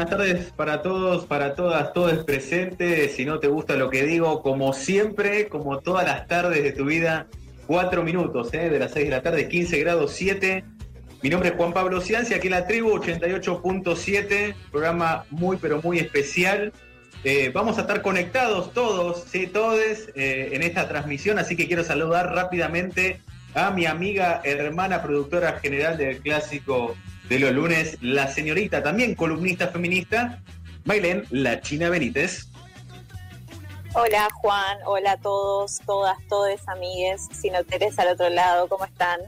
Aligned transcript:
buenas 0.00 0.16
tardes 0.16 0.52
para 0.56 0.80
todos, 0.80 1.26
para 1.26 1.54
todas, 1.54 1.92
todos 1.92 2.24
presentes. 2.24 3.16
Si 3.16 3.26
no 3.26 3.38
te 3.38 3.48
gusta 3.48 3.76
lo 3.76 3.90
que 3.90 4.04
digo, 4.04 4.40
como 4.40 4.72
siempre, 4.72 5.48
como 5.48 5.80
todas 5.80 6.06
las 6.06 6.26
tardes 6.26 6.62
de 6.62 6.72
tu 6.72 6.86
vida, 6.86 7.26
cuatro 7.66 8.02
minutos, 8.02 8.48
¿eh? 8.54 8.70
de 8.70 8.78
las 8.78 8.92
6 8.92 9.04
de 9.04 9.10
la 9.10 9.20
tarde, 9.20 9.46
15 9.46 9.78
grados 9.78 10.12
7. 10.12 10.64
Mi 11.22 11.28
nombre 11.28 11.50
es 11.50 11.54
Juan 11.54 11.74
Pablo 11.74 12.00
Ciancia, 12.00 12.38
aquí 12.38 12.46
en 12.46 12.52
la 12.52 12.66
tribu 12.66 12.92
88.7, 12.92 14.54
programa 14.70 15.26
muy 15.28 15.58
pero 15.58 15.82
muy 15.82 15.98
especial. 15.98 16.72
Eh, 17.22 17.50
vamos 17.52 17.76
a 17.76 17.82
estar 17.82 18.00
conectados 18.00 18.72
todos, 18.72 19.24
sí, 19.30 19.48
todos 19.48 19.78
eh, 20.14 20.48
en 20.52 20.62
esta 20.62 20.88
transmisión, 20.88 21.38
así 21.38 21.56
que 21.56 21.66
quiero 21.66 21.84
saludar 21.84 22.34
rápidamente 22.34 23.20
a 23.52 23.70
mi 23.70 23.84
amiga, 23.84 24.40
hermana, 24.44 25.02
productora 25.02 25.58
general 25.60 25.98
del 25.98 26.20
clásico 26.20 26.96
de 27.30 27.38
los 27.38 27.52
lunes, 27.52 27.96
la 28.00 28.26
señorita, 28.26 28.82
también 28.82 29.14
columnista 29.14 29.68
feminista, 29.68 30.42
Mailén 30.84 31.24
La 31.30 31.60
China 31.60 31.88
Benítez. 31.88 32.48
Hola 33.94 34.28
Juan, 34.34 34.78
hola 34.84 35.12
a 35.12 35.16
todos, 35.16 35.78
todas, 35.86 36.18
todes, 36.28 36.60
amigues, 36.66 37.28
si 37.32 37.50
no 37.50 37.62
tenés 37.62 37.96
al 38.00 38.08
otro 38.08 38.28
lado, 38.30 38.68
¿cómo 38.68 38.84
están? 38.84 39.20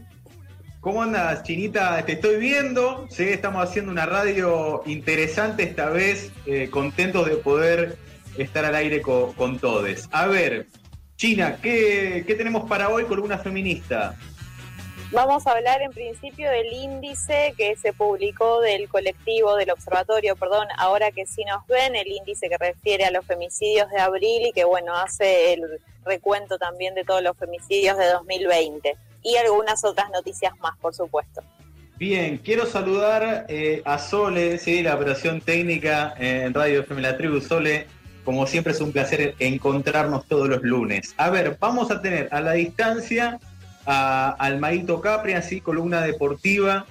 ¿Cómo 0.81 1.01
andas, 1.01 1.45
Chinita? 1.45 2.05
Te 2.05 2.15
estoy 2.15 2.39
viendo, 2.41 3.07
sí, 3.09 3.23
estamos 3.23 3.63
haciendo 3.63 3.93
una 3.93 4.05
radio 4.05 4.83
interesante 4.85 5.63
esta 5.63 5.89
vez, 5.89 6.33
eh, 6.47 6.69
contentos 6.71 7.29
de 7.29 7.37
poder 7.37 7.99
estar 8.37 8.65
al 8.65 8.75
aire 8.75 9.01
con, 9.01 9.33
con 9.35 9.61
todos. 9.61 10.09
A 10.11 10.27
ver, 10.27 10.67
China, 11.15 11.59
¿qué, 11.63 12.25
¿qué 12.27 12.35
tenemos 12.35 12.69
para 12.69 12.89
hoy, 12.89 13.05
columna 13.05 13.39
feminista? 13.39 14.17
Vamos 15.13 15.47
a 15.47 15.53
hablar 15.53 15.83
en 15.83 15.91
principio 15.91 16.51
del 16.51 16.73
índice 16.73 17.53
que 17.59 17.77
se 17.77 17.93
publicó 17.93 18.63
del 18.63 18.89
colectivo, 18.89 19.57
del 19.57 19.71
observatorio, 19.71 20.37
perdón, 20.37 20.67
ahora 20.79 21.11
que 21.11 21.27
sí 21.27 21.45
nos 21.45 21.67
ven, 21.67 21.95
el 21.95 22.07
índice 22.07 22.49
que 22.49 22.57
refiere 22.57 23.05
a 23.05 23.11
los 23.11 23.27
femicidios 23.27 23.91
de 23.91 24.01
abril 24.01 24.47
y 24.47 24.53
que 24.53 24.65
bueno, 24.65 24.97
hace 24.97 25.53
el 25.53 25.79
recuento 26.07 26.57
también 26.57 26.95
de 26.95 27.05
todos 27.05 27.23
los 27.23 27.37
femicidios 27.37 27.99
de 27.99 28.07
2020 28.07 28.97
y 29.23 29.37
algunas 29.37 29.85
otras 29.85 30.09
noticias 30.11 30.59
más, 30.61 30.79
por 30.79 30.95
supuesto. 30.95 31.43
Bien, 31.99 32.39
quiero 32.39 32.65
saludar 32.65 33.45
eh, 33.51 33.83
a 33.85 33.99
Sole, 33.99 34.57
sí, 34.57 34.83
la 34.83 34.95
operación 34.95 35.43
técnica 35.43 36.15
en 36.19 36.55
Radio 36.55 36.81
FM 36.81 37.03
La 37.03 37.19
Tribu. 37.19 37.43
Sole, 37.43 37.87
como 38.25 38.47
siempre 38.47 38.73
es 38.73 38.81
un 38.81 38.93
placer 38.93 39.35
encontrarnos 39.39 40.27
todos 40.27 40.49
los 40.49 40.63
lunes. 40.63 41.13
A 41.19 41.29
ver, 41.29 41.59
vamos 41.61 41.91
a 41.91 42.01
tener 42.01 42.31
a 42.33 42.41
la 42.41 42.53
distancia 42.53 43.39
a 43.87 44.31
Almaito 44.39 45.01
Capri, 45.01 45.33
así 45.35 45.61
columna 45.61 46.03
deportiva, 46.03 46.87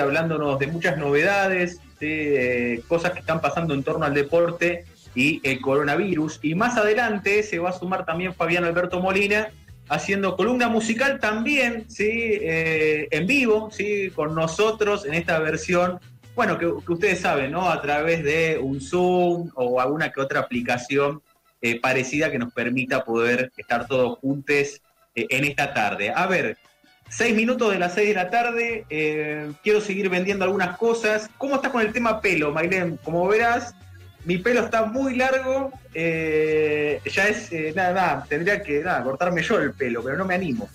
hablándonos 0.00 0.58
de 0.58 0.68
muchas 0.68 0.98
novedades, 0.98 1.80
de 1.98 2.82
cosas 2.88 3.12
que 3.12 3.20
están 3.20 3.40
pasando 3.40 3.74
en 3.74 3.82
torno 3.82 4.04
al 4.04 4.14
deporte 4.14 4.84
y 5.14 5.40
el 5.42 5.60
coronavirus. 5.60 6.40
Y 6.42 6.54
más 6.54 6.76
adelante 6.76 7.42
se 7.42 7.58
va 7.58 7.70
a 7.70 7.78
sumar 7.78 8.04
también 8.04 8.34
Fabián 8.34 8.64
Alberto 8.64 9.00
Molina, 9.00 9.48
haciendo 9.88 10.36
columna 10.36 10.68
musical 10.68 11.18
también, 11.20 11.84
¿sí? 11.88 12.08
Eh, 12.10 13.08
en 13.10 13.26
vivo, 13.26 13.70
¿sí? 13.70 14.10
con 14.14 14.34
nosotros 14.34 15.04
en 15.04 15.14
esta 15.14 15.38
versión, 15.38 16.00
bueno, 16.34 16.58
que, 16.58 16.66
ustedes 16.66 17.20
saben, 17.20 17.52
¿no? 17.52 17.70
A 17.70 17.80
través 17.80 18.24
de 18.24 18.58
un 18.60 18.80
Zoom 18.80 19.50
o 19.54 19.80
alguna 19.80 20.10
que 20.10 20.20
otra 20.20 20.40
aplicación 20.40 21.22
eh, 21.60 21.80
parecida 21.80 22.30
que 22.30 22.38
nos 22.38 22.52
permita 22.52 23.04
poder 23.04 23.52
estar 23.56 23.86
todos 23.86 24.18
juntos 24.18 24.56
eh, 24.56 24.80
en 25.14 25.44
esta 25.44 25.72
tarde. 25.72 26.12
A 26.14 26.26
ver, 26.26 26.56
seis 27.08 27.34
minutos 27.34 27.72
de 27.72 27.78
las 27.78 27.94
seis 27.94 28.08
de 28.08 28.14
la 28.14 28.30
tarde, 28.30 28.84
eh, 28.90 29.52
quiero 29.62 29.80
seguir 29.80 30.08
vendiendo 30.08 30.44
algunas 30.44 30.76
cosas. 30.76 31.30
¿Cómo 31.38 31.56
estás 31.56 31.70
con 31.70 31.82
el 31.82 31.92
tema 31.92 32.20
pelo, 32.20 32.52
Mailén? 32.52 32.98
Como 33.04 33.26
verás, 33.28 33.74
mi 34.24 34.38
pelo 34.38 34.64
está 34.64 34.84
muy 34.84 35.16
largo, 35.16 35.72
eh, 35.92 37.00
ya 37.04 37.28
es, 37.28 37.52
nada, 37.74 37.92
nada, 37.92 38.26
tendría 38.28 38.62
que 38.62 38.80
nada, 38.80 39.02
cortarme 39.02 39.42
yo 39.42 39.58
el 39.58 39.74
pelo, 39.74 40.02
pero 40.02 40.16
no 40.16 40.24
me 40.24 40.34
animo. 40.34 40.68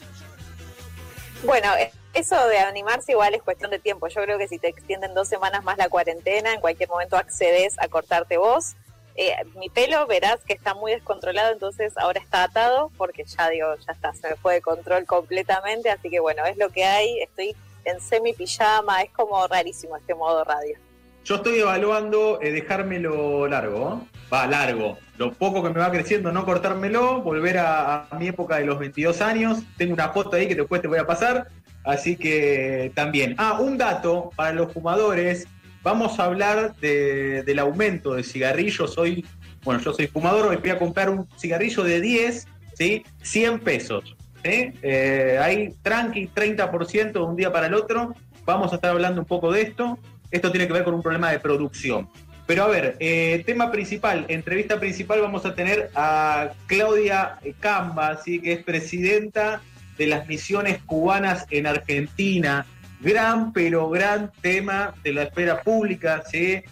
Bueno, 1.43 1.69
eso 2.13 2.47
de 2.47 2.59
animarse 2.59 3.13
igual 3.13 3.33
es 3.33 3.41
cuestión 3.41 3.71
de 3.71 3.79
tiempo. 3.79 4.07
Yo 4.07 4.21
creo 4.23 4.37
que 4.37 4.47
si 4.47 4.59
te 4.59 4.67
extienden 4.67 5.13
dos 5.13 5.27
semanas 5.27 5.63
más 5.63 5.77
la 5.77 5.89
cuarentena, 5.89 6.53
en 6.53 6.59
cualquier 6.59 6.89
momento 6.89 7.17
accedes 7.17 7.77
a 7.79 7.87
cortarte 7.87 8.37
vos. 8.37 8.75
Eh, 9.21 9.35
mi 9.59 9.67
pelo 9.67 10.07
verás 10.07 10.39
que 10.45 10.53
está 10.53 10.73
muy 10.73 10.93
descontrolado, 10.93 11.51
entonces 11.51 11.91
ahora 11.97 12.21
está 12.21 12.43
atado 12.43 12.89
porque 12.95 13.25
ya 13.25 13.49
digo, 13.49 13.67
ya 13.85 13.91
está, 13.91 14.13
se 14.13 14.29
me 14.29 14.35
fue 14.37 14.53
de 14.53 14.61
control 14.61 15.03
completamente, 15.05 15.89
así 15.89 16.09
que 16.09 16.21
bueno, 16.21 16.45
es 16.45 16.55
lo 16.55 16.69
que 16.69 16.85
hay, 16.85 17.19
estoy 17.19 17.53
en 17.83 17.99
semi 17.99 18.31
pijama, 18.31 19.01
es 19.01 19.11
como 19.11 19.45
rarísimo 19.45 19.97
este 19.97 20.15
modo 20.15 20.45
radio. 20.45 20.77
Yo 21.25 21.35
estoy 21.35 21.59
evaluando 21.59 22.39
eh, 22.41 22.53
dejármelo 22.53 23.45
largo, 23.45 24.03
va 24.31 24.47
largo, 24.47 24.97
lo 25.17 25.33
poco 25.33 25.61
que 25.63 25.71
me 25.71 25.81
va 25.81 25.91
creciendo, 25.91 26.31
no 26.31 26.45
cortármelo, 26.45 27.21
volver 27.21 27.57
a, 27.57 28.05
a, 28.05 28.15
mi 28.17 28.29
época 28.29 28.55
de 28.55 28.67
los 28.67 28.79
22 28.79 29.19
años, 29.19 29.59
tengo 29.77 29.95
una 29.95 30.13
foto 30.13 30.37
ahí 30.37 30.47
que 30.47 30.55
después 30.55 30.81
te 30.81 30.87
voy 30.87 30.99
a 30.99 31.05
pasar, 31.05 31.49
así 31.83 32.15
que 32.15 32.93
también. 32.95 33.35
Ah, 33.37 33.59
un 33.59 33.77
dato 33.77 34.31
para 34.37 34.53
los 34.53 34.71
fumadores, 34.71 35.45
vamos 35.83 36.19
a 36.19 36.25
hablar 36.25 36.75
del 36.77 37.59
aumento 37.59 38.15
de 38.15 38.23
cigarrillos. 38.23 38.97
Hoy, 38.97 39.25
bueno, 39.63 39.81
yo 39.81 39.93
soy 39.93 40.07
fumador, 40.07 40.47
hoy 40.47 40.57
voy 40.57 40.69
a 40.69 40.79
comprar 40.79 41.09
un 41.09 41.27
cigarrillo 41.37 41.83
de 41.83 42.01
10, 42.01 42.47
¿sí? 42.75 43.03
100 43.21 43.59
pesos. 43.59 44.15
Eh, 44.43 45.39
hay 45.41 45.73
tranqui, 45.81 46.27
30% 46.27 47.11
de 47.11 47.19
un 47.19 47.35
día 47.35 47.51
para 47.51 47.67
el 47.67 47.73
otro. 47.73 48.15
Vamos 48.45 48.71
a 48.71 48.75
estar 48.75 48.91
hablando 48.91 49.21
un 49.21 49.27
poco 49.27 49.51
de 49.51 49.61
esto. 49.61 49.99
Esto 50.31 50.51
tiene 50.51 50.67
que 50.67 50.73
ver 50.73 50.83
con 50.83 50.93
un 50.93 51.01
problema 51.01 51.31
de 51.31 51.39
producción. 51.39 52.09
Pero 52.45 52.63
a 52.63 52.67
ver, 52.67 52.95
eh, 52.99 53.43
tema 53.45 53.71
principal, 53.71 54.25
entrevista 54.27 54.79
principal, 54.79 55.21
vamos 55.21 55.45
a 55.45 55.53
tener 55.53 55.91
a 55.93 56.49
Claudia 56.65 57.37
Camba, 57.59 58.17
¿sí? 58.23 58.41
que 58.41 58.53
es 58.53 58.63
presidenta 58.63 59.61
de 59.99 60.07
las 60.07 60.27
misiones 60.27 60.81
cubanas 60.83 61.45
en 61.51 61.67
Argentina 61.67 62.65
gran, 62.99 63.53
pero 63.53 63.89
gran 63.89 64.31
tema 64.41 64.93
de 65.03 65.13
la 65.13 65.23
esfera 65.23 65.61
pública. 65.61 66.23
Se, 66.29 66.63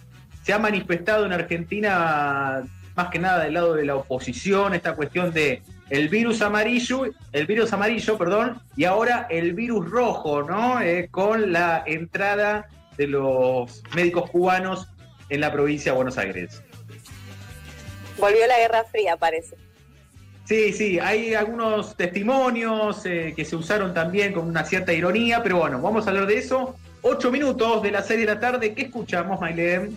se 0.43 0.53
ha 0.53 0.59
manifestado 0.59 1.25
en 1.25 1.33
Argentina 1.33 2.63
más 2.95 3.09
que 3.09 3.19
nada 3.19 3.43
del 3.43 3.53
lado 3.53 3.75
de 3.75 3.85
la 3.85 3.95
oposición, 3.95 4.73
esta 4.73 4.95
cuestión 4.95 5.31
de 5.31 5.61
el 5.89 6.09
virus 6.09 6.41
amarillo, 6.41 7.05
el 7.31 7.45
virus 7.45 7.71
amarillo, 7.71 8.17
perdón, 8.17 8.59
y 8.75 8.85
ahora 8.85 9.27
el 9.29 9.53
virus 9.53 9.89
rojo, 9.89 10.41
¿no? 10.41 10.81
Eh, 10.81 11.07
con 11.11 11.53
la 11.53 11.83
entrada 11.85 12.67
de 12.97 13.07
los 13.07 13.83
médicos 13.95 14.29
cubanos 14.31 14.87
en 15.29 15.41
la 15.41 15.51
provincia 15.51 15.91
de 15.91 15.95
Buenos 15.95 16.17
Aires. 16.17 16.61
Volvió 18.17 18.47
la 18.47 18.57
Guerra 18.57 18.83
Fría, 18.85 19.15
parece. 19.15 19.55
Sí, 20.47 20.71
sí, 20.71 20.97
hay 20.97 21.33
algunos 21.33 21.97
testimonios 21.97 23.05
eh, 23.05 23.33
que 23.35 23.43
se 23.43 23.57
usaron 23.57 23.93
también 23.93 24.31
con 24.31 24.47
una 24.47 24.63
cierta 24.63 24.93
ironía, 24.93 25.43
pero 25.43 25.57
bueno, 25.57 25.81
vamos 25.81 26.05
a 26.05 26.09
hablar 26.09 26.25
de 26.25 26.37
eso. 26.37 26.73
Ocho 27.01 27.31
minutos 27.31 27.83
de 27.83 27.91
la 27.91 28.01
serie 28.01 28.25
de 28.25 28.33
la 28.33 28.39
tarde. 28.39 28.73
¿Qué 28.73 28.83
escuchamos, 28.83 29.41
Mailem? 29.41 29.93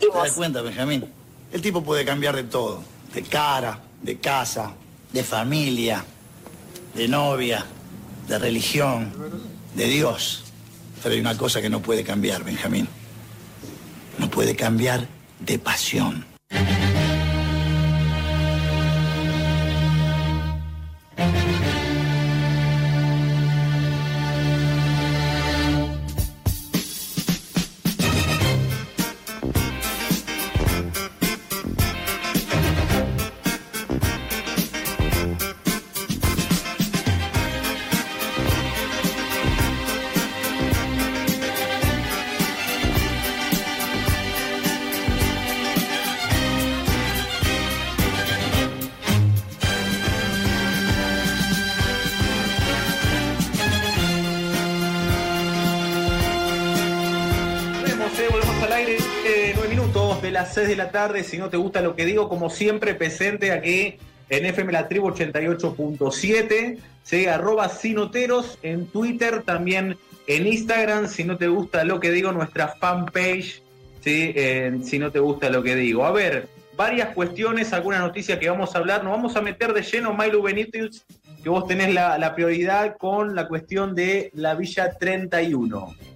¿Te 0.00 0.06
das 0.18 0.32
cuenta, 0.32 0.62
Benjamín? 0.62 1.04
El 1.52 1.60
tipo 1.60 1.84
puede 1.84 2.06
cambiar 2.06 2.34
de 2.36 2.44
todo. 2.44 2.82
De 3.12 3.22
cara, 3.22 3.80
de 4.00 4.16
casa, 4.16 4.72
de 5.12 5.22
familia, 5.22 6.06
de 6.94 7.06
novia, 7.06 7.66
de 8.28 8.38
religión, 8.38 9.12
de 9.74 9.84
Dios. 9.84 10.44
Pero 11.02 11.14
hay 11.14 11.20
una 11.20 11.36
cosa 11.36 11.60
que 11.60 11.68
no 11.68 11.82
puede 11.82 12.02
cambiar, 12.02 12.44
Benjamín. 12.44 12.88
No 14.18 14.30
puede 14.30 14.56
cambiar 14.56 15.06
de 15.44 15.58
pasión. 15.58 16.33
Tarde. 60.94 61.24
Si 61.24 61.36
no 61.36 61.50
te 61.50 61.56
gusta 61.56 61.82
lo 61.82 61.96
que 61.96 62.06
digo, 62.06 62.28
como 62.28 62.48
siempre, 62.48 62.94
presente 62.94 63.50
aquí 63.50 63.96
en 64.28 64.46
FM 64.46 64.72
La 64.72 64.86
Tribu 64.88 65.10
88.7. 65.10 66.78
se 67.02 67.28
Arroba 67.28 67.68
Sinoteros 67.68 68.58
en 68.62 68.86
Twitter. 68.86 69.42
También 69.42 69.98
en 70.28 70.46
Instagram, 70.46 71.08
si 71.08 71.24
no 71.24 71.36
te 71.36 71.48
gusta 71.48 71.82
lo 71.82 71.98
que 71.98 72.12
digo, 72.12 72.30
nuestra 72.30 72.68
fanpage, 72.68 73.60
¿sí? 74.02 74.34
si 74.84 74.98
no 75.00 75.10
te 75.10 75.18
gusta 75.18 75.50
lo 75.50 75.64
que 75.64 75.74
digo. 75.74 76.06
A 76.06 76.12
ver, 76.12 76.48
varias 76.76 77.08
cuestiones, 77.12 77.72
alguna 77.72 77.98
noticia 77.98 78.38
que 78.38 78.48
vamos 78.48 78.74
a 78.74 78.78
hablar. 78.78 79.02
Nos 79.02 79.14
vamos 79.14 79.34
a 79.34 79.42
meter 79.42 79.74
de 79.74 79.82
lleno, 79.82 80.14
Milo 80.14 80.42
Benítez, 80.42 81.04
que 81.42 81.48
vos 81.50 81.66
tenés 81.66 81.92
la 81.92 82.34
prioridad 82.36 82.96
con 82.96 83.34
la 83.34 83.48
cuestión 83.48 83.96
de 83.96 84.30
la 84.32 84.54
Villa 84.54 84.96
31. 84.96 86.13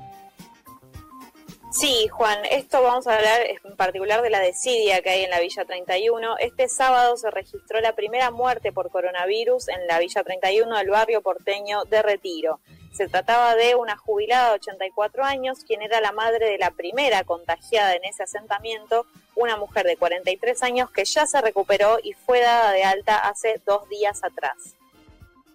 Sí, 1.70 2.08
Juan, 2.08 2.38
esto 2.50 2.82
vamos 2.82 3.06
a 3.06 3.16
hablar 3.16 3.40
en 3.42 3.76
particular 3.76 4.22
de 4.22 4.30
la 4.30 4.40
desidia 4.40 5.02
que 5.02 5.10
hay 5.10 5.24
en 5.24 5.30
la 5.30 5.38
Villa 5.38 5.66
31. 5.66 6.38
Este 6.38 6.66
sábado 6.66 7.18
se 7.18 7.30
registró 7.30 7.80
la 7.82 7.94
primera 7.94 8.30
muerte 8.30 8.72
por 8.72 8.90
coronavirus 8.90 9.68
en 9.68 9.86
la 9.86 9.98
Villa 9.98 10.24
31 10.24 10.78
del 10.78 10.88
barrio 10.88 11.20
porteño 11.20 11.84
de 11.84 12.00
Retiro. 12.00 12.60
Se 12.94 13.06
trataba 13.06 13.54
de 13.54 13.74
una 13.74 13.98
jubilada 13.98 14.48
de 14.48 14.54
84 14.54 15.22
años, 15.22 15.58
quien 15.66 15.82
era 15.82 16.00
la 16.00 16.12
madre 16.12 16.46
de 16.46 16.56
la 16.56 16.70
primera 16.70 17.22
contagiada 17.24 17.94
en 17.94 18.04
ese 18.04 18.22
asentamiento, 18.22 19.04
una 19.36 19.58
mujer 19.58 19.84
de 19.84 19.98
43 19.98 20.62
años 20.62 20.90
que 20.90 21.04
ya 21.04 21.26
se 21.26 21.38
recuperó 21.42 21.98
y 22.02 22.14
fue 22.14 22.40
dada 22.40 22.72
de 22.72 22.84
alta 22.84 23.18
hace 23.18 23.60
dos 23.66 23.86
días 23.90 24.24
atrás. 24.24 24.74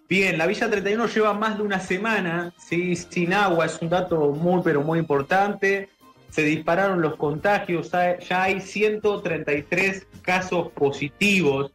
Bien, 0.08 0.38
la 0.38 0.46
Villa 0.46 0.70
31 0.70 1.06
lleva 1.08 1.32
más 1.32 1.56
de 1.56 1.64
una 1.64 1.80
semana 1.80 2.54
¿sí? 2.56 2.94
sin 2.94 3.32
agua, 3.32 3.66
es 3.66 3.82
un 3.82 3.88
dato 3.88 4.16
muy, 4.30 4.62
pero 4.62 4.80
muy 4.80 5.00
importante 5.00 5.88
se 6.34 6.42
dispararon 6.42 7.00
los 7.00 7.14
contagios, 7.14 7.92
ya 7.92 8.42
hay 8.42 8.60
133 8.60 10.04
casos 10.20 10.72
positivos 10.72 11.70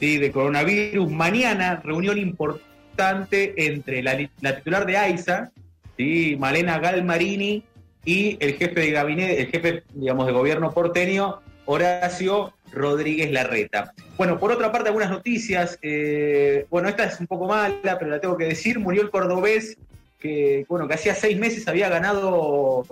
de 0.00 0.32
coronavirus. 0.32 1.08
Mañana, 1.08 1.80
reunión 1.84 2.18
importante 2.18 3.54
entre 3.64 4.02
la, 4.02 4.16
titular 4.16 4.86
de 4.86 4.96
AISA, 4.96 5.52
¿sí? 5.96 6.34
Malena 6.36 6.80
Galmarini, 6.80 7.62
y 8.04 8.36
el 8.40 8.54
jefe 8.54 8.80
de 8.80 8.90
gabinete, 8.90 9.40
el 9.40 9.46
jefe, 9.46 9.84
digamos, 9.94 10.26
de 10.26 10.32
gobierno 10.32 10.72
porteño, 10.72 11.38
Horacio 11.66 12.54
Rodríguez 12.72 13.30
Larreta. 13.30 13.94
Bueno, 14.16 14.40
por 14.40 14.50
otra 14.50 14.72
parte, 14.72 14.88
algunas 14.88 15.10
noticias. 15.10 15.78
Eh, 15.80 16.66
bueno, 16.70 16.88
esta 16.88 17.04
es 17.04 17.20
un 17.20 17.28
poco 17.28 17.46
mala, 17.46 18.00
pero 18.00 18.10
la 18.10 18.20
tengo 18.20 18.36
que 18.36 18.46
decir. 18.46 18.80
Murió 18.80 19.02
el 19.02 19.10
cordobés 19.10 19.78
que, 20.18 20.66
bueno, 20.68 20.88
que 20.88 20.94
hacía 20.94 21.14
seis 21.14 21.38
meses 21.38 21.68
había 21.68 21.88
ganado 21.88 22.84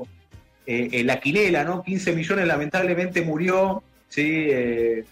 eh, 0.67 1.03
la 1.05 1.21
quinela, 1.21 1.65
¿no? 1.65 1.83
15 1.83 2.12
millones 2.12 2.47
lamentablemente 2.47 3.23
murió, 3.23 3.83
¿sí? 4.09 4.47
Eh, 4.51 5.05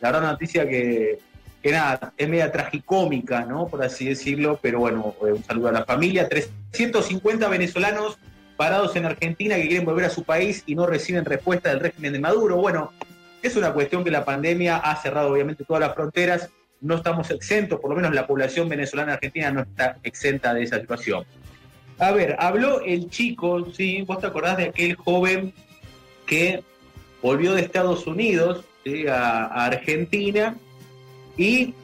la 0.00 0.12
verdad 0.12 0.32
noticia 0.32 0.68
que, 0.68 1.18
que 1.62 1.72
nada, 1.72 2.12
es 2.16 2.28
media 2.28 2.52
tragicómica, 2.52 3.44
¿no? 3.44 3.66
Por 3.66 3.82
así 3.82 4.06
decirlo, 4.06 4.58
pero 4.60 4.80
bueno, 4.80 5.14
eh, 5.22 5.32
un 5.32 5.42
saludo 5.44 5.68
a 5.68 5.72
la 5.72 5.84
familia. 5.84 6.28
350 6.28 7.48
venezolanos 7.48 8.18
parados 8.56 8.96
en 8.96 9.04
Argentina 9.04 9.56
que 9.56 9.68
quieren 9.68 9.84
volver 9.84 10.06
a 10.06 10.10
su 10.10 10.24
país 10.24 10.62
y 10.66 10.74
no 10.74 10.86
reciben 10.86 11.24
respuesta 11.24 11.70
del 11.70 11.80
régimen 11.80 12.12
de 12.12 12.20
Maduro. 12.20 12.56
Bueno, 12.56 12.92
es 13.42 13.56
una 13.56 13.72
cuestión 13.72 14.04
que 14.04 14.10
la 14.10 14.24
pandemia 14.24 14.76
ha 14.76 14.96
cerrado 14.96 15.32
obviamente 15.32 15.64
todas 15.64 15.80
las 15.80 15.94
fronteras, 15.94 16.50
no 16.80 16.96
estamos 16.96 17.30
exentos, 17.30 17.80
por 17.80 17.90
lo 17.90 17.96
menos 17.96 18.14
la 18.14 18.26
población 18.26 18.68
venezolana 18.68 19.14
argentina 19.14 19.50
no 19.50 19.62
está 19.62 19.98
exenta 20.02 20.52
de 20.54 20.62
esa 20.62 20.80
situación. 20.80 21.24
A 21.98 22.12
ver, 22.12 22.36
habló 22.38 22.80
el 22.82 23.08
chico, 23.08 23.72
sí, 23.72 24.02
vos 24.02 24.20
te 24.20 24.26
acordás 24.26 24.58
de 24.58 24.64
aquel 24.64 24.96
joven 24.96 25.54
que 26.26 26.62
volvió 27.22 27.54
de 27.54 27.62
Estados 27.62 28.06
Unidos 28.06 28.64
a, 29.10 29.64
Argentina 29.66 30.56
y 31.36 31.74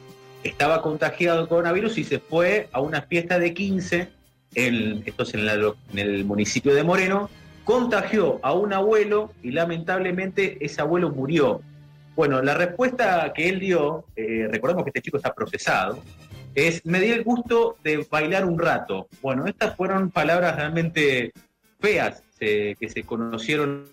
estaba 0.43 0.81
contagiado 0.81 1.41
de 1.41 1.47
coronavirus 1.47 1.97
y 1.97 2.03
se 2.03 2.19
fue 2.19 2.69
a 2.71 2.79
una 2.79 3.01
fiesta 3.01 3.39
de 3.39 3.53
15, 3.53 4.09
en, 4.55 5.03
esto 5.05 5.23
es 5.23 5.33
en, 5.33 5.49
el 5.97 6.25
municipio 6.25 6.75
de 6.75 6.83
Moreno, 6.83 7.29
contagió 7.63 8.39
a 8.43 8.53
un 8.53 8.71
abuelo 8.71 9.31
y 9.41 9.51
lamentablemente 9.51 10.63
ese 10.63 10.81
abuelo 10.81 11.09
murió. 11.09 11.61
Bueno, 12.15 12.41
la 12.43 12.53
respuesta 12.53 13.33
que 13.33 13.49
él 13.49 13.59
dio, 13.59 14.05
eh, 14.15 14.47
recordemos 14.51 14.83
que 14.83 14.91
este 14.91 15.01
chico 15.01 15.17
está 15.17 15.33
procesado, 15.33 16.03
es 16.55 16.85
me 16.85 16.99
di 16.99 17.11
el 17.11 17.23
gusto 17.23 17.77
de 17.83 18.05
bailar 18.09 18.45
un 18.45 18.59
rato. 18.59 19.07
Bueno, 19.21 19.45
estas 19.47 19.75
fueron 19.75 20.11
palabras 20.11 20.55
realmente 20.55 21.33
feas 21.79 22.23
que 22.39 22.89
se 22.89 23.03
conocieron 23.03 23.87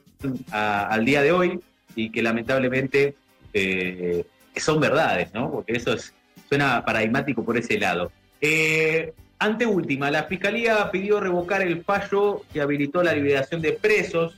al 0.51 1.05
día 1.05 1.23
de 1.23 1.33
hoy 1.33 1.61
y 1.95 2.11
que 2.11 2.23
lamentablemente 2.23 3.15
eh, 3.53 4.25
son 4.57 4.81
verdades, 4.81 5.33
¿no? 5.33 5.51
Porque 5.51 5.73
eso 5.73 5.93
es, 5.93 6.13
suena 6.49 6.85
paradigmático 6.85 7.45
por 7.45 7.57
ese 7.57 7.79
lado. 7.79 8.13
Eh, 8.41 9.13
ante 9.39 9.67
última, 9.67 10.11
la 10.11 10.25
Fiscalía 10.25 10.91
pidió 10.91 11.21
revocar 11.21 11.63
el 11.63 11.83
fallo 11.83 12.43
que 12.53 12.61
habilitó 12.61 13.03
la 13.03 13.15
liberación 13.15 13.63
de 13.63 13.73
presos, 13.73 14.37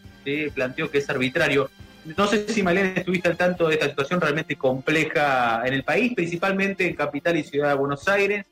planteó 0.55 0.91
que 0.91 0.99
es 0.99 1.11
arbitrario. 1.11 1.71
No 2.05 2.27
sé 2.27 2.49
si 2.49 2.63
Malena 2.63 2.95
estuviste 2.97 3.29
al 3.29 3.37
tanto 3.37 3.69
de 3.69 3.75
esta 3.75 3.89
situación 3.89 4.21
realmente 4.21 4.57
compleja 4.57 5.63
en 5.65 5.73
el 5.75 5.85
país, 5.85 6.13
principalmente 6.15 6.89
en 6.89 6.97
Capital 6.97 7.37
y 7.37 7.45
Ciudad 7.45 7.69
de 7.69 7.75
Buenos 7.75 8.09
Aires. 8.09 8.45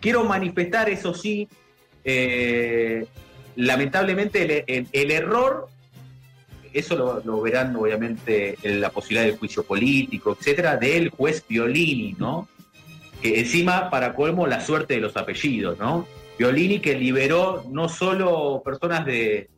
Quiero 0.00 0.24
manifestar, 0.24 0.88
eso 0.88 1.12
sí, 1.12 1.48
eh, 2.04 3.06
lamentablemente 3.56 4.64
el, 4.66 5.10
error, 5.10 5.68
eso 6.72 7.22
lo, 7.22 7.42
verán 7.42 7.76
obviamente 7.76 8.56
en 8.62 8.80
la 8.80 8.90
posibilidad 8.90 9.26
del 9.26 9.38
juicio 9.38 9.64
político, 9.64 10.36
etcétera, 10.38 10.76
del 10.76 11.10
juez 11.10 11.44
Violini, 11.46 12.16
¿no? 12.18 12.48
Que 13.20 13.38
encima, 13.38 13.90
para 13.90 14.14
colmo, 14.14 14.46
la 14.46 14.60
suerte 14.60 14.94
de 14.94 15.00
los 15.00 15.16
apellidos, 15.16 15.78
¿no? 15.78 16.08
Violini 16.38 16.80
que 16.80 16.94
liberó 16.94 17.64
no 17.70 17.88
solo 17.90 18.62
personas 18.64 19.04
de, 19.04 19.50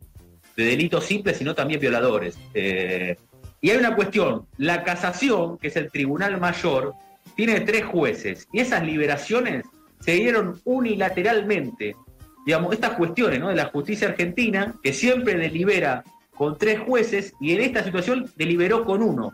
de 0.56 0.64
delitos 0.64 1.04
simples, 1.04 1.36
sino 1.36 1.54
también 1.54 1.80
violadores. 1.80 2.38
Eh, 2.54 3.16
y 3.60 3.70
hay 3.70 3.78
una 3.78 3.96
cuestión, 3.96 4.46
la 4.58 4.84
casación, 4.84 5.58
que 5.58 5.68
es 5.68 5.76
el 5.76 5.90
tribunal 5.90 6.38
mayor, 6.38 6.94
tiene 7.34 7.60
tres 7.60 7.84
jueces 7.84 8.46
y 8.52 8.60
esas 8.60 8.84
liberaciones 8.84 9.64
se 10.00 10.12
dieron 10.12 10.60
unilateralmente. 10.64 11.96
Digamos, 12.44 12.74
estas 12.74 12.92
cuestiones 12.92 13.40
¿no? 13.40 13.48
de 13.48 13.56
la 13.56 13.66
justicia 13.66 14.08
argentina, 14.08 14.74
que 14.82 14.92
siempre 14.92 15.34
delibera 15.34 16.04
con 16.36 16.58
tres 16.58 16.80
jueces 16.80 17.32
y 17.40 17.52
en 17.52 17.62
esta 17.62 17.82
situación 17.82 18.30
deliberó 18.36 18.84
con 18.84 19.02
uno. 19.02 19.32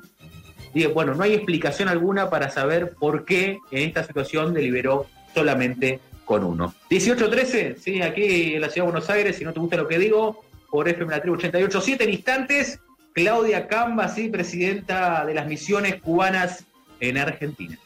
Y 0.72 0.86
bueno, 0.86 1.14
no 1.14 1.24
hay 1.24 1.34
explicación 1.34 1.88
alguna 1.88 2.30
para 2.30 2.50
saber 2.50 2.94
por 2.94 3.24
qué 3.24 3.58
en 3.72 3.88
esta 3.88 4.04
situación 4.04 4.54
deliberó 4.54 5.06
solamente 5.34 5.98
con 6.24 6.44
uno. 6.44 6.72
18-13, 6.88 7.76
sí, 7.76 8.02
aquí 8.02 8.54
en 8.54 8.60
la 8.60 8.68
ciudad 8.70 8.86
de 8.86 8.92
Buenos 8.92 9.10
Aires, 9.10 9.36
si 9.36 9.44
no 9.44 9.52
te 9.52 9.58
gusta 9.58 9.76
lo 9.76 9.88
que 9.88 9.98
digo, 9.98 10.44
por 10.70 10.88
FM 10.88 11.10
La 11.10 11.20
Tribu 11.20 11.36
88.7. 11.36 12.02
En 12.02 12.10
instantes, 12.10 12.80
Claudia 13.12 13.66
Camba, 13.68 14.08
sí, 14.08 14.28
presidenta 14.28 15.24
de 15.24 15.34
las 15.34 15.46
misiones 15.46 16.00
cubanas 16.00 16.64
en 17.00 17.18
Argentina. 17.18 17.78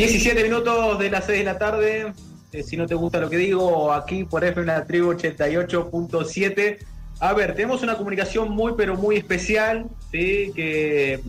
17 0.00 0.42
minutos 0.44 0.98
de 0.98 1.10
las 1.10 1.26
6 1.26 1.40
de 1.40 1.44
la 1.44 1.58
tarde. 1.58 2.14
Eh, 2.52 2.62
si 2.62 2.78
no 2.78 2.86
te 2.86 2.94
gusta 2.94 3.20
lo 3.20 3.28
que 3.28 3.36
digo, 3.36 3.92
aquí 3.92 4.24
por 4.24 4.42
FM 4.42 4.66
La 4.66 4.86
Tribu 4.86 5.12
88.7. 5.12 6.78
A 7.18 7.34
ver, 7.34 7.54
tenemos 7.54 7.82
una 7.82 7.98
comunicación 7.98 8.50
muy, 8.50 8.72
pero 8.78 8.96
muy 8.96 9.18
especial, 9.18 9.90
¿sí? 10.10 10.52
que, 10.56 11.20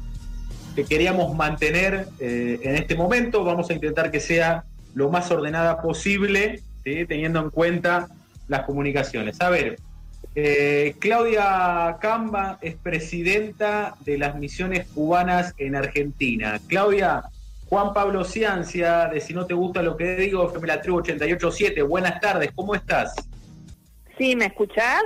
que 0.74 0.86
queríamos 0.86 1.36
mantener 1.36 2.08
eh, 2.22 2.62
en 2.64 2.76
este 2.76 2.96
momento. 2.96 3.44
Vamos 3.44 3.70
a 3.70 3.74
intentar 3.74 4.10
que 4.10 4.22
sea 4.22 4.64
lo 4.94 5.10
más 5.10 5.30
ordenada 5.32 5.82
posible, 5.82 6.62
¿sí? 6.86 7.06
teniendo 7.06 7.42
en 7.42 7.50
cuenta 7.50 8.08
las 8.48 8.62
comunicaciones. 8.62 9.42
A 9.42 9.50
ver, 9.50 9.80
eh, 10.34 10.96
Claudia 11.00 11.98
Camba 12.00 12.58
es 12.62 12.76
presidenta 12.76 13.96
de 14.06 14.18
las 14.18 14.38
misiones 14.38 14.88
cubanas 14.88 15.56
en 15.58 15.76
Argentina. 15.76 16.62
Claudia, 16.70 17.24
Juan 17.72 17.94
Pablo 17.94 18.26
Ciancia, 18.26 19.08
de 19.08 19.22
Si 19.22 19.34
no 19.34 19.46
te 19.46 19.54
gusta 19.54 19.82
lo 19.82 19.96
que 19.96 20.18
digo, 20.18 20.46
FM 20.46 20.68
La 20.68 20.82
Tribu 20.82 20.98
887. 20.98 21.82
Buenas 21.84 22.20
tardes, 22.20 22.52
¿cómo 22.54 22.76
estás? 22.76 23.16
Sí, 24.18 24.36
¿me 24.36 24.48
escuchás? 24.48 25.02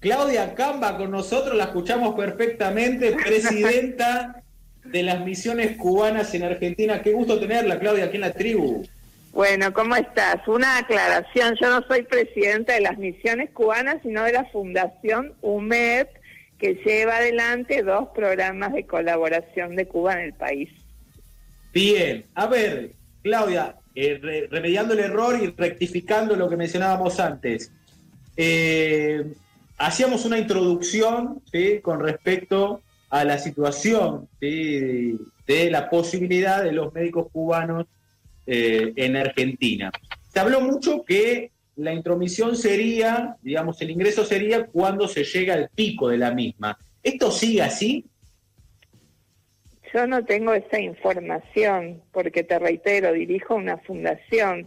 Claudia 0.00 0.54
Camba 0.54 0.96
con 0.96 1.10
nosotros, 1.10 1.54
la 1.54 1.64
escuchamos 1.64 2.14
perfectamente, 2.14 3.12
presidenta 3.22 4.42
de 4.82 5.02
las 5.02 5.20
misiones 5.26 5.76
cubanas 5.76 6.32
en 6.32 6.44
Argentina. 6.44 7.02
Qué 7.02 7.12
gusto 7.12 7.38
tenerla, 7.38 7.78
Claudia, 7.78 8.06
aquí 8.06 8.14
en 8.14 8.22
la 8.22 8.32
tribu. 8.32 8.86
Bueno, 9.32 9.70
¿cómo 9.74 9.94
estás? 9.94 10.36
Una 10.48 10.78
aclaración, 10.78 11.54
yo 11.60 11.68
no 11.68 11.86
soy 11.86 12.04
presidenta 12.04 12.72
de 12.72 12.80
las 12.80 12.96
misiones 12.96 13.50
cubanas, 13.50 13.98
sino 14.02 14.24
de 14.24 14.32
la 14.32 14.46
Fundación 14.46 15.34
UMED, 15.42 16.06
que 16.58 16.76
lleva 16.76 17.18
adelante 17.18 17.82
dos 17.82 18.08
programas 18.14 18.72
de 18.72 18.86
colaboración 18.86 19.76
de 19.76 19.86
Cuba 19.86 20.14
en 20.14 20.20
el 20.20 20.32
país. 20.32 20.70
Bien, 21.74 22.24
a 22.36 22.46
ver, 22.46 22.92
Claudia, 23.22 23.74
eh, 23.96 24.48
remediando 24.48 24.94
el 24.94 25.00
error 25.00 25.36
y 25.42 25.48
rectificando 25.48 26.36
lo 26.36 26.48
que 26.48 26.56
mencionábamos 26.56 27.18
antes. 27.18 27.72
Eh, 28.36 29.34
hacíamos 29.76 30.24
una 30.24 30.38
introducción 30.38 31.42
con 31.82 31.98
respecto 31.98 32.80
a 33.10 33.24
la 33.24 33.38
situación 33.38 34.28
de 34.40 35.18
la 35.48 35.90
posibilidad 35.90 36.62
de 36.62 36.72
los 36.72 36.94
médicos 36.94 37.26
cubanos 37.32 37.86
eh, 38.46 38.92
en 38.94 39.16
Argentina. 39.16 39.90
Se 40.32 40.38
habló 40.38 40.60
mucho 40.60 41.04
que 41.04 41.50
la 41.74 41.92
intromisión 41.92 42.56
sería, 42.56 43.36
digamos, 43.42 43.80
el 43.82 43.90
ingreso 43.90 44.24
sería 44.24 44.66
cuando 44.66 45.08
se 45.08 45.24
llega 45.24 45.54
al 45.54 45.68
pico 45.74 46.08
de 46.08 46.18
la 46.18 46.30
misma. 46.30 46.78
¿Esto 47.02 47.32
sigue 47.32 47.62
así? 47.62 48.04
Yo 49.94 50.08
no 50.08 50.24
tengo 50.24 50.52
esa 50.52 50.80
información 50.80 52.02
porque 52.10 52.42
te 52.42 52.58
reitero, 52.58 53.12
dirijo 53.12 53.54
una 53.54 53.78
fundación. 53.78 54.66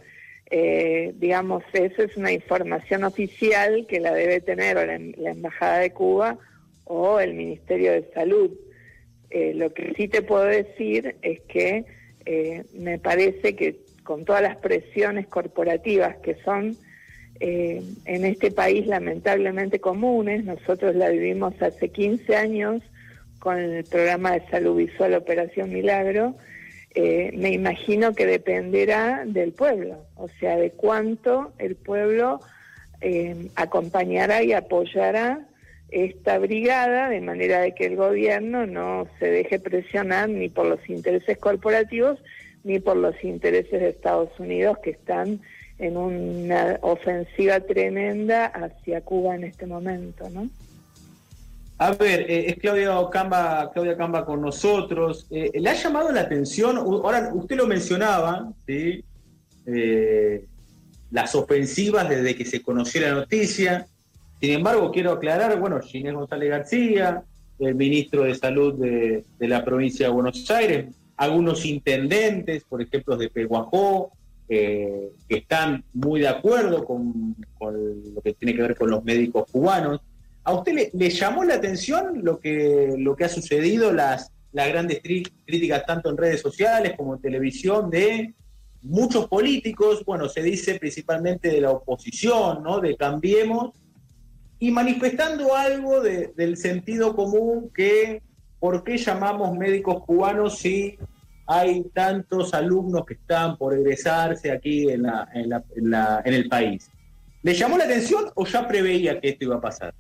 Eh, 0.50 1.12
digamos, 1.18 1.66
eso 1.74 2.04
es 2.04 2.16
una 2.16 2.32
información 2.32 3.04
oficial 3.04 3.86
que 3.90 4.00
la 4.00 4.14
debe 4.14 4.40
tener 4.40 4.78
la, 5.18 5.32
Embajada 5.32 5.80
de 5.80 5.92
Cuba 5.92 6.38
o 6.86 7.20
el 7.20 7.34
Ministerio 7.34 7.92
de 7.92 8.10
Salud. 8.14 8.52
Eh, 9.30 9.52
lo 9.54 9.74
que 9.74 9.94
sí 9.98 10.08
te 10.08 10.22
puedo 10.22 10.46
decir 10.46 11.18
es 11.22 11.42
que 11.42 11.84
eh, 12.26 12.64
me 12.74 12.98
parece 12.98 13.54
que 13.58 13.82
con 14.06 14.24
todas 14.24 14.42
las 14.42 14.56
presiones 14.56 15.28
corporativas 15.28 16.16
que 16.18 16.36
son 16.46 16.78
en 17.40 18.26
este 18.26 18.50
país 18.50 18.88
lamentablemente 18.88 19.80
comunes, 19.80 20.44
nosotros 20.44 20.96
la 20.96 21.10
vivimos 21.10 21.54
hace 21.62 21.90
15 21.90 22.36
años 22.36 22.82
con 23.40 23.58
el 23.60 23.84
programa 23.84 24.34
de 24.34 24.48
salud 24.50 24.78
visual 24.78 25.14
Operación 25.14 25.72
Milagro, 25.72 26.36
eh, 26.96 27.32
me 27.36 27.52
imagino 27.52 28.16
que 28.16 28.26
dependerá 28.26 29.24
del 29.26 29.54
pueblo, 29.54 30.06
o 30.16 30.30
sea, 30.40 30.58
de 30.58 30.72
cuánto 30.72 31.54
el 31.60 31.76
pueblo 31.76 32.40
eh, 33.02 33.50
acompañará 33.56 34.42
y 34.42 34.54
apoyará 34.54 35.46
esta 35.90 36.40
brigada 36.40 37.10
de 37.10 37.22
manera 37.22 37.62
de 37.62 37.74
que 37.74 37.86
el 37.86 37.96
gobierno 37.96 38.66
no 38.66 39.08
se 39.20 39.30
deje 39.30 39.60
presionar 39.60 40.30
ni 40.30 40.50
por 40.50 40.66
los 40.66 40.90
intereses 40.90 41.38
corporativos 41.38 42.20
ni 42.64 42.80
por 42.80 42.98
los 42.98 43.16
intereses 43.24 43.80
de 43.80 43.90
Estados 43.90 44.32
Unidos 44.40 44.80
que 44.80 44.90
están 44.90 45.40
en 45.80 45.96
una 45.96 46.80
ofensiva 46.82 47.60
tremenda 47.60 48.48
hacia 48.48 49.02
Cuba 49.02 49.36
en 49.36 49.46
este 49.46 49.68
momento, 49.68 50.30
¿no? 50.30 50.50
A 51.80 51.92
ver, 51.92 52.22
eh, 52.22 52.50
es 52.50 52.56
Claudia 52.58 52.98
Camba, 53.12 53.70
Claudia 53.72 53.96
Camba 53.96 54.26
con 54.26 54.42
nosotros. 54.42 55.28
Eh, 55.30 55.52
¿Le 55.54 55.70
ha 55.70 55.76
llamado 55.76 56.12
la 56.12 56.22
atención, 56.22 56.78
ahora 56.78 57.32
usted 57.34 57.56
lo 57.56 57.68
mencionaba, 57.68 58.52
¿sí? 58.66 59.04
Eh, 59.68 60.46
las 61.12 61.36
ofensivas 61.36 62.10
desde 62.10 62.36
que 62.36 62.46
se 62.46 62.64
conoció 62.64 63.02
la 63.02 63.12
noticia? 63.12 63.86
Sin 64.42 64.54
embargo, 64.54 64.92
quiero 64.92 65.12
aclarar, 65.12 65.60
bueno, 65.60 65.80
Ginés 65.80 66.16
González 66.16 66.50
García, 66.50 67.24
el 67.60 67.76
ministro 67.76 68.24
de 68.24 68.34
Salud 68.34 68.74
de, 68.74 69.24
la 69.40 69.64
provincia 69.64 70.08
de 70.08 70.14
Buenos 70.14 70.50
Aires, 70.50 70.96
algunos 71.16 71.64
intendentes, 71.66 72.64
por 72.64 72.82
ejemplo, 72.82 73.18
de 73.18 73.30
Peguajó, 73.30 74.12
que 74.48 75.12
están 75.30 75.84
muy 75.94 76.22
de 76.22 76.28
acuerdo 76.28 76.86
con 76.86 77.36
lo 77.60 78.22
que 78.22 78.34
tiene 78.34 78.56
que 78.56 78.62
ver 78.62 78.76
con 78.76 78.90
los 78.90 79.04
médicos 79.04 79.52
cubanos. 79.52 80.02
¿A 80.48 80.54
usted 80.54 80.92
le, 80.94 81.10
llamó 81.10 81.44
la 81.44 81.56
atención 81.56 82.22
lo 82.24 82.40
que, 82.40 82.96
lo 82.98 83.18
ha 83.20 83.28
sucedido, 83.28 83.92
las, 83.92 84.32
grandes 84.54 85.02
críticas 85.02 85.86
tanto 85.86 86.10
en 86.10 86.16
redes 86.16 86.40
sociales 86.40 86.94
como 86.96 87.16
en 87.16 87.22
televisión 87.22 87.90
de 87.90 88.34
muchos 88.82 89.28
políticos, 89.28 90.06
bueno, 90.06 90.30
se 90.30 90.42
dice 90.42 90.80
principalmente 90.80 91.50
de 91.50 91.60
la 91.60 91.72
oposición, 91.72 92.64
¿no? 92.64 92.80
De 92.80 92.96
Cambiemos, 92.96 93.76
y 94.58 94.72
manifestando 94.72 95.54
algo 95.54 96.00
del 96.00 96.56
sentido 96.56 97.14
común 97.14 97.70
que, 97.76 98.22
¿por 98.58 98.86
qué 98.86 98.98
llamamos 98.98 99.58
médicos 99.58 100.06
cubanos 100.06 100.60
si 100.60 100.98
hay 101.46 101.84
tantos 101.94 102.54
alumnos 102.54 103.06
que 103.06 103.16
están 103.16 103.58
por 103.58 103.74
egresarse 103.74 104.50
aquí 104.50 104.88
en 104.90 105.04
el 106.26 106.48
país? 106.48 106.90
¿Le 107.44 107.54
llamó 107.54 107.78
la 107.78 107.84
atención 107.84 108.32
o 108.34 108.46
ya 108.46 108.66
preveía 108.66 109.20
que 109.20 109.28
esto 109.28 109.44
iba 109.44 109.58
a 109.58 109.62
pasar? 109.62 109.94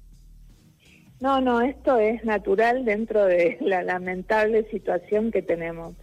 No, 1.20 1.42
no, 1.42 1.62
esto 1.62 1.98
es 1.98 2.24
natural 2.24 2.86
dentro 2.86 3.26
de 3.26 3.58
la 3.62 3.82
lamentable 3.84 4.70
situación 4.70 5.32
que 5.32 5.42
tenemos. 5.42 5.96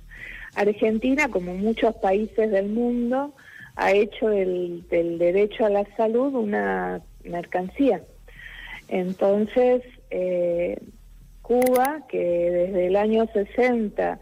Argentina, 0.56 1.28
como 1.28 1.54
muchos 1.54 1.94
países 1.96 2.50
del 2.50 2.68
mundo, 2.68 3.34
ha 3.76 3.92
hecho 3.92 4.28
del, 4.28 4.86
derecho 4.88 5.66
a 5.66 5.70
la 5.70 5.84
salud 5.96 6.34
una 6.34 7.00
mercancía. 7.24 8.02
Entonces, 8.88 9.82
eh, 10.10 10.78
Cuba, 11.42 12.02
que 12.08 12.50
desde 12.50 12.86
el 12.86 12.96
año 12.96 13.26
60 13.32 14.18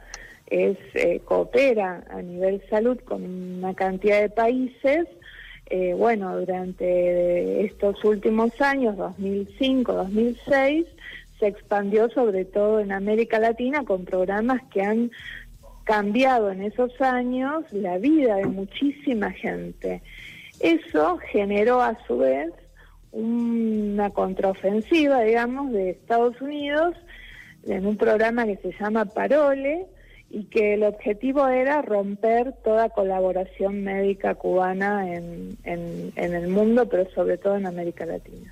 es, 0.46 0.76
eh, 0.94 1.20
coopera 1.24 2.04
a 2.10 2.20
nivel 2.20 2.62
salud 2.68 2.98
con 3.00 3.24
una 3.24 3.74
cantidad 3.74 4.20
de 4.20 4.28
países, 4.28 5.06
eh, 5.66 5.94
bueno, 5.96 6.38
durante 6.38 7.64
estos 7.64 8.04
últimos 8.04 8.60
años, 8.60 8.96
2005, 8.96 9.92
2006, 9.92 10.86
se 11.38 11.46
expandió 11.46 12.10
sobre 12.10 12.44
todo 12.44 12.80
en 12.80 12.92
América 12.92 13.38
Latina 13.38 13.84
con 13.84 14.04
programas 14.04 14.62
que 14.70 14.82
han 14.82 15.10
cambiado 15.84 16.50
en 16.50 16.62
esos 16.62 17.00
años 17.00 17.64
la 17.72 17.98
vida 17.98 18.36
de 18.36 18.46
muchísima 18.46 19.30
gente. 19.30 20.02
Eso 20.60 21.18
generó 21.18 21.82
a 21.82 21.98
su 22.06 22.18
vez 22.18 22.52
una 23.10 24.10
contraofensiva, 24.10 25.22
digamos, 25.22 25.72
de 25.72 25.90
Estados 25.90 26.40
Unidos 26.40 26.94
en 27.64 27.86
un 27.86 27.96
programa 27.96 28.46
que 28.46 28.56
se 28.56 28.72
llama 28.72 29.04
Parole, 29.04 29.86
y 30.32 30.44
que 30.44 30.74
el 30.74 30.84
objetivo 30.84 31.46
era 31.46 31.82
romper 31.82 32.54
toda 32.64 32.88
colaboración 32.88 33.84
médica 33.84 34.34
cubana 34.34 35.14
en, 35.14 35.58
en, 35.64 36.12
el 36.16 36.48
mundo, 36.48 36.88
pero 36.88 37.08
sobre 37.10 37.36
todo 37.36 37.58
en 37.58 37.66
América 37.66 38.06
Latina. 38.06 38.50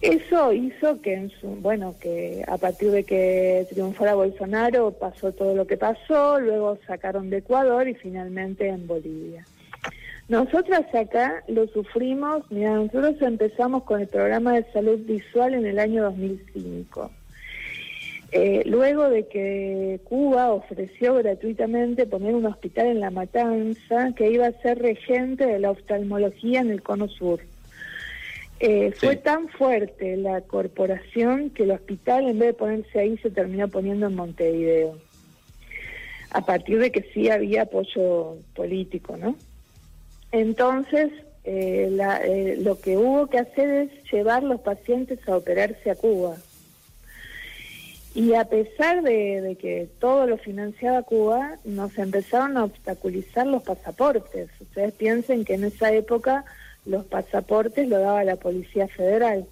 Eso 0.00 0.50
hizo 0.54 1.02
que, 1.02 1.12
en 1.12 1.30
su, 1.30 1.48
bueno, 1.48 1.94
que 2.00 2.42
a 2.48 2.56
partir 2.56 2.90
de 2.90 3.04
que 3.04 3.66
triunfara 3.68 4.14
Bolsonaro 4.14 4.92
pasó 4.92 5.32
todo 5.32 5.54
lo 5.54 5.66
que 5.66 5.76
pasó, 5.76 6.40
luego 6.40 6.78
sacaron 6.86 7.28
de 7.28 7.38
Ecuador 7.38 7.86
y 7.86 7.94
finalmente 7.94 8.66
en 8.66 8.86
Bolivia. 8.86 9.44
Nosotras 10.28 10.86
acá 10.94 11.44
lo 11.48 11.66
sufrimos, 11.66 12.50
mira, 12.50 12.76
nosotros 12.76 13.20
empezamos 13.20 13.82
con 13.82 14.00
el 14.00 14.08
programa 14.08 14.54
de 14.54 14.64
salud 14.72 14.98
visual 15.04 15.52
en 15.52 15.66
el 15.66 15.78
año 15.78 16.02
2005 16.04 17.10
Eh, 18.34 18.62
luego 18.64 19.10
de 19.10 19.26
que 19.26 20.00
Cuba 20.04 20.52
ofreció 20.52 21.16
gratuitamente 21.16 22.06
poner 22.06 22.34
un 22.34 22.46
hospital 22.46 22.86
en 22.86 23.00
La 23.00 23.10
Matanza 23.10 24.14
que 24.16 24.30
iba 24.30 24.46
a 24.46 24.62
ser 24.62 24.78
regente 24.78 25.44
de 25.44 25.58
la 25.58 25.70
oftalmología 25.70 26.60
en 26.60 26.70
el 26.70 26.82
Cono 26.82 27.08
Sur. 27.08 27.40
Eh, 28.58 28.92
fue 28.96 29.16
tan 29.16 29.48
fuerte 29.48 30.16
la 30.16 30.40
corporación 30.40 31.50
que 31.50 31.64
el 31.64 31.72
hospital 31.72 32.28
en 32.28 32.38
vez 32.38 32.48
de 32.48 32.54
ponerse 32.54 33.00
ahí 33.00 33.18
se 33.18 33.30
terminó 33.30 33.68
poniendo 33.68 34.06
en 34.06 34.14
Montevideo. 34.14 34.96
A 36.30 36.46
partir 36.46 36.78
de 36.78 36.90
que 36.90 37.02
sí 37.12 37.28
había 37.28 37.62
apoyo 37.62 38.36
político, 38.54 39.18
¿no? 39.18 39.36
Entonces, 40.30 41.10
eh, 41.44 41.94
eh, 42.24 42.56
lo 42.60 42.80
que 42.80 42.96
hubo 42.96 43.26
que 43.26 43.38
hacer 43.38 43.68
es 43.68 44.10
llevar 44.10 44.42
los 44.42 44.60
pacientes 44.60 45.18
a 45.28 45.36
operarse 45.36 45.90
a 45.90 45.96
Cuba. 45.96 46.36
Y 48.14 48.34
a 48.34 48.44
pesar 48.44 49.02
de, 49.02 49.56
que 49.58 49.88
todo 49.98 50.26
lo 50.26 50.36
financiaba 50.36 51.02
Cuba, 51.02 51.56
nos 51.64 51.96
empezaron 51.96 52.56
a 52.58 52.64
obstaculizar 52.64 53.46
los 53.46 53.62
pasaportes. 53.62 54.50
Ustedes 54.60 54.92
piensen 54.94 55.44
que 55.44 55.54
en 55.54 55.64
esa 55.64 55.92
época 55.92 56.44
los 56.84 57.04
pasaportes 57.06 57.88
lo 57.88 57.98
daba 57.98 58.24
la 58.24 58.36
Policía 58.36 58.86
Federal. 58.88 59.46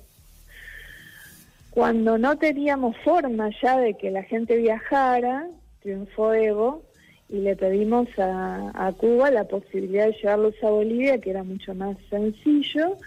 Cuando 1.70 2.18
no 2.18 2.36
teníamos 2.36 2.96
forma 2.98 3.50
ya 3.62 3.78
de 3.78 3.94
que 3.94 4.10
la 4.10 4.24
gente 4.24 4.56
viajara, 4.56 5.46
triunfó 5.80 6.34
Evo 6.34 6.82
y 7.28 7.38
le 7.38 7.56
pedimos 7.56 8.08
a, 8.18 8.92
Cuba 8.98 9.30
la 9.30 9.44
posibilidad 9.44 10.06
de 10.06 10.12
llevarlos 10.12 10.54
a 10.62 10.68
Bolivia, 10.68 11.18
que 11.18 11.30
era 11.30 11.44
mucho 11.44 11.74
más 11.74 11.96
sencillo. 12.10 12.98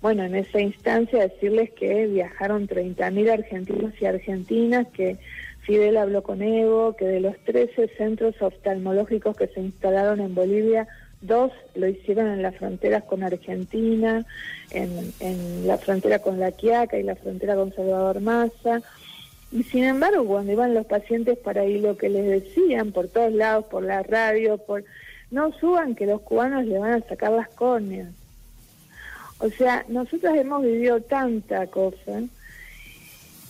Bueno, 0.00 0.22
en 0.24 0.36
esa 0.36 0.60
instancia 0.60 1.20
decirles 1.20 1.70
que 1.70 2.06
viajaron 2.06 2.68
30.000 2.68 3.30
argentinos 3.30 3.92
y 4.00 4.06
argentinas, 4.06 4.86
que 4.88 5.16
Fidel 5.62 5.96
habló 5.96 6.22
con 6.22 6.40
Evo, 6.40 6.94
que 6.96 7.04
de 7.04 7.20
los 7.20 7.36
13 7.44 7.88
centros 7.96 8.40
oftalmológicos 8.40 9.36
que 9.36 9.48
se 9.48 9.60
instalaron 9.60 10.20
en 10.20 10.34
Bolivia, 10.34 10.86
dos 11.20 11.52
lo 11.74 11.88
hicieron 11.88 12.28
en 12.28 12.42
las 12.42 12.56
fronteras 12.56 13.04
con 13.04 13.24
Argentina, 13.24 14.24
en, 14.70 15.66
la 15.66 15.78
frontera 15.78 16.20
con 16.20 16.38
La 16.38 16.52
Quiaca 16.52 16.96
y 16.96 17.02
la 17.02 17.16
frontera 17.16 17.56
con 17.56 17.74
Salvador 17.74 18.20
Massa. 18.20 18.80
Y 19.50 19.64
sin 19.64 19.84
embargo, 19.84 20.24
cuando 20.24 20.52
iban 20.52 20.74
los 20.74 20.86
pacientes 20.86 21.38
para 21.38 21.62
ahí, 21.62 21.80
lo 21.80 21.96
que 21.96 22.08
les 22.08 22.24
decían 22.24 22.92
por 22.92 23.08
todos 23.08 23.32
lados, 23.32 23.64
por 23.64 23.82
la 23.82 24.02
radio, 24.02 24.58
por 24.58 24.84
no 25.30 25.52
suban 25.58 25.94
que 25.94 26.06
los 26.06 26.20
cubanos 26.20 26.64
le 26.66 26.78
van 26.78 26.92
a 26.92 27.08
sacar 27.08 27.32
las 27.32 27.48
córneas. 27.48 28.08
O 29.40 29.50
sea, 29.50 29.84
nosotros 29.88 30.36
hemos 30.36 30.62
vivido 30.62 31.00
tanta 31.00 31.66
cosa 31.68 32.22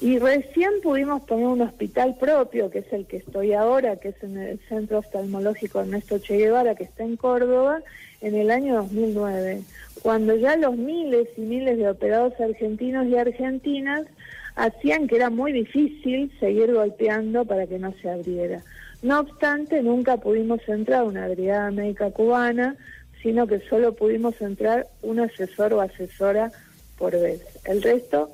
y 0.00 0.18
recién 0.18 0.70
pudimos 0.82 1.22
poner 1.22 1.46
un 1.46 1.62
hospital 1.62 2.16
propio, 2.20 2.70
que 2.70 2.80
es 2.80 2.92
el 2.92 3.06
que 3.06 3.16
estoy 3.16 3.52
ahora, 3.52 3.96
que 3.96 4.10
es 4.10 4.22
en 4.22 4.38
el 4.38 4.60
Centro 4.68 4.98
Oftalmológico 4.98 5.80
Ernesto 5.80 6.18
Che 6.18 6.36
Guevara, 6.36 6.76
que 6.76 6.84
está 6.84 7.02
en 7.02 7.16
Córdoba, 7.16 7.80
en 8.20 8.34
el 8.36 8.50
año 8.50 8.76
2009, 8.76 9.62
cuando 10.02 10.36
ya 10.36 10.56
los 10.56 10.76
miles 10.76 11.28
y 11.36 11.40
miles 11.40 11.78
de 11.78 11.88
operados 11.88 12.38
argentinos 12.40 13.06
y 13.06 13.16
argentinas 13.16 14.06
hacían 14.54 15.08
que 15.08 15.16
era 15.16 15.30
muy 15.30 15.52
difícil 15.52 16.30
seguir 16.38 16.72
golpeando 16.72 17.44
para 17.44 17.66
que 17.66 17.78
no 17.78 17.92
se 18.00 18.10
abriera. 18.10 18.62
No 19.02 19.20
obstante, 19.20 19.82
nunca 19.82 20.16
pudimos 20.16 20.60
entrar 20.68 21.04
una 21.04 21.28
brigada 21.28 21.70
médica 21.70 22.10
cubana, 22.10 22.76
sino 23.22 23.46
que 23.46 23.60
solo 23.68 23.94
pudimos 23.94 24.40
entrar 24.40 24.86
un 25.02 25.20
asesor 25.20 25.74
o 25.74 25.80
asesora 25.80 26.52
por 26.96 27.12
vez. 27.12 27.42
El 27.64 27.82
resto, 27.82 28.30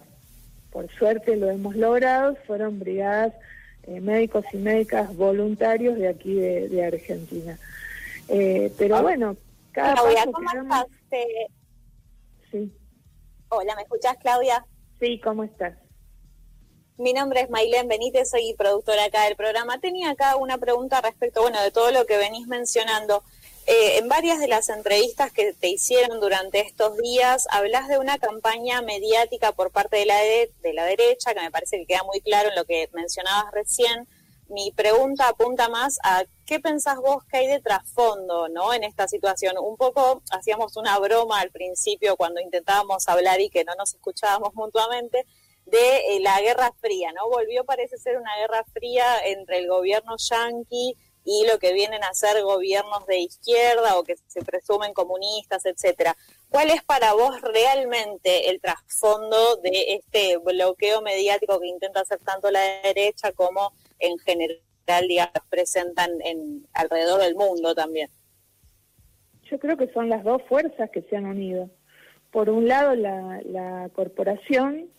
por 0.71 0.91
suerte 0.93 1.37
lo 1.37 1.51
hemos 1.51 1.77
logrado, 1.77 2.37
fueron 2.47 2.79
brigadas 2.79 3.33
eh, 3.85 4.01
médicos 4.01 4.45
y 4.53 4.57
médicas 4.57 5.15
voluntarios 5.15 5.97
de 5.97 6.09
aquí 6.09 6.35
de, 6.35 6.85
Argentina. 6.85 7.59
Eh, 8.29 8.73
pero 8.79 8.97
ah. 8.97 9.03
bueno, 9.03 9.37
cada 9.73 9.95
Claudia, 9.95 10.25
¿cómo 10.33 10.51
estás? 10.51 10.87
Sí. 12.51 12.73
Hola, 13.49 13.77
¿me 13.77 13.83
escuchás, 13.83 14.17
Claudia? 14.19 14.65
Sí, 15.01 15.21
¿cómo 15.21 15.45
estás? 15.45 15.75
Mi 16.97 17.13
nombre 17.13 17.41
es 17.41 17.51
Mailén 17.51 17.89
Benítez, 17.89 18.31
soy 18.31 18.55
productora 18.57 19.05
acá 19.05 19.25
del 19.25 19.35
programa. 19.35 19.81
Tenía 19.81 20.11
acá 20.11 20.37
una 20.37 20.59
pregunta 20.59 21.01
respecto, 21.01 21.43
bueno, 21.43 21.61
de 21.61 21.73
todo 21.73 21.91
lo 21.91 22.07
que 22.07 22.17
venís 22.17 22.47
mencionando. 22.47 23.25
Eh, 23.67 23.97
en 23.97 24.09
varias 24.09 24.41
de 24.41 24.49
las 24.49 24.69
entrevistas 24.69 25.33
que 25.33 25.55
te 25.55 25.69
hicieron 25.69 26.21
durante 26.21 26.61
estos 26.61 26.99
días, 26.99 27.47
hablas 27.51 27.89
de 27.89 27.99
una 27.99 28.19
campaña 28.19 28.83
mediática 28.83 29.53
por 29.53 29.71
parte 29.71 29.97
de 29.97 30.05
la, 30.05 30.19
de, 30.19 30.73
la 30.75 30.85
derecha, 30.85 31.33
que 31.33 31.41
me 31.41 31.51
parece 31.51 31.79
que 31.79 31.87
queda 31.87 32.03
muy 32.03 32.21
claro 32.21 32.51
en 32.51 32.57
lo 32.57 32.67
que 32.67 32.91
mencionabas 32.93 33.53
recién. 33.53 34.07
Mi 34.49 34.71
pregunta 34.73 35.29
apunta 35.29 35.71
más 35.71 35.99
a 36.03 36.25
qué 36.45 36.61
pensás 36.61 36.99
vos 36.99 37.25
que 37.25 37.39
hay 37.39 37.47
de 37.47 37.61
trasfondo 37.61 38.51
¿no? 38.51 38.75
en 38.75 38.85
esta 38.85 39.09
situación. 39.09 39.57
Un 39.57 39.79
poco 39.79 40.23
hacíamos 40.31 40.77
una 40.77 40.99
broma 40.99 41.41
al 41.41 41.51
principio 41.51 42.17
cuando 42.17 42.43
intentábamos 42.43 43.09
hablar 43.09 43.41
y 43.41 43.49
que 43.49 43.65
no 43.65 43.73
nos 43.79 43.95
escuchábamos 43.95 44.55
mutuamente, 44.55 45.25
de 45.65 46.17
eh, 46.17 46.21
la 46.21 46.39
Guerra 46.43 46.73
Fría, 46.79 47.13
¿no? 47.13 47.31
Volvió, 47.31 47.65
parece 47.65 47.97
ser, 47.97 48.19
una 48.19 48.37
guerra 48.37 48.63
fría 48.75 49.25
entre 49.25 49.61
el 49.61 49.69
gobierno 49.69 50.17
yanqui 50.19 50.95
y 51.25 51.47
lo 51.51 51.59
que 51.59 51.73
vienen 51.73 52.05
a 52.05 52.13
ser 52.13 52.43
gobiernos 52.43 53.07
de 53.07 53.19
izquierda 53.19 53.97
o 53.97 54.05
que 54.05 54.17
se 54.27 54.43
presumen 54.43 54.93
comunistas, 54.93 55.65
etcétera. 55.65 56.17
¿Cuál 56.51 56.71
es 56.71 56.83
para 56.85 57.15
vos 57.15 57.41
realmente 57.41 58.51
el 58.51 58.61
trasfondo 58.61 59.57
de 59.57 59.95
este 59.95 60.37
bloqueo 60.37 61.01
mediático 61.01 61.59
que 61.59 61.69
intenta 61.69 62.01
hacer 62.01 62.19
tanto 62.19 62.51
la 62.51 62.61
derecha 62.83 63.33
como 63.33 63.73
en 63.99 64.19
general, 64.19 65.09
digamos, 65.09 65.35
presentan 65.49 66.11
en 66.23 66.67
alrededor 66.75 67.21
del 67.23 67.35
mundo 67.35 67.75
también? 67.75 68.11
Yo 69.51 69.59
creo 69.59 69.77
que 69.77 69.93
son 69.93 70.09
las 70.09 70.23
dos 70.25 70.43
fuerzas 70.49 70.91
que 70.91 71.03
se 71.03 71.17
han 71.17 71.27
unido. 71.27 71.71
Por 72.31 72.51
un 72.51 72.69
lado, 72.69 72.95
la, 72.95 73.41
la 73.45 73.89
corporación 73.95 74.91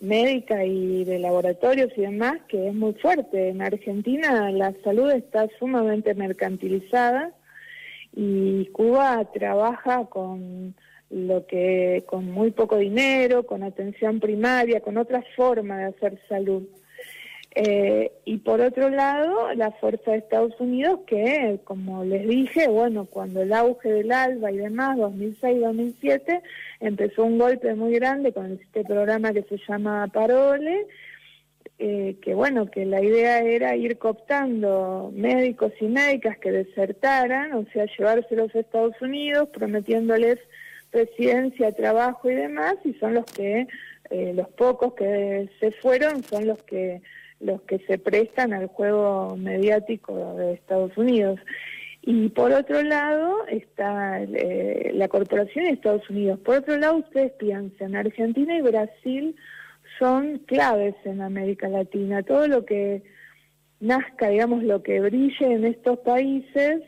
médica 0.00 0.64
y 0.64 1.04
de 1.04 1.18
laboratorios 1.18 1.90
y 1.96 2.02
demás, 2.02 2.38
que 2.48 2.68
es 2.68 2.74
muy 2.74 2.94
fuerte. 2.94 3.50
En 3.50 3.62
Argentina 3.62 4.50
la 4.50 4.74
salud 4.82 5.10
está 5.10 5.46
sumamente 5.58 6.14
mercantilizada 6.14 7.32
y 8.14 8.66
Cuba 8.66 9.24
trabaja 9.32 10.06
con 10.06 10.74
lo 11.10 11.46
que 11.46 12.04
con 12.06 12.30
muy 12.30 12.52
poco 12.52 12.76
dinero, 12.76 13.44
con 13.44 13.62
atención 13.62 14.20
primaria, 14.20 14.80
con 14.80 14.96
otra 14.96 15.22
forma 15.36 15.78
de 15.78 15.84
hacer 15.84 16.20
salud. 16.28 16.62
Eh, 17.56 18.12
y 18.24 18.38
por 18.38 18.60
otro 18.60 18.90
lado, 18.90 19.52
la 19.54 19.72
fuerza 19.72 20.12
de 20.12 20.18
Estados 20.18 20.58
Unidos, 20.60 21.00
que, 21.06 21.58
como 21.64 22.04
les 22.04 22.26
dije, 22.28 22.68
bueno, 22.68 23.06
cuando 23.06 23.42
el 23.42 23.52
auge 23.52 23.90
del 23.92 24.12
ALBA 24.12 24.52
y 24.52 24.58
demás, 24.58 24.96
2006-2007, 24.98 26.42
empezó 26.78 27.24
un 27.24 27.38
golpe 27.38 27.74
muy 27.74 27.94
grande 27.94 28.32
con 28.32 28.52
este 28.52 28.84
programa 28.84 29.32
que 29.32 29.42
se 29.42 29.58
llama 29.68 30.06
Parole, 30.12 30.86
eh, 31.80 32.18
que 32.22 32.34
bueno, 32.34 32.70
que 32.70 32.84
la 32.84 33.02
idea 33.02 33.40
era 33.40 33.74
ir 33.74 33.98
cooptando 33.98 35.10
médicos 35.12 35.72
y 35.80 35.86
médicas 35.86 36.38
que 36.38 36.52
desertaran, 36.52 37.52
o 37.54 37.64
sea, 37.72 37.86
llevárselos 37.86 38.54
a 38.54 38.60
Estados 38.60 39.00
Unidos, 39.00 39.48
prometiéndoles 39.52 40.38
residencia, 40.92 41.72
trabajo 41.72 42.30
y 42.30 42.34
demás, 42.34 42.76
y 42.84 42.92
son 42.94 43.14
los 43.14 43.24
que, 43.24 43.66
eh, 44.10 44.32
los 44.34 44.48
pocos 44.50 44.94
que 44.94 45.48
se 45.58 45.72
fueron, 45.72 46.22
son 46.22 46.46
los 46.46 46.62
que 46.62 47.00
los 47.40 47.62
que 47.62 47.78
se 47.80 47.98
prestan 47.98 48.52
al 48.52 48.68
juego 48.68 49.36
mediático 49.36 50.34
de 50.34 50.54
Estados 50.54 50.96
Unidos. 50.96 51.40
Y 52.02 52.30
por 52.30 52.52
otro 52.52 52.82
lado 52.82 53.46
está 53.48 54.22
eh, 54.22 54.90
la 54.94 55.08
corporación 55.08 55.64
de 55.64 55.72
Estados 55.72 56.08
Unidos. 56.08 56.38
Por 56.40 56.56
otro 56.56 56.76
lado, 56.76 56.96
ustedes 56.98 57.32
piensan, 57.32 57.94
Argentina 57.94 58.56
y 58.56 58.62
Brasil 58.62 59.36
son 59.98 60.38
claves 60.46 60.94
en 61.04 61.20
América 61.20 61.68
Latina. 61.68 62.22
Todo 62.22 62.48
lo 62.48 62.64
que 62.64 63.02
nazca, 63.80 64.28
digamos, 64.28 64.62
lo 64.62 64.82
que 64.82 65.00
brille 65.00 65.52
en 65.52 65.64
estos 65.64 65.98
países 65.98 66.82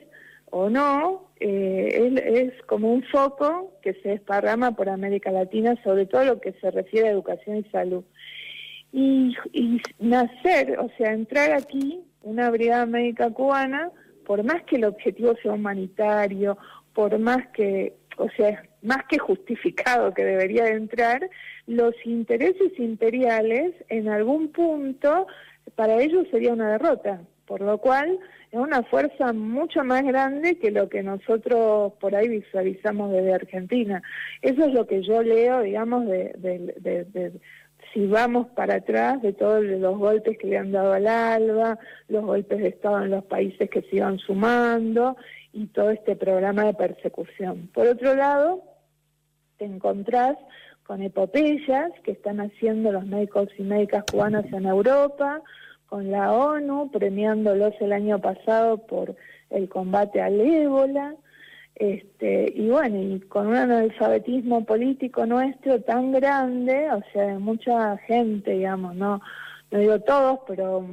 o 0.51 0.69
no, 0.71 1.31
eh, 1.41 2.13
es, 2.15 2.53
es, 2.53 2.63
como 2.67 2.93
un 2.93 3.03
foco 3.05 3.73
que 3.83 3.95
se 3.95 4.11
desparrama 4.11 4.73
por 4.73 4.89
América 4.89 5.31
Latina, 5.31 5.75
sobre 5.83 6.07
todo 6.07 6.25
lo 6.25 6.41
que 6.41 6.53
se 6.61 6.71
refiere 6.71 7.09
a 7.09 7.13
educación 7.13 7.57
y 7.57 7.65
salud. 7.71 8.05
Y, 8.93 9.35
nacer, 9.99 10.79
o 10.79 10.91
sea, 10.99 11.13
entrar 11.13 11.53
aquí, 11.53 12.03
una 12.23 12.51
brigada 12.51 12.85
médica 12.85 13.31
cubana, 13.31 13.91
por 14.27 14.45
más 14.45 14.63
que 14.65 14.77
el 14.77 14.85
objetivo 14.85 15.35
sea 15.43 15.53
humanitario, 15.53 16.59
por 16.93 17.19
más 17.19 17.49
que, 17.55 17.95
o 18.19 18.29
sea, 18.37 18.63
más 18.83 19.05
que 19.09 19.19
justificado 19.19 20.13
que 20.13 20.25
debería 20.25 20.65
de 20.65 20.73
entrar, 20.73 21.29
los 21.67 21.95
intereses 22.05 22.79
imperiales 22.79 23.73
en 23.89 24.09
algún 24.09 24.49
punto 24.49 25.27
para 25.75 26.01
ellos 26.03 26.27
sería 26.31 26.53
una 26.53 26.73
derrota, 26.73 27.23
por 27.47 27.63
lo 27.63 27.79
cual 27.79 28.19
es 28.51 28.59
una 28.59 28.83
fuerza 28.83 29.33
mucho 29.33 29.85
más 29.85 30.03
grande 30.03 30.59
que 30.59 30.71
lo 30.71 30.89
que 30.91 31.03
nosotros 31.03 31.95
por 31.99 32.15
ahí 32.15 32.29
visualizamos 32.29 33.11
desde 33.11 33.33
Argentina. 33.33 34.03
Eso 34.43 34.67
es 34.67 34.75
lo 34.75 34.87
que 34.87 35.03
yo 35.03 35.23
leo, 35.23 35.63
digamos, 35.63 36.07
de, 36.07 36.33
de 36.37 37.33
si 37.93 38.07
vamos 38.07 38.49
para 38.49 38.77
atrás 38.77 39.21
de 39.23 39.33
todos 39.33 39.63
los 39.63 39.99
golpes 39.99 40.39
que 40.39 40.47
le 40.47 40.59
han 40.59 40.73
dado 40.73 40.93
al 40.93 41.07
ALBA, 41.07 41.79
los 42.09 42.25
golpes 42.25 42.61
de 42.61 42.69
Estado 42.69 43.05
en 43.05 43.11
los 43.11 43.25
países 43.25 43.69
que 43.71 43.83
se 43.83 43.97
iban 43.97 44.19
sumando 44.19 45.17
y 45.53 45.67
todo 45.67 45.91
este 45.91 46.17
programa 46.17 46.65
de 46.65 46.75
persecución. 46.75 47.69
Por 47.75 47.87
otro 47.87 48.15
lado, 48.15 48.63
te 49.59 49.67
encontrás 49.67 50.37
con 50.85 51.03
epopeyas 51.03 51.93
que 52.03 52.13
están 52.13 52.41
haciendo 52.41 52.93
los 52.93 53.07
médicos 53.07 53.49
y 53.59 53.63
médicas 53.63 54.05
cubanas 54.11 54.47
en 54.53 54.67
Europa, 54.67 55.43
con 55.87 56.11
la 56.11 56.33
ONU 56.33 56.91
premiándolos 56.91 57.75
el 57.81 57.93
año 57.93 58.19
pasado 58.19 58.79
por 58.79 59.15
el 59.51 59.69
combate 59.69 60.23
al 60.23 60.41
ébola, 60.41 61.15
este, 61.75 62.53
y 62.55 62.69
bueno, 62.69 63.01
y 63.01 63.21
con 63.21 63.49
un 63.49 63.57
analfabetismo 63.57 64.65
político 64.65 65.27
nuestro 65.27 65.81
tan 65.81 66.13
grande, 66.13 66.91
o 66.93 67.03
sea, 67.13 67.27
de 67.27 67.39
mucha 67.39 67.97
gente, 67.99 68.53
digamos, 68.53 68.95
no, 68.95 69.21
no 69.71 69.79
digo 69.79 70.01
todos, 70.01 70.41
pero 70.47 70.87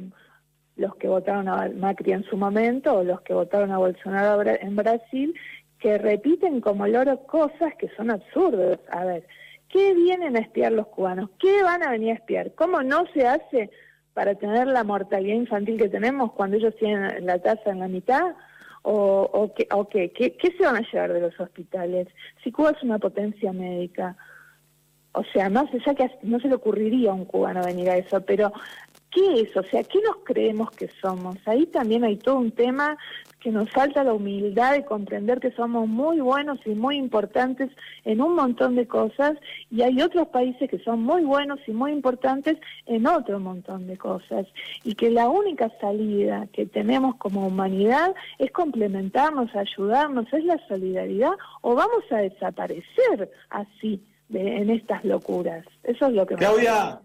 los 0.76 0.96
que 0.96 1.08
votaron 1.08 1.48
a 1.48 1.68
Macri 1.68 2.12
en 2.12 2.24
su 2.24 2.36
momento 2.36 2.94
o 2.94 3.04
los 3.04 3.20
que 3.20 3.34
votaron 3.34 3.70
a 3.70 3.78
Bolsonaro 3.78 4.42
en 4.42 4.76
Brasil, 4.76 5.34
que 5.78 5.98
repiten 5.98 6.60
como 6.60 6.86
loro 6.86 7.18
cosas 7.26 7.74
que 7.78 7.88
son 7.90 8.10
absurdas. 8.10 8.78
A 8.90 9.04
ver, 9.04 9.26
¿qué 9.68 9.94
vienen 9.94 10.36
a 10.36 10.40
espiar 10.40 10.72
los 10.72 10.86
cubanos? 10.88 11.30
¿Qué 11.38 11.62
van 11.62 11.82
a 11.82 11.90
venir 11.90 12.12
a 12.12 12.14
espiar? 12.14 12.54
¿Cómo 12.54 12.82
no 12.82 13.04
se 13.12 13.26
hace 13.26 13.70
para 14.14 14.34
tener 14.34 14.66
la 14.66 14.84
mortalidad 14.84 15.36
infantil 15.36 15.78
que 15.78 15.88
tenemos 15.88 16.32
cuando 16.32 16.56
ellos 16.56 16.74
tienen 16.76 17.26
la 17.26 17.38
tasa 17.38 17.70
en 17.70 17.80
la 17.80 17.88
mitad? 17.88 18.34
O, 18.82 19.28
o, 19.32 19.54
qué, 19.54 19.66
o 19.72 19.88
qué, 19.88 20.10
qué, 20.12 20.54
se 20.56 20.64
van 20.64 20.76
a 20.76 20.90
llevar 20.90 21.12
de 21.12 21.20
los 21.20 21.38
hospitales? 21.38 22.08
Si 22.42 22.52
Cuba 22.52 22.70
es 22.70 22.82
una 22.82 22.98
potencia 22.98 23.52
médica, 23.52 24.16
o 25.12 25.24
sea, 25.24 25.48
sé, 25.48 25.78
ya 25.84 25.94
que 25.94 26.10
no 26.22 26.38
se 26.40 26.48
le 26.48 26.54
ocurriría 26.54 27.10
a 27.10 27.14
un 27.14 27.24
cubano 27.24 27.64
venir 27.64 27.90
a 27.90 27.96
eso, 27.96 28.20
pero 28.20 28.52
¿qué 29.10 29.42
es? 29.42 29.56
O 29.56 29.62
sea, 29.64 29.82
¿qué 29.82 30.00
nos 30.02 30.18
creemos 30.24 30.70
que 30.70 30.88
somos? 31.00 31.36
Ahí 31.46 31.66
también 31.66 32.04
hay 32.04 32.16
todo 32.16 32.36
un 32.36 32.52
tema 32.52 32.96
que 33.40 33.50
nos 33.50 33.70
falta 33.70 34.04
la 34.04 34.12
humildad 34.12 34.72
de 34.72 34.84
comprender 34.84 35.40
que 35.40 35.50
somos 35.52 35.88
muy 35.88 36.20
buenos 36.20 36.58
y 36.66 36.70
muy 36.70 36.96
importantes 36.96 37.70
en 38.04 38.20
un 38.20 38.34
montón 38.34 38.76
de 38.76 38.86
cosas 38.86 39.34
y 39.70 39.82
hay 39.82 40.00
otros 40.02 40.28
países 40.28 40.68
que 40.68 40.78
son 40.80 41.02
muy 41.02 41.24
buenos 41.24 41.58
y 41.66 41.72
muy 41.72 41.92
importantes 41.92 42.58
en 42.86 43.06
otro 43.06 43.40
montón 43.40 43.86
de 43.86 43.96
cosas. 43.96 44.46
Y 44.84 44.94
que 44.94 45.10
la 45.10 45.28
única 45.28 45.70
salida 45.80 46.46
que 46.52 46.66
tenemos 46.66 47.16
como 47.16 47.46
humanidad 47.46 48.14
es 48.38 48.50
complementarnos, 48.52 49.54
ayudarnos, 49.56 50.26
es 50.32 50.44
la 50.44 50.60
solidaridad 50.68 51.32
o 51.62 51.74
vamos 51.74 52.04
a 52.10 52.18
desaparecer 52.18 53.30
así 53.48 54.02
en 54.32 54.70
estas 54.70 55.04
locuras. 55.04 55.64
Eso 55.82 56.06
es 56.06 56.12
lo 56.12 56.26
que... 56.26 56.36
Claudia, 56.36 57.00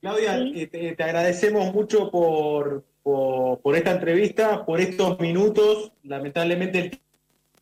Claudia, 0.00 0.38
eh, 0.38 0.66
te 0.66 1.02
agradecemos 1.02 1.72
mucho 1.72 2.10
por 2.10 2.84
por, 3.04 3.76
esta 3.76 3.92
entrevista, 3.92 4.64
por 4.64 4.80
estos 4.80 5.20
minutos. 5.20 5.92
Lamentablemente 6.02 6.78
el 6.78 7.00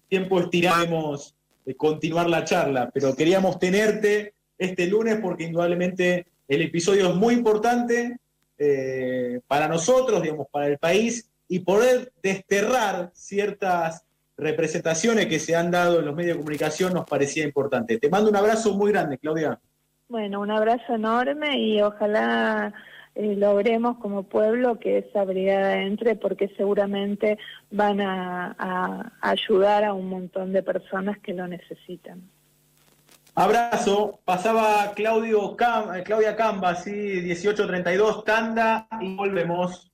tiempo 0.08 0.40
estiramos 0.40 1.34
de 1.66 1.76
continuar 1.76 2.30
la 2.30 2.44
charla, 2.44 2.90
pero 2.94 3.14
queríamos 3.14 3.58
tenerte 3.58 4.34
este 4.56 4.86
lunes 4.86 5.18
porque 5.20 5.44
indudablemente 5.44 6.26
el 6.48 6.62
episodio 6.62 7.08
es 7.08 7.14
muy 7.14 7.34
importante 7.34 8.18
eh, 8.56 9.40
para 9.46 9.68
nosotros, 9.68 10.22
digamos, 10.22 10.46
para 10.50 10.68
el 10.68 10.78
país 10.78 11.28
y 11.48 11.60
poder 11.60 12.12
desterrar 12.22 13.10
ciertas 13.12 14.04
representaciones 14.36 15.26
que 15.26 15.38
se 15.38 15.56
han 15.56 15.70
dado 15.70 15.98
en 15.98 16.06
los 16.06 16.14
medios 16.14 16.36
de 16.36 16.40
comunicación 16.40 16.94
nos 16.94 17.08
parecía 17.08 17.44
importante. 17.44 17.98
Te 17.98 18.08
mando 18.08 18.30
un 18.30 18.36
abrazo 18.36 18.74
muy 18.74 18.92
grande, 18.92 19.18
Claudia. 19.18 19.58
Bueno, 20.08 20.40
un 20.40 20.50
abrazo 20.50 20.94
enorme 20.94 21.58
y 21.58 21.82
ojalá 21.82 22.72
eh, 23.14 23.34
logremos 23.36 23.98
como 23.98 24.22
pueblo 24.22 24.78
que 24.78 24.98
esa 24.98 25.24
brigada 25.24 25.82
entre 25.82 26.16
porque 26.16 26.48
seguramente 26.56 27.38
van 27.70 28.00
a, 28.00 29.12
ayudar 29.20 29.84
a 29.84 29.92
un 29.92 30.08
montón 30.08 30.52
de 30.52 30.62
personas 30.62 31.18
que 31.18 31.34
lo 31.34 31.46
necesitan. 31.46 32.22
Abrazo. 33.34 34.20
Pasaba 34.24 34.92
Claudio 34.94 35.56
eh, 35.94 36.02
Claudia 36.04 36.36
Camba, 36.36 36.74
sí, 36.74 36.90
1832, 36.90 38.24
tanda 38.24 38.86
y 39.00 39.14
volvemos. 39.14 39.90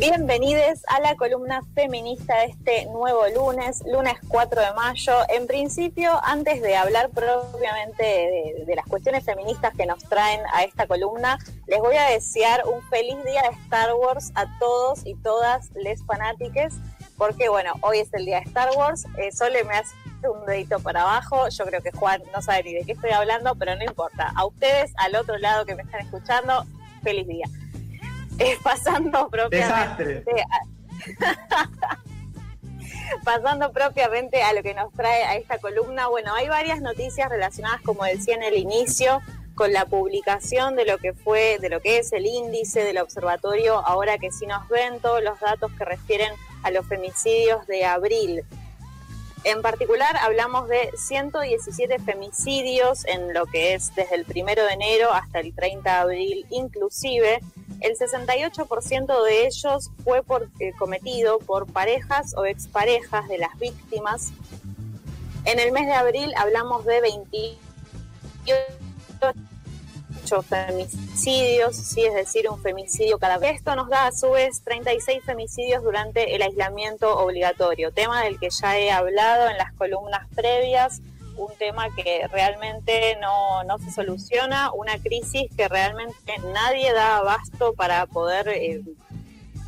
Bienvenidos 0.00 0.80
a 0.88 0.98
la 1.00 1.14
columna 1.14 1.60
feminista 1.74 2.34
de 2.38 2.46
este 2.46 2.86
nuevo 2.86 3.20
lunes, 3.36 3.82
lunes 3.84 4.14
4 4.28 4.62
de 4.62 4.72
mayo. 4.72 5.12
En 5.28 5.46
principio, 5.46 6.18
antes 6.24 6.62
de 6.62 6.74
hablar 6.74 7.10
propiamente 7.10 8.02
de, 8.66 8.74
las 8.74 8.86
cuestiones 8.86 9.26
feministas 9.26 9.74
que 9.74 9.84
nos 9.84 10.02
traen 10.04 10.40
a 10.54 10.64
esta 10.64 10.86
columna, 10.86 11.38
les 11.66 11.80
voy 11.80 11.96
a 11.96 12.04
desear 12.04 12.62
un 12.66 12.80
feliz 12.88 13.22
día 13.26 13.42
de 13.42 13.48
Star 13.64 13.92
Wars 13.92 14.32
a 14.36 14.46
todos 14.58 15.04
y 15.04 15.16
todas 15.16 15.70
les 15.74 16.02
fanátiques, 16.06 16.72
porque 17.18 17.50
bueno, 17.50 17.74
hoy 17.82 17.98
es 17.98 18.08
el 18.14 18.24
día 18.24 18.40
de 18.40 18.46
Star 18.46 18.70
Wars. 18.78 19.04
Eh, 19.18 19.30
Sole 19.32 19.64
me 19.64 19.74
hace 19.74 19.94
un 20.26 20.46
dedito 20.46 20.80
para 20.80 21.02
abajo. 21.02 21.46
Yo 21.50 21.66
creo 21.66 21.82
que 21.82 21.90
Juan 21.90 22.22
no 22.34 22.40
sabe 22.40 22.62
ni 22.62 22.72
de 22.72 22.86
qué 22.86 22.92
estoy 22.92 23.10
hablando, 23.10 23.54
pero 23.54 23.76
no 23.76 23.84
importa. 23.84 24.32
A 24.34 24.46
ustedes, 24.46 24.94
al 24.96 25.14
otro 25.14 25.36
lado 25.36 25.66
que 25.66 25.74
me 25.74 25.82
están 25.82 26.00
escuchando, 26.00 26.64
feliz 27.02 27.26
día. 27.28 27.44
Pasando 28.62 29.28
propiamente 29.28 30.24
pasando 33.24 33.72
propiamente 33.72 34.42
a 34.42 34.52
lo 34.52 34.62
que 34.62 34.74
nos 34.74 34.92
trae 34.92 35.24
a 35.24 35.36
esta 35.36 35.58
columna, 35.58 36.08
bueno, 36.08 36.34
hay 36.34 36.48
varias 36.48 36.80
noticias 36.80 37.28
relacionadas, 37.28 37.80
como 37.82 38.04
decía 38.04 38.34
en 38.34 38.42
el 38.42 38.54
inicio, 38.54 39.20
con 39.54 39.72
la 39.72 39.84
publicación 39.84 40.76
de 40.76 40.86
lo 40.86 40.98
que 40.98 41.12
fue, 41.12 41.58
de 41.60 41.68
lo 41.68 41.80
que 41.80 41.98
es 41.98 42.12
el 42.12 42.26
índice 42.26 42.84
del 42.84 42.98
observatorio, 42.98 43.84
ahora 43.86 44.18
que 44.18 44.30
sí 44.30 44.46
nos 44.46 44.68
ven 44.68 45.00
todos 45.00 45.22
los 45.22 45.38
datos 45.40 45.70
que 45.76 45.84
refieren 45.84 46.32
a 46.62 46.70
los 46.70 46.86
femicidios 46.86 47.66
de 47.66 47.84
abril. 47.84 48.44
En 49.44 49.62
particular 49.62 50.16
hablamos 50.18 50.68
de 50.68 50.90
117 50.96 51.98
femicidios 52.00 53.06
en 53.06 53.32
lo 53.32 53.46
que 53.46 53.74
es 53.74 53.94
desde 53.94 54.16
el 54.16 54.26
primero 54.26 54.64
de 54.64 54.72
enero 54.72 55.12
hasta 55.12 55.40
el 55.40 55.54
30 55.54 55.90
de 55.90 55.96
abril 55.96 56.46
inclusive, 56.50 57.40
el 57.80 57.96
68% 57.96 59.24
de 59.24 59.46
ellos 59.46 59.90
fue 60.04 60.22
eh, 60.58 60.72
cometido 60.78 61.38
por 61.38 61.66
parejas 61.72 62.34
o 62.36 62.44
exparejas 62.44 63.26
de 63.28 63.38
las 63.38 63.58
víctimas. 63.58 64.32
En 65.46 65.58
el 65.58 65.72
mes 65.72 65.86
de 65.86 65.94
abril 65.94 66.34
hablamos 66.36 66.84
de 66.84 67.00
28 67.00 67.56
femicidios, 70.42 71.76
sí, 71.76 72.04
es 72.04 72.14
decir, 72.14 72.48
un 72.48 72.60
femicidio 72.60 73.18
cada 73.18 73.38
vez. 73.38 73.56
Esto 73.56 73.74
nos 73.76 73.88
da 73.88 74.06
a 74.06 74.12
su 74.12 74.30
vez 74.30 74.62
36 74.64 75.22
femicidios 75.24 75.82
durante 75.82 76.34
el 76.34 76.42
aislamiento 76.42 77.18
obligatorio, 77.18 77.92
tema 77.92 78.22
del 78.22 78.38
que 78.38 78.50
ya 78.50 78.78
he 78.78 78.90
hablado 78.90 79.48
en 79.48 79.58
las 79.58 79.72
columnas 79.74 80.26
previas 80.34 81.00
un 81.36 81.56
tema 81.56 81.88
que 81.94 82.26
realmente 82.28 83.16
no, 83.20 83.64
no 83.64 83.78
se 83.78 83.90
soluciona, 83.90 84.72
una 84.72 84.98
crisis 84.98 85.50
que 85.56 85.68
realmente 85.68 86.38
nadie 86.52 86.92
da 86.92 87.18
abasto 87.18 87.72
para 87.74 88.06
poder 88.06 88.48
eh, 88.48 88.82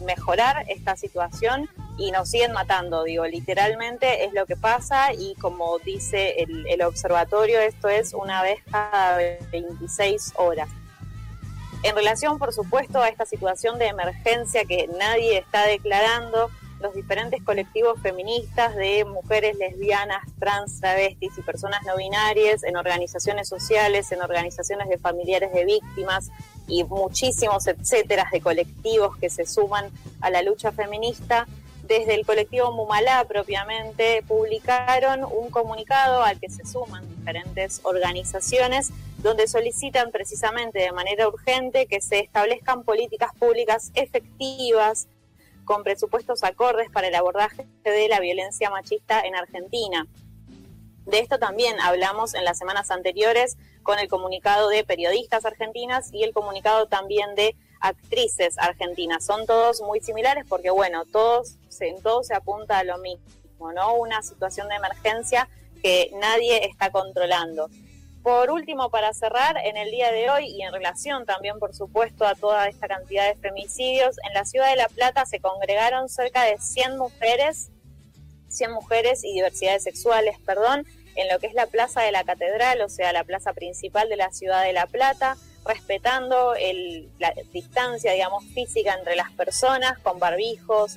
mejorar 0.04 0.64
esta 0.68 0.96
situación 0.96 1.68
y 1.98 2.10
nos 2.10 2.30
siguen 2.30 2.52
matando, 2.52 3.04
digo, 3.04 3.26
literalmente 3.26 4.24
es 4.24 4.32
lo 4.32 4.46
que 4.46 4.56
pasa 4.56 5.12
y 5.12 5.34
como 5.34 5.78
dice 5.78 6.36
el, 6.68 6.82
observatorio, 6.82 7.60
esto 7.60 7.88
es 7.88 8.14
una 8.14 8.42
vez 8.42 8.60
cada 8.70 9.18
26 9.50 10.34
horas. 10.36 10.68
En 11.82 11.96
relación, 11.96 12.38
por 12.38 12.52
supuesto, 12.52 13.00
a 13.00 13.08
esta 13.08 13.26
situación 13.26 13.78
de 13.78 13.88
emergencia 13.88 14.64
que 14.64 14.88
nadie 14.98 15.38
está 15.38 15.66
declarando, 15.66 16.50
los 16.82 16.94
diferentes 16.94 17.42
colectivos 17.42 18.00
feministas 18.02 18.74
de 18.74 19.04
mujeres 19.04 19.56
lesbianas, 19.56 20.22
trans, 20.38 20.80
travestis 20.80 21.38
y 21.38 21.42
personas 21.42 21.82
no 21.86 21.96
binarias 21.96 22.64
en 22.64 22.76
organizaciones 22.76 23.48
sociales, 23.48 24.10
en 24.10 24.20
organizaciones 24.20 24.88
de 24.88 24.98
familiares 24.98 25.52
de 25.52 25.64
víctimas 25.64 26.30
y 26.66 26.84
muchísimos 26.84 27.66
etcétera 27.68 28.28
de 28.32 28.40
colectivos 28.40 29.16
que 29.16 29.30
se 29.30 29.46
suman 29.46 29.90
a 30.20 30.30
la 30.30 30.42
lucha 30.42 30.72
feminista. 30.72 31.46
Desde 31.82 32.14
el 32.14 32.24
colectivo 32.24 32.70
Mumalá 32.72 33.24
propiamente 33.24 34.22
publicaron 34.26 35.24
un 35.24 35.50
comunicado 35.50 36.22
al 36.22 36.38
que 36.38 36.48
se 36.48 36.64
suman 36.64 37.08
diferentes 37.16 37.80
organizaciones 37.82 38.90
donde 39.18 39.48
solicitan 39.48 40.10
precisamente 40.10 40.78
de 40.78 40.92
manera 40.92 41.28
urgente 41.28 41.86
que 41.86 42.00
se 42.00 42.20
establezcan 42.20 42.84
políticas 42.84 43.30
públicas 43.38 43.90
efectivas 43.94 45.08
con 45.64 45.82
presupuestos 45.82 46.44
acordes 46.44 46.90
para 46.90 47.08
el 47.08 47.14
abordaje 47.14 47.66
de 47.84 48.08
la 48.08 48.20
violencia 48.20 48.70
machista 48.70 49.20
en 49.20 49.34
Argentina. 49.36 50.06
De 51.06 51.18
esto 51.18 51.38
también 51.38 51.80
hablamos 51.80 52.34
en 52.34 52.44
las 52.44 52.58
semanas 52.58 52.90
anteriores 52.90 53.56
con 53.82 53.98
el 53.98 54.08
comunicado 54.08 54.68
de 54.68 54.84
periodistas 54.84 55.44
argentinas 55.44 56.12
y 56.12 56.22
el 56.22 56.32
comunicado 56.32 56.86
también 56.86 57.34
de 57.34 57.56
actrices 57.82 58.56
argentinas. 58.58 59.24
Son 59.24 59.46
todos 59.46 59.82
muy 59.82 60.00
similares 60.00 60.44
porque, 60.48 60.70
bueno, 60.70 61.04
todos, 61.04 61.56
en 61.80 62.00
todo 62.00 62.22
se 62.22 62.34
apunta 62.34 62.78
a 62.78 62.84
lo 62.84 62.98
mismo, 62.98 63.72
¿no? 63.72 63.94
Una 63.96 64.22
situación 64.22 64.68
de 64.68 64.76
emergencia 64.76 65.48
que 65.82 66.10
nadie 66.14 66.64
está 66.64 66.90
controlando. 66.90 67.68
Por 68.22 68.52
último, 68.52 68.88
para 68.88 69.12
cerrar, 69.12 69.56
en 69.64 69.76
el 69.76 69.90
día 69.90 70.12
de 70.12 70.30
hoy 70.30 70.46
y 70.46 70.62
en 70.62 70.72
relación 70.72 71.26
también, 71.26 71.58
por 71.58 71.74
supuesto, 71.74 72.24
a 72.24 72.36
toda 72.36 72.68
esta 72.68 72.86
cantidad 72.86 73.26
de 73.26 73.34
femicidios, 73.34 74.16
en 74.28 74.32
la 74.32 74.44
ciudad 74.44 74.70
de 74.70 74.76
La 74.76 74.86
Plata 74.88 75.26
se 75.26 75.40
congregaron 75.40 76.08
cerca 76.08 76.44
de 76.44 76.56
100 76.58 76.98
mujeres, 76.98 77.70
100 78.46 78.72
mujeres 78.72 79.24
y 79.24 79.32
diversidades 79.32 79.82
sexuales, 79.82 80.38
perdón, 80.46 80.86
en 81.16 81.28
lo 81.28 81.40
que 81.40 81.48
es 81.48 81.54
la 81.54 81.66
plaza 81.66 82.02
de 82.02 82.12
la 82.12 82.22
catedral, 82.22 82.80
o 82.82 82.88
sea, 82.88 83.12
la 83.12 83.24
plaza 83.24 83.52
principal 83.54 84.08
de 84.08 84.16
la 84.16 84.30
ciudad 84.30 84.62
de 84.62 84.72
La 84.72 84.86
Plata, 84.86 85.36
respetando 85.64 86.54
la 87.18 87.32
distancia, 87.52 88.12
digamos, 88.12 88.44
física 88.54 88.94
entre 88.94 89.16
las 89.16 89.30
personas, 89.32 89.98
con 89.98 90.18
barbijos, 90.18 90.94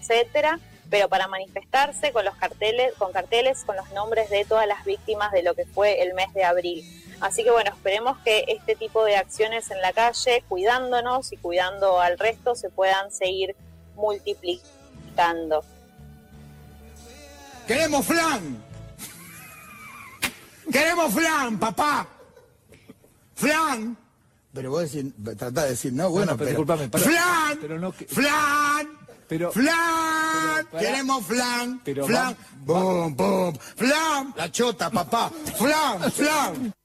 etcétera 0.00 0.58
pero 0.90 1.08
para 1.08 1.28
manifestarse 1.28 2.12
con 2.12 2.24
los 2.24 2.36
carteles, 2.36 2.94
con 2.98 3.12
carteles 3.12 3.64
con 3.64 3.76
los 3.76 3.90
nombres 3.92 4.30
de 4.30 4.44
todas 4.44 4.66
las 4.66 4.84
víctimas 4.84 5.32
de 5.32 5.42
lo 5.42 5.54
que 5.54 5.66
fue 5.66 6.02
el 6.02 6.14
mes 6.14 6.32
de 6.34 6.44
abril. 6.44 6.84
Así 7.20 7.44
que 7.44 7.50
bueno, 7.50 7.70
esperemos 7.70 8.18
que 8.18 8.44
este 8.48 8.76
tipo 8.76 9.04
de 9.04 9.16
acciones 9.16 9.70
en 9.70 9.80
la 9.80 9.92
calle, 9.92 10.44
cuidándonos 10.48 11.32
y 11.32 11.36
cuidando 11.38 12.00
al 12.00 12.18
resto, 12.18 12.54
se 12.54 12.70
puedan 12.70 13.10
seguir 13.10 13.56
multiplicando. 13.94 15.64
Queremos 17.66 18.06
flan. 18.06 18.62
Queremos 20.70 21.12
flan, 21.14 21.58
papá. 21.58 22.06
Flan. 23.36 23.96
Pero 24.52 24.70
vos 24.70 24.90
decís, 24.90 25.12
tratá 25.36 25.64
de 25.64 25.70
decir, 25.70 25.92
no, 25.92 26.08
bueno, 26.08 26.34
pero, 26.38 26.64
flan, 26.64 27.58
pero 27.60 27.78
no, 27.78 27.92
flan, 27.92 28.88
pero, 29.28 29.52
flan, 29.52 30.66
queremos 30.78 31.26
flan, 31.26 31.82
flan, 31.84 32.36
boom, 32.64 33.14
boom, 33.14 33.58
flan, 33.76 34.32
la 34.34 34.50
chota, 34.50 34.90
papá, 34.90 35.30
flan, 35.58 36.10
flan. 36.10 36.75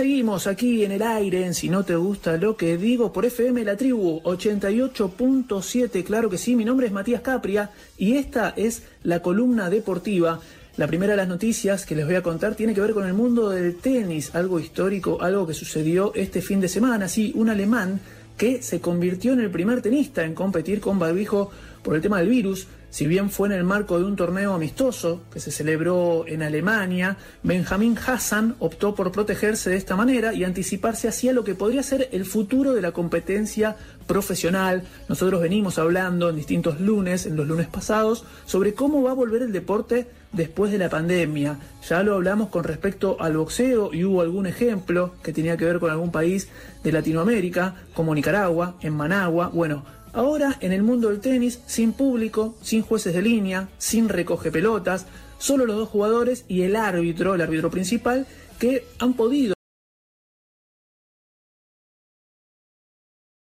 Seguimos 0.00 0.46
aquí 0.46 0.82
en 0.82 0.92
el 0.92 1.02
aire 1.02 1.44
en 1.44 1.52
Si 1.52 1.68
no 1.68 1.84
te 1.84 1.94
gusta 1.94 2.38
lo 2.38 2.56
que 2.56 2.78
digo 2.78 3.12
por 3.12 3.26
FM 3.26 3.62
La 3.64 3.76
Tribu 3.76 4.22
88.7, 4.22 6.02
claro 6.04 6.30
que 6.30 6.38
sí, 6.38 6.56
mi 6.56 6.64
nombre 6.64 6.86
es 6.86 6.92
Matías 6.94 7.20
Capria 7.20 7.68
y 7.98 8.14
esta 8.14 8.54
es 8.56 8.84
la 9.02 9.20
columna 9.20 9.68
deportiva. 9.68 10.40
La 10.78 10.86
primera 10.86 11.12
de 11.12 11.18
las 11.18 11.28
noticias 11.28 11.84
que 11.84 11.94
les 11.94 12.06
voy 12.06 12.14
a 12.14 12.22
contar 12.22 12.54
tiene 12.54 12.72
que 12.72 12.80
ver 12.80 12.94
con 12.94 13.06
el 13.06 13.12
mundo 13.12 13.50
del 13.50 13.76
tenis, 13.76 14.34
algo 14.34 14.58
histórico, 14.58 15.20
algo 15.20 15.46
que 15.46 15.52
sucedió 15.52 16.14
este 16.14 16.40
fin 16.40 16.60
de 16.60 16.68
semana, 16.68 17.06
sí, 17.06 17.32
un 17.36 17.50
alemán 17.50 18.00
que 18.38 18.62
se 18.62 18.80
convirtió 18.80 19.34
en 19.34 19.40
el 19.40 19.50
primer 19.50 19.82
tenista 19.82 20.24
en 20.24 20.34
competir 20.34 20.80
con 20.80 20.98
barbijo 20.98 21.50
por 21.82 21.94
el 21.94 22.00
tema 22.00 22.20
del 22.20 22.30
virus. 22.30 22.68
Si 22.90 23.06
bien 23.06 23.30
fue 23.30 23.46
en 23.46 23.54
el 23.54 23.62
marco 23.62 23.98
de 23.98 24.04
un 24.04 24.16
torneo 24.16 24.52
amistoso 24.52 25.22
que 25.32 25.38
se 25.38 25.52
celebró 25.52 26.24
en 26.26 26.42
Alemania, 26.42 27.16
Benjamin 27.44 27.96
Hassan 27.96 28.56
optó 28.58 28.96
por 28.96 29.12
protegerse 29.12 29.70
de 29.70 29.76
esta 29.76 29.94
manera 29.94 30.34
y 30.34 30.42
anticiparse 30.42 31.06
hacia 31.06 31.32
lo 31.32 31.44
que 31.44 31.54
podría 31.54 31.84
ser 31.84 32.08
el 32.10 32.24
futuro 32.24 32.72
de 32.72 32.82
la 32.82 32.90
competencia 32.90 33.76
profesional. 34.08 34.82
Nosotros 35.08 35.40
venimos 35.40 35.78
hablando 35.78 36.28
en 36.28 36.36
distintos 36.36 36.80
lunes, 36.80 37.26
en 37.26 37.36
los 37.36 37.46
lunes 37.46 37.68
pasados, 37.68 38.24
sobre 38.44 38.74
cómo 38.74 39.02
va 39.04 39.12
a 39.12 39.14
volver 39.14 39.42
el 39.42 39.52
deporte 39.52 40.08
después 40.32 40.72
de 40.72 40.78
la 40.78 40.88
pandemia. 40.88 41.58
Ya 41.88 42.02
lo 42.02 42.16
hablamos 42.16 42.48
con 42.48 42.64
respecto 42.64 43.16
al 43.20 43.36
boxeo 43.36 43.94
y 43.94 44.04
hubo 44.04 44.20
algún 44.20 44.46
ejemplo 44.46 45.14
que 45.22 45.32
tenía 45.32 45.56
que 45.56 45.64
ver 45.64 45.78
con 45.78 45.90
algún 45.90 46.10
país 46.10 46.48
de 46.82 46.90
Latinoamérica, 46.90 47.76
como 47.94 48.14
Nicaragua, 48.14 48.76
en 48.80 48.94
Managua. 48.94 49.50
Bueno, 49.52 49.84
Ahora, 50.12 50.56
en 50.60 50.72
el 50.72 50.82
mundo 50.82 51.08
del 51.08 51.20
tenis, 51.20 51.60
sin 51.66 51.92
público, 51.92 52.56
sin 52.62 52.82
jueces 52.82 53.14
de 53.14 53.22
línea, 53.22 53.68
sin 53.78 54.08
recoge 54.08 54.50
pelotas, 54.50 55.06
solo 55.38 55.66
los 55.66 55.76
dos 55.76 55.88
jugadores 55.88 56.44
y 56.48 56.62
el 56.62 56.74
árbitro, 56.74 57.34
el 57.34 57.40
árbitro 57.40 57.70
principal, 57.70 58.26
que 58.58 58.84
han 58.98 59.14
podido 59.14 59.54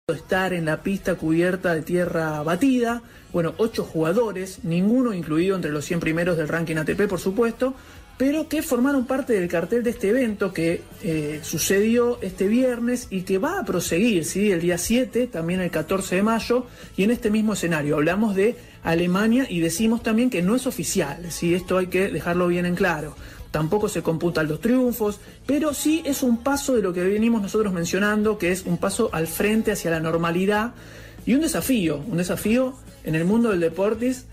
estar 0.08 0.54
en 0.54 0.66
la 0.66 0.84
pista 0.84 1.16
cubierta 1.16 1.74
de 1.74 1.82
tierra 1.82 2.42
batida. 2.44 3.04
Bueno, 3.34 3.56
ocho 3.58 3.84
jugadores, 3.84 4.64
ninguno 4.64 5.14
incluido 5.14 5.56
entre 5.56 5.72
los 5.72 5.86
100 5.86 6.00
primeros 6.00 6.38
del 6.38 6.48
ranking 6.48 6.78
ATP, 6.78 7.08
por 7.08 7.20
supuesto, 7.20 7.74
pero 8.18 8.48
que 8.48 8.62
formaron 8.62 9.06
parte 9.06 9.34
del 9.34 9.50
cartel 9.50 9.84
de 9.84 9.90
este 9.90 10.10
evento 10.10 10.54
que 10.54 10.84
eh, 11.04 11.40
sucedió 11.42 12.20
este 12.22 12.48
viernes 12.48 13.08
y 13.10 13.24
que 13.24 13.40
va 13.40 13.60
a 13.60 13.66
proseguir, 13.66 14.26
¿sí? 14.26 14.52
el 14.52 14.62
día 14.62 14.78
7, 14.78 15.28
también 15.28 15.62
el 15.62 15.72
14 15.72 16.18
de 16.18 16.24
mayo, 16.24 16.68
y 16.96 17.04
en 17.04 17.12
este 17.12 17.32
mismo 17.32 17.54
escenario. 17.54 17.96
Hablamos 17.96 18.36
de 18.36 18.56
Alemania 18.84 19.48
y 19.50 19.60
decimos 19.62 20.04
también 20.04 20.30
que 20.30 20.42
no 20.42 20.56
es 20.56 20.68
oficial, 20.68 21.32
¿sí? 21.32 21.56
esto 21.56 21.78
hay 21.78 21.88
que 21.88 22.10
dejarlo 22.10 22.48
bien 22.48 22.66
en 22.66 22.76
claro. 22.76 23.16
Tampoco 23.50 23.88
se 23.88 24.02
computan 24.02 24.48
los 24.48 24.62
triunfos, 24.62 25.20
pero 25.46 25.74
sí 25.74 26.02
es 26.06 26.24
un 26.24 26.44
paso 26.44 26.76
de 26.76 26.82
lo 26.82 26.94
que 26.94 27.04
venimos 27.04 27.42
nosotros 27.42 27.72
mencionando, 27.74 28.38
que 28.38 28.52
es 28.52 28.64
un 28.66 28.78
paso 28.78 29.10
al 29.12 29.28
frente 29.28 29.72
hacia 29.72 29.92
la 29.92 30.00
normalidad 30.00 30.74
y 31.26 31.36
un 31.36 31.42
desafío, 31.42 31.98
un 31.98 32.18
desafío 32.18 32.74
en 33.04 33.16
el 33.16 33.26
mundo 33.26 33.50
del 33.50 33.60
deportes 33.60 34.26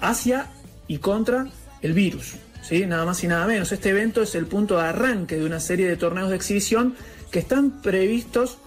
hacia 0.00 0.48
y 0.88 0.98
contra 0.98 1.48
el 1.80 1.92
virus. 1.92 2.34
Nada 2.68 3.04
más 3.04 3.22
y 3.22 3.28
nada 3.28 3.46
menos. 3.46 3.70
Este 3.70 3.90
evento 3.90 4.22
es 4.22 4.34
el 4.34 4.46
punto 4.46 4.76
de 4.76 4.82
arranque 4.82 5.36
de 5.36 5.44
una 5.44 5.60
serie 5.60 5.86
de 5.86 5.96
torneos 5.96 6.30
de 6.30 6.36
exhibición 6.36 6.96
que 7.30 7.38
están 7.38 7.80
previstos 7.80 8.58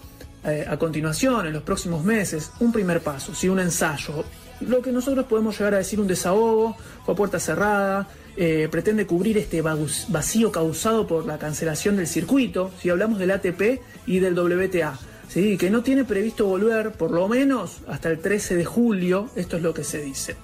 eh, 0.42 0.64
a 0.66 0.78
continuación, 0.78 1.46
en 1.46 1.52
los 1.52 1.62
próximos 1.62 2.02
meses. 2.02 2.50
Un 2.60 2.72
primer 2.72 3.02
paso, 3.02 3.34
¿sí? 3.34 3.50
un 3.50 3.60
ensayo. 3.60 4.24
Lo 4.60 4.80
que 4.80 4.90
nosotros 4.90 5.26
podemos 5.26 5.58
llegar 5.58 5.74
a 5.74 5.78
decir 5.78 6.00
un 6.00 6.06
desahogo, 6.06 6.76
fue 7.04 7.14
puerta 7.14 7.38
cerrada, 7.38 8.08
eh, 8.38 8.68
pretende 8.70 9.06
cubrir 9.06 9.36
este 9.36 9.60
vacío 9.60 10.50
causado 10.50 11.06
por 11.06 11.26
la 11.26 11.38
cancelación 11.38 11.96
del 11.96 12.06
circuito, 12.06 12.70
si 12.80 12.88
hablamos 12.88 13.18
del 13.18 13.32
ATP 13.32 13.82
y 14.06 14.18
del 14.20 14.38
WTA. 14.38 14.98
¿sí? 15.28 15.58
que 15.58 15.70
no 15.70 15.82
tiene 15.82 16.04
previsto 16.04 16.46
volver 16.46 16.92
por 16.92 17.10
lo 17.10 17.28
menos 17.28 17.82
hasta 17.86 18.08
el 18.10 18.18
13 18.18 18.56
de 18.56 18.64
julio, 18.64 19.28
esto 19.36 19.58
es 19.58 19.62
lo 19.62 19.74
que 19.74 19.84
se 19.84 20.00
dice. 20.00 20.36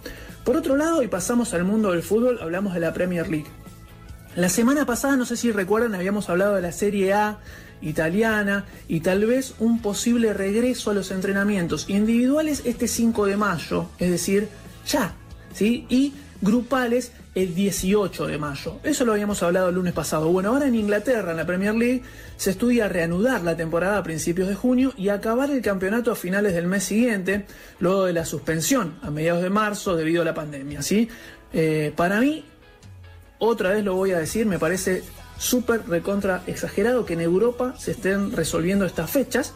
Por 0.46 0.56
otro 0.56 0.76
lado, 0.76 1.02
y 1.02 1.08
pasamos 1.08 1.54
al 1.54 1.64
mundo 1.64 1.90
del 1.90 2.04
fútbol, 2.04 2.38
hablamos 2.40 2.72
de 2.72 2.78
la 2.78 2.92
Premier 2.92 3.28
League. 3.28 3.48
La 4.36 4.48
semana 4.48 4.86
pasada, 4.86 5.16
no 5.16 5.26
sé 5.26 5.36
si 5.36 5.50
recuerdan, 5.50 5.96
habíamos 5.96 6.30
hablado 6.30 6.54
de 6.54 6.62
la 6.62 6.70
Serie 6.70 7.12
A 7.14 7.40
italiana 7.82 8.64
y 8.86 9.00
tal 9.00 9.26
vez 9.26 9.56
un 9.58 9.82
posible 9.82 10.32
regreso 10.34 10.92
a 10.92 10.94
los 10.94 11.10
entrenamientos 11.10 11.90
individuales 11.90 12.62
este 12.64 12.86
5 12.86 13.26
de 13.26 13.36
mayo, 13.36 13.88
es 13.98 14.08
decir, 14.08 14.48
ya, 14.86 15.16
¿sí? 15.52 15.84
Y 15.88 16.12
grupales 16.40 17.12
el 17.34 17.54
18 17.54 18.26
de 18.26 18.38
mayo. 18.38 18.78
Eso 18.82 19.04
lo 19.04 19.12
habíamos 19.12 19.42
hablado 19.42 19.68
el 19.68 19.74
lunes 19.74 19.92
pasado. 19.92 20.30
Bueno, 20.30 20.50
ahora 20.50 20.66
en 20.66 20.74
Inglaterra, 20.74 21.32
en 21.32 21.36
la 21.36 21.46
Premier 21.46 21.74
League, 21.74 22.02
se 22.36 22.50
estudia 22.50 22.88
reanudar 22.88 23.42
la 23.42 23.56
temporada 23.56 23.98
a 23.98 24.02
principios 24.02 24.48
de 24.48 24.54
junio 24.54 24.92
y 24.96 25.08
acabar 25.08 25.50
el 25.50 25.62
campeonato 25.62 26.10
a 26.10 26.16
finales 26.16 26.54
del 26.54 26.66
mes 26.66 26.84
siguiente, 26.84 27.46
luego 27.78 28.04
de 28.04 28.12
la 28.12 28.24
suspensión 28.24 28.98
a 29.02 29.10
mediados 29.10 29.42
de 29.42 29.50
marzo 29.50 29.96
debido 29.96 30.22
a 30.22 30.24
la 30.24 30.34
pandemia. 30.34 30.82
¿sí? 30.82 31.08
Eh, 31.52 31.92
para 31.94 32.20
mí, 32.20 32.44
otra 33.38 33.70
vez 33.70 33.84
lo 33.84 33.94
voy 33.94 34.12
a 34.12 34.18
decir, 34.18 34.46
me 34.46 34.58
parece 34.58 35.02
súper 35.38 35.86
recontra 35.86 36.42
exagerado 36.46 37.04
que 37.04 37.14
en 37.14 37.20
Europa 37.20 37.74
se 37.78 37.92
estén 37.92 38.32
resolviendo 38.32 38.84
estas 38.84 39.10
fechas. 39.10 39.52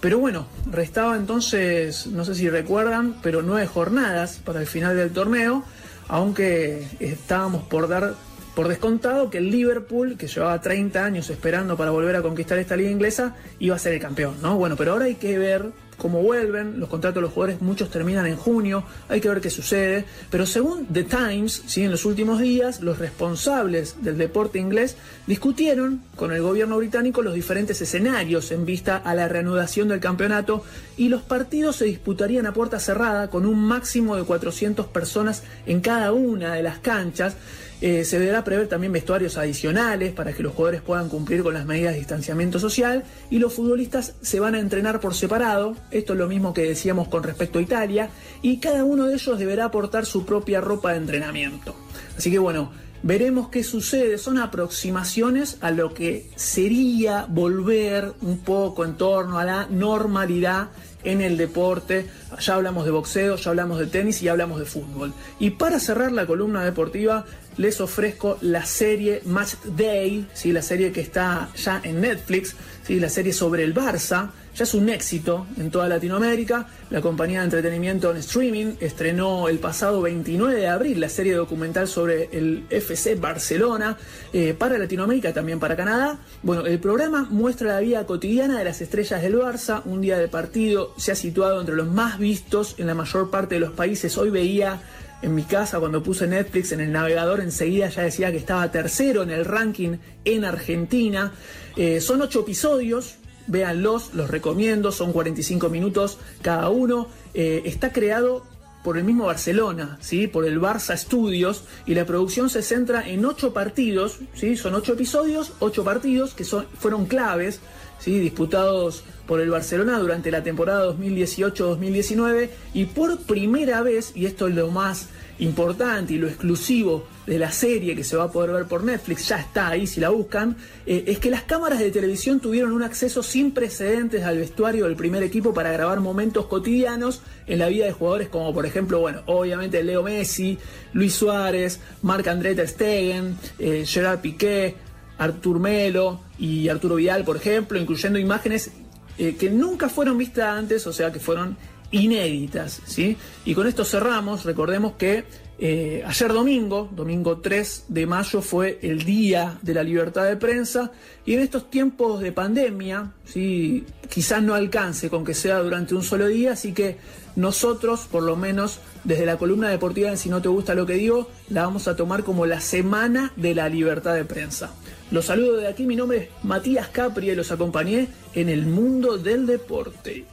Pero 0.00 0.18
bueno, 0.18 0.46
restaba 0.70 1.16
entonces, 1.16 2.06
no 2.06 2.24
sé 2.24 2.36
si 2.36 2.48
recuerdan, 2.48 3.16
pero 3.20 3.42
nueve 3.42 3.66
jornadas 3.66 4.40
para 4.44 4.60
el 4.60 4.66
final 4.66 4.96
del 4.96 5.10
torneo, 5.10 5.64
aunque 6.08 6.86
estábamos 7.00 7.62
por 7.64 7.88
dar 7.88 8.14
por 8.54 8.66
descontado 8.66 9.30
que 9.30 9.38
el 9.38 9.52
Liverpool, 9.52 10.16
que 10.18 10.26
llevaba 10.26 10.60
30 10.60 11.04
años 11.04 11.30
esperando 11.30 11.76
para 11.76 11.92
volver 11.92 12.16
a 12.16 12.22
conquistar 12.22 12.58
esta 12.58 12.74
liga 12.74 12.90
inglesa, 12.90 13.36
iba 13.60 13.76
a 13.76 13.78
ser 13.78 13.92
el 13.92 14.00
campeón, 14.00 14.34
¿no? 14.42 14.56
Bueno, 14.56 14.74
pero 14.74 14.92
ahora 14.92 15.04
hay 15.04 15.14
que 15.14 15.38
ver 15.38 15.66
cómo 15.98 16.22
vuelven, 16.22 16.80
los 16.80 16.88
contratos 16.88 17.16
de 17.16 17.22
los 17.22 17.32
jugadores 17.32 17.60
muchos 17.60 17.90
terminan 17.90 18.26
en 18.26 18.36
junio, 18.36 18.84
hay 19.08 19.20
que 19.20 19.28
ver 19.28 19.40
qué 19.40 19.50
sucede, 19.50 20.04
pero 20.30 20.46
según 20.46 20.86
The 20.86 21.04
Times, 21.04 21.62
¿sí? 21.66 21.82
en 21.82 21.90
los 21.90 22.04
últimos 22.04 22.40
días, 22.40 22.80
los 22.80 22.98
responsables 22.98 24.02
del 24.02 24.16
deporte 24.16 24.58
inglés 24.58 24.96
discutieron 25.26 26.02
con 26.16 26.32
el 26.32 26.40
gobierno 26.40 26.78
británico 26.78 27.20
los 27.20 27.34
diferentes 27.34 27.80
escenarios 27.82 28.50
en 28.52 28.64
vista 28.64 28.96
a 28.96 29.14
la 29.14 29.28
reanudación 29.28 29.88
del 29.88 30.00
campeonato 30.00 30.64
y 30.96 31.08
los 31.08 31.22
partidos 31.22 31.76
se 31.76 31.84
disputarían 31.84 32.46
a 32.46 32.54
puerta 32.54 32.80
cerrada 32.80 33.28
con 33.28 33.44
un 33.44 33.58
máximo 33.60 34.16
de 34.16 34.22
400 34.22 34.86
personas 34.86 35.42
en 35.66 35.80
cada 35.80 36.12
una 36.12 36.54
de 36.54 36.62
las 36.62 36.78
canchas. 36.78 37.34
Eh, 37.80 38.04
se 38.04 38.18
deberá 38.18 38.42
prever 38.42 38.66
también 38.66 38.92
vestuarios 38.92 39.36
adicionales 39.36 40.12
para 40.12 40.32
que 40.32 40.42
los 40.42 40.52
jugadores 40.52 40.82
puedan 40.82 41.08
cumplir 41.08 41.44
con 41.44 41.54
las 41.54 41.64
medidas 41.64 41.92
de 41.92 42.00
distanciamiento 42.00 42.58
social 42.58 43.04
y 43.30 43.38
los 43.38 43.54
futbolistas 43.54 44.14
se 44.20 44.40
van 44.40 44.56
a 44.56 44.58
entrenar 44.58 44.98
por 44.98 45.14
separado. 45.14 45.76
Esto 45.92 46.14
es 46.14 46.18
lo 46.18 46.26
mismo 46.26 46.52
que 46.52 46.62
decíamos 46.62 47.06
con 47.06 47.22
respecto 47.22 47.60
a 47.60 47.62
Italia 47.62 48.10
y 48.42 48.58
cada 48.58 48.84
uno 48.84 49.06
de 49.06 49.14
ellos 49.14 49.38
deberá 49.38 49.66
aportar 49.66 50.06
su 50.06 50.26
propia 50.26 50.60
ropa 50.60 50.90
de 50.90 50.98
entrenamiento. 50.98 51.76
Así 52.16 52.32
que 52.32 52.38
bueno, 52.40 52.72
veremos 53.04 53.48
qué 53.48 53.62
sucede. 53.62 54.18
Son 54.18 54.38
aproximaciones 54.38 55.58
a 55.60 55.70
lo 55.70 55.94
que 55.94 56.28
sería 56.34 57.26
volver 57.28 58.12
un 58.22 58.38
poco 58.38 58.84
en 58.84 58.96
torno 58.96 59.38
a 59.38 59.44
la 59.44 59.68
normalidad 59.70 60.70
en 61.04 61.20
el 61.20 61.36
deporte. 61.36 62.06
Ya 62.40 62.54
hablamos 62.54 62.84
de 62.84 62.90
boxeo, 62.90 63.36
ya 63.36 63.50
hablamos 63.50 63.78
de 63.78 63.86
tenis 63.86 64.22
y 64.22 64.28
hablamos 64.28 64.58
de 64.58 64.66
fútbol. 64.66 65.12
Y 65.38 65.50
para 65.50 65.78
cerrar 65.78 66.12
la 66.12 66.26
columna 66.26 66.64
deportiva, 66.64 67.24
les 67.58 67.80
ofrezco 67.80 68.38
la 68.40 68.64
serie 68.64 69.20
Match 69.26 69.54
Day, 69.76 70.26
¿sí? 70.32 70.52
la 70.52 70.62
serie 70.62 70.92
que 70.92 71.00
está 71.00 71.50
ya 71.56 71.80
en 71.84 72.00
Netflix, 72.00 72.54
¿sí? 72.84 72.98
la 72.98 73.08
serie 73.08 73.32
sobre 73.32 73.64
el 73.64 73.74
Barça. 73.74 74.30
Ya 74.56 74.64
es 74.64 74.74
un 74.74 74.88
éxito 74.88 75.46
en 75.56 75.70
toda 75.70 75.88
Latinoamérica. 75.88 76.66
La 76.90 77.00
compañía 77.00 77.40
de 77.40 77.44
entretenimiento 77.44 78.10
en 78.10 78.16
streaming 78.16 78.74
estrenó 78.80 79.48
el 79.48 79.60
pasado 79.60 80.02
29 80.02 80.58
de 80.58 80.66
abril 80.66 80.98
la 80.98 81.08
serie 81.08 81.34
documental 81.34 81.86
sobre 81.86 82.28
el 82.32 82.64
FC 82.68 83.14
Barcelona 83.14 83.96
eh, 84.32 84.54
para 84.58 84.76
Latinoamérica, 84.78 85.32
también 85.32 85.60
para 85.60 85.76
Canadá. 85.76 86.18
Bueno, 86.42 86.66
el 86.66 86.80
programa 86.80 87.28
muestra 87.30 87.74
la 87.74 87.80
vida 87.80 88.04
cotidiana 88.04 88.58
de 88.58 88.64
las 88.64 88.80
estrellas 88.80 89.22
del 89.22 89.36
Barça. 89.36 89.82
Un 89.84 90.00
día 90.00 90.18
de 90.18 90.26
partido 90.26 90.92
se 90.96 91.12
ha 91.12 91.14
situado 91.14 91.60
entre 91.60 91.76
los 91.76 91.86
más 91.86 92.18
vistos 92.18 92.74
en 92.78 92.88
la 92.88 92.94
mayor 92.94 93.30
parte 93.30 93.56
de 93.56 93.60
los 93.60 93.70
países. 93.72 94.18
Hoy 94.18 94.30
veía 94.30 94.80
en 95.22 95.34
mi 95.34 95.42
casa 95.42 95.80
cuando 95.80 96.02
puse 96.02 96.26
Netflix 96.26 96.72
en 96.72 96.80
el 96.80 96.92
navegador 96.92 97.40
enseguida 97.40 97.88
ya 97.88 98.02
decía 98.02 98.30
que 98.30 98.38
estaba 98.38 98.70
tercero 98.70 99.22
en 99.22 99.30
el 99.30 99.44
ranking 99.44 99.98
en 100.24 100.44
Argentina. 100.44 101.32
Eh, 101.76 102.00
son 102.00 102.22
ocho 102.22 102.40
episodios, 102.40 103.16
véanlos, 103.46 104.14
los 104.14 104.30
recomiendo, 104.30 104.92
son 104.92 105.12
45 105.12 105.68
minutos 105.68 106.18
cada 106.42 106.68
uno. 106.70 107.08
Eh, 107.34 107.62
está 107.64 107.92
creado 107.92 108.44
por 108.84 108.96
el 108.96 109.04
mismo 109.04 109.26
Barcelona, 109.26 109.98
¿sí? 110.00 110.28
por 110.28 110.46
el 110.46 110.60
Barça 110.60 110.96
Studios, 110.96 111.64
y 111.84 111.94
la 111.94 112.06
producción 112.06 112.48
se 112.48 112.62
centra 112.62 113.06
en 113.06 113.24
ocho 113.24 113.52
partidos, 113.52 114.20
¿sí? 114.34 114.56
son 114.56 114.74
ocho 114.74 114.92
episodios, 114.92 115.52
ocho 115.58 115.84
partidos 115.84 116.32
que 116.32 116.44
son, 116.44 116.66
fueron 116.78 117.06
claves, 117.06 117.60
¿sí? 117.98 118.18
disputados 118.18 119.04
por 119.26 119.40
el 119.40 119.50
Barcelona 119.50 119.98
durante 119.98 120.30
la 120.30 120.42
temporada 120.42 120.90
2018-2019, 120.94 122.48
y 122.74 122.86
por 122.86 123.18
primera 123.18 123.82
vez, 123.82 124.12
y 124.14 124.26
esto 124.26 124.48
es 124.48 124.54
lo 124.54 124.70
más 124.70 125.08
importante 125.38 126.14
y 126.14 126.18
lo 126.18 126.26
exclusivo 126.26 127.06
de 127.26 127.38
la 127.38 127.52
serie 127.52 127.94
que 127.94 128.04
se 128.04 128.16
va 128.16 128.24
a 128.24 128.32
poder 128.32 128.50
ver 128.52 128.64
por 128.64 128.82
Netflix, 128.82 129.28
ya 129.28 129.38
está 129.38 129.68
ahí 129.68 129.86
si 129.86 130.00
la 130.00 130.08
buscan, 130.08 130.56
eh, 130.86 131.04
es 131.06 131.18
que 131.18 131.30
las 131.30 131.42
cámaras 131.42 131.78
de 131.78 131.90
televisión 131.90 132.40
tuvieron 132.40 132.72
un 132.72 132.82
acceso 132.82 133.22
sin 133.22 133.52
precedentes 133.52 134.24
al 134.24 134.38
vestuario 134.38 134.86
del 134.86 134.96
primer 134.96 135.22
equipo 135.22 135.52
para 135.54 135.70
grabar 135.70 136.00
momentos 136.00 136.46
cotidianos 136.46 137.20
en 137.46 137.58
la 137.58 137.68
vida 137.68 137.84
de 137.84 137.92
jugadores 137.92 138.28
como 138.28 138.52
por 138.52 138.66
ejemplo, 138.66 139.00
bueno, 139.00 139.22
obviamente 139.26 139.82
Leo 139.84 140.02
Messi, 140.02 140.58
Luis 140.92 141.14
Suárez, 141.14 141.80
Marc-André 142.02 142.54
Ter 142.54 142.68
Stegen, 142.68 143.36
eh, 143.58 143.84
Gerard 143.86 144.20
Piqué, 144.20 144.74
Artur 145.18 145.58
Melo 145.58 146.20
y 146.38 146.68
Arturo 146.68 146.96
Vidal, 146.96 147.24
por 147.24 147.36
ejemplo, 147.36 147.78
incluyendo 147.78 148.18
imágenes 148.18 148.70
eh, 149.18 149.36
que 149.36 149.50
nunca 149.50 149.88
fueron 149.88 150.16
vistas 150.16 150.56
antes, 150.56 150.86
o 150.86 150.92
sea 150.92 151.12
que 151.12 151.20
fueron 151.20 151.56
inéditas. 151.90 152.80
¿sí? 152.86 153.16
Y 153.44 153.54
con 153.54 153.66
esto 153.66 153.84
cerramos, 153.84 154.44
recordemos 154.44 154.92
que 154.94 155.24
eh, 155.60 156.04
ayer 156.06 156.32
domingo, 156.32 156.88
domingo 156.92 157.38
3 157.38 157.86
de 157.88 158.06
mayo, 158.06 158.42
fue 158.42 158.78
el 158.80 159.04
Día 159.04 159.58
de 159.60 159.74
la 159.74 159.82
Libertad 159.82 160.24
de 160.24 160.36
Prensa 160.36 160.92
y 161.26 161.34
en 161.34 161.40
estos 161.40 161.68
tiempos 161.68 162.20
de 162.20 162.30
pandemia, 162.30 163.12
¿sí? 163.24 163.84
quizás 164.08 164.40
no 164.40 164.54
alcance 164.54 165.10
con 165.10 165.24
que 165.24 165.34
sea 165.34 165.58
durante 165.58 165.96
un 165.96 166.04
solo 166.04 166.28
día, 166.28 166.52
así 166.52 166.72
que 166.72 166.96
nosotros, 167.34 168.06
por 168.10 168.22
lo 168.22 168.36
menos 168.36 168.78
desde 169.04 169.24
la 169.24 169.36
columna 169.36 169.68
deportiva 169.68 170.16
Si 170.16 170.28
no 170.28 170.42
te 170.42 170.48
gusta 170.48 170.74
lo 170.74 170.86
que 170.86 170.94
digo, 170.94 171.28
la 171.48 171.62
vamos 171.62 171.88
a 171.88 171.96
tomar 171.96 172.24
como 172.24 172.46
la 172.46 172.60
Semana 172.60 173.32
de 173.36 173.54
la 173.54 173.68
Libertad 173.68 174.14
de 174.14 174.24
Prensa. 174.24 174.72
Los 175.10 175.24
saludo 175.24 175.56
de 175.56 175.68
aquí, 175.68 175.86
mi 175.86 175.96
nombre 175.96 176.18
es 176.18 176.44
Matías 176.44 176.88
Capri 176.88 177.30
y 177.30 177.34
los 177.34 177.50
acompañé 177.50 178.08
en 178.34 178.50
el 178.50 178.66
mundo 178.66 179.16
del 179.16 179.46
deporte. 179.46 180.26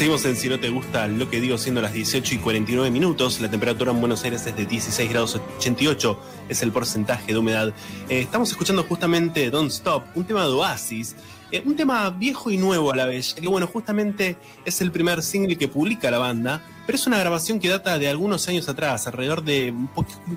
Seguimos 0.00 0.24
en 0.24 0.34
Si 0.34 0.48
no 0.48 0.58
te 0.58 0.70
gusta 0.70 1.08
lo 1.08 1.28
que 1.28 1.42
digo, 1.42 1.58
siendo 1.58 1.82
las 1.82 1.92
18 1.92 2.36
y 2.36 2.38
49 2.38 2.90
minutos. 2.90 3.38
La 3.42 3.50
temperatura 3.50 3.92
en 3.92 4.00
Buenos 4.00 4.24
Aires 4.24 4.46
es 4.46 4.56
de 4.56 4.64
16 4.64 5.10
grados 5.10 5.38
88, 5.58 6.18
es 6.48 6.62
el 6.62 6.72
porcentaje 6.72 7.34
de 7.34 7.38
humedad. 7.38 7.74
Eh, 8.08 8.20
estamos 8.20 8.48
escuchando 8.48 8.82
justamente 8.84 9.50
Don't 9.50 9.70
Stop, 9.70 10.04
un 10.14 10.24
tema 10.24 10.46
de 10.46 10.52
Oasis. 10.52 11.16
Eh, 11.52 11.62
un 11.66 11.76
tema 11.76 12.08
viejo 12.08 12.50
y 12.50 12.56
nuevo 12.56 12.90
a 12.90 12.96
la 12.96 13.04
vez, 13.04 13.34
que 13.34 13.46
bueno, 13.46 13.66
justamente 13.66 14.38
es 14.64 14.80
el 14.80 14.90
primer 14.90 15.22
single 15.22 15.58
que 15.58 15.68
publica 15.68 16.10
la 16.10 16.16
banda, 16.18 16.62
pero 16.90 16.98
es 16.98 17.06
una 17.06 17.20
grabación 17.20 17.60
que 17.60 17.68
data 17.68 18.00
de 18.00 18.08
algunos 18.08 18.48
años 18.48 18.68
atrás, 18.68 19.06
alrededor 19.06 19.44
de 19.44 19.70
un, 19.70 19.86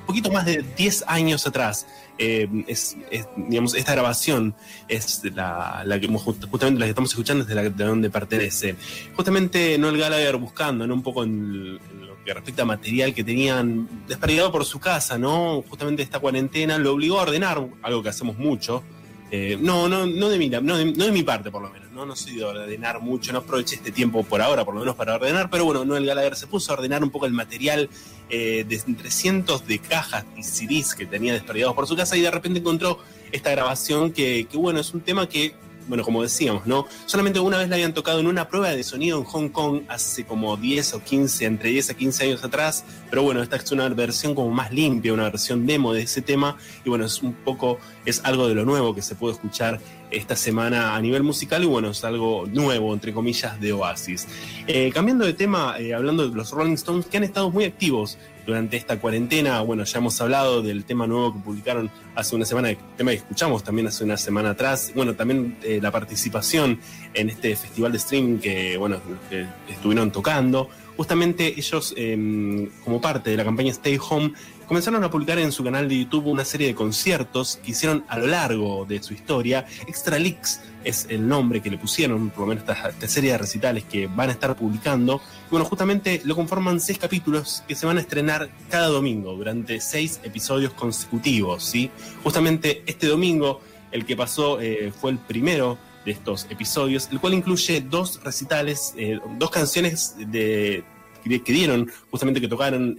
poquito 0.06 0.30
más 0.30 0.46
de 0.46 0.64
10 0.78 1.06
años 1.08 1.48
atrás. 1.48 1.88
Eh, 2.20 2.48
es, 2.68 2.96
digamos, 3.36 3.74
esta 3.74 3.94
grabación 3.94 4.54
es 4.88 5.24
la, 5.34 5.84
que 6.00 6.08
justamente 6.08 6.80
la 6.80 6.86
que 6.86 6.90
estamos 6.90 7.10
escuchando 7.10 7.42
es 7.42 7.48
de, 7.48 7.56
la, 7.56 7.64
de 7.64 7.84
donde 7.84 8.12
pertenece. 8.12 8.76
Justamente 9.16 9.80
Noel 9.80 9.98
Gallagher 9.98 10.38
buscando 10.38 10.86
un 10.86 11.02
poco 11.02 11.24
en, 11.24 11.74
lo 11.74 12.24
que 12.24 12.32
respecta 12.36 12.62
a 12.62 12.66
material 12.66 13.16
que 13.16 13.24
tenían 13.24 14.06
desperdigado 14.08 14.52
por 14.52 14.64
su 14.64 14.80
casa, 14.80 15.18
¿no? 15.18 15.64
Justamente 15.68 16.04
esta 16.04 16.20
cuarentena 16.20 16.78
lo 16.78 16.94
obligó 16.94 17.18
a 17.18 17.24
ordenar, 17.24 17.68
algo 17.82 18.04
que 18.04 18.10
hacemos 18.10 18.38
mucho, 18.38 18.84
eh, 19.36 19.58
no, 19.60 19.90
no, 19.90 20.06
no 20.06 20.30
de, 20.30 20.38
mi, 20.38 20.48
no, 20.48 20.78
de, 20.78 21.12
mi 21.12 21.24
parte, 21.24 21.50
por 21.50 21.64
lo 21.64 21.72
menos. 21.72 21.92
¿no? 21.92 22.06
no 22.06 22.16
soy 22.16 22.36
de 22.36 22.44
ordenar 22.44 23.02
mucho, 23.02 23.34
no 23.34 23.40
aproveché 23.40 23.78
este 23.78 23.92
tiempo 23.92 24.22
por 24.22 24.44
ahora, 24.44 24.64
por 24.64 24.76
lo 24.76 24.82
menos 24.82 24.96
para 24.96 25.16
ordenar, 25.16 25.50
pero 25.50 25.66
bueno, 25.66 25.84
Noel 25.84 26.06
Gallagher 26.06 26.36
se 26.36 26.46
puso 26.46 26.72
a 26.72 26.76
ordenar 26.76 27.04
un 27.04 27.10
poco 27.10 27.26
el 27.26 27.34
material 27.34 27.90
eh, 28.30 28.64
de 28.68 28.82
entre 28.86 29.10
cientos 29.10 29.66
de 29.66 29.80
cajas 29.80 30.24
y 30.38 30.44
CDs 30.44 30.94
que 30.94 31.08
tenía 31.08 31.34
desperdigados 31.34 31.74
por 31.76 31.88
su 31.88 31.96
casa 31.96 32.16
y 32.16 32.22
de 32.22 32.30
repente 32.30 32.60
encontró 32.60 33.00
esta 33.32 33.50
grabación 33.50 34.12
que, 34.12 34.46
que 34.46 34.56
bueno, 34.56 34.80
es 34.80 34.94
un 34.94 35.02
tema 35.02 35.28
que 35.28 35.56
bueno, 35.88 36.04
como 36.04 36.22
decíamos, 36.22 36.66
¿no? 36.66 36.88
Solamente 37.06 37.40
una 37.40 37.58
vez 37.58 37.70
la 37.70 37.76
habían 37.76 37.94
tocado 37.94 38.20
en 38.20 38.28
una 38.28 38.48
prueba 38.48 38.70
de 38.70 38.84
sonido 38.84 39.18
en 39.18 39.24
Hong 39.24 39.50
Kong 39.50 39.82
hace 39.88 40.26
como 40.26 40.58
10 40.58 40.94
o 40.94 41.04
15, 41.04 41.46
entre 41.46 41.70
10 41.70 41.90
a 41.90 41.94
15 41.94 42.24
años 42.26 42.44
atrás, 42.44 42.86
pero 43.10 43.24
bueno, 43.24 43.42
esta 43.42 43.56
es 43.56 43.72
una 43.72 43.88
versión 43.90 44.36
como 44.36 44.50
más 44.50 44.72
limpia, 44.72 45.14
una 45.14 45.24
versión 45.24 45.66
demo 45.66 45.94
de 45.94 46.04
ese 46.04 46.22
tema, 46.22 46.58
y 46.84 46.90
bueno, 46.90 47.06
es 47.06 47.22
un 47.22 47.34
poco, 47.34 47.80
es 48.06 48.22
algo 48.24 48.48
de 48.48 48.56
lo 48.56 48.66
nuevo 48.66 48.96
que 48.96 49.02
se 49.02 49.16
puede 49.16 49.34
escuchar 49.34 49.80
esta 50.14 50.36
semana 50.36 50.96
a 50.96 51.02
nivel 51.02 51.24
musical 51.24 51.64
y 51.64 51.66
bueno, 51.66 51.90
es 51.90 52.04
algo 52.04 52.46
nuevo, 52.48 52.94
entre 52.94 53.14
comillas, 53.14 53.60
de 53.60 53.74
Oasis. 53.74 54.28
Eh, 54.68 54.92
cambiando 54.94 55.26
de 55.26 55.34
tema, 55.34 55.76
eh, 55.80 55.94
hablando 55.94 56.28
de 56.30 56.36
los 56.36 56.52
Rolling 56.52 56.74
Stones, 56.74 57.08
que 57.08 57.18
han 57.18 57.24
estado 57.24 57.50
muy 57.50 57.66
activos 57.66 58.18
durante 58.46 58.78
esta 58.78 59.00
cuarentena. 59.00 59.62
Bueno, 59.62 59.84
ya 59.84 60.00
hemos 60.00 60.20
hablado 60.22 60.62
del 60.62 60.86
tema 60.86 61.08
nuevo 61.08 61.34
que 61.34 61.40
publicaron 61.40 61.90
hace 62.16 62.36
una 62.36 62.46
semana, 62.46 62.70
el 62.70 62.78
tema 62.98 63.12
que 63.12 63.18
escuchamos 63.18 63.64
también 63.64 63.88
hace 63.88 64.04
una 64.04 64.18
semana 64.18 64.52
atrás. 64.52 64.92
Bueno, 64.96 65.16
también 65.16 65.58
eh, 65.64 65.80
la 65.82 65.92
participación 65.92 66.80
en 67.14 67.30
este 67.30 67.56
festival 67.56 67.92
de 67.92 67.98
streaming 67.98 68.38
que, 68.40 68.78
bueno, 68.78 69.00
que 69.30 69.46
estuvieron 69.70 70.12
tocando. 70.12 70.70
Justamente 70.96 71.56
ellos, 71.58 71.94
em, 71.98 72.70
como 72.84 73.02
parte 73.02 73.32
de 73.32 73.38
la 73.38 73.44
campaña 73.44 73.72
Stay 73.72 73.98
Home, 74.10 74.34
comenzaron 74.68 75.04
a 75.04 75.10
publicar 75.10 75.40
en 75.40 75.52
su 75.52 75.64
canal 75.64 75.88
de 75.88 76.00
YouTube 76.00 76.28
una 76.28 76.46
serie 76.46 76.68
de 76.68 76.76
conciertos 76.76 77.60
que 77.64 77.72
hicieron 77.72 78.04
a 78.08 78.18
lo 78.18 78.28
largo 78.28 78.86
de 78.86 79.02
su 79.02 79.14
historia. 79.14 79.66
Extra 79.88 80.20
Leaks 80.20 80.62
es 80.84 81.08
el 81.10 81.28
nombre 81.28 81.62
que 81.62 81.70
le 81.70 81.78
pusieron, 81.78 82.30
por 82.30 82.42
lo 82.42 82.48
menos 82.48 82.64
esta, 82.68 83.08
serie 83.08 83.32
de 83.32 83.38
recitales 83.38 83.84
que 83.86 84.08
van 84.08 84.30
a 84.30 84.34
estar 84.34 84.56
publicando. 84.56 85.22
Y 85.48 85.52
bueno, 85.52 85.66
justamente 85.66 86.22
lo 86.26 86.36
conforman 86.36 86.80
seis 86.80 86.98
capítulos 86.98 87.64
que 87.68 87.76
se 87.76 87.86
van 87.86 87.98
a 87.98 88.02
estrenar 88.02 88.50
cada 88.70 88.88
domingo 88.88 89.34
durante 89.34 89.80
seis 89.80 90.20
episodios 90.24 90.74
consecutivos. 90.74 91.64
¿sí? 91.64 91.90
Justamente 92.24 92.84
este 92.86 93.08
domingo, 93.08 93.62
el 93.92 94.06
que 94.06 94.16
pasó 94.16 94.60
eh, 94.60 94.92
fue 94.92 95.12
el 95.12 95.20
primero 95.20 95.78
de 96.06 96.12
estos 96.12 96.48
episodios, 96.50 97.10
el 97.12 97.20
cual 97.20 97.34
incluye 97.34 97.82
dos 97.82 98.22
recitales, 98.24 98.94
eh, 98.98 99.20
dos 99.38 99.50
canciones 99.50 100.16
de 100.18 100.84
que 101.24 101.54
dieron, 101.54 101.90
justamente 102.12 102.42
que 102.42 102.48
tocaron 102.48 102.98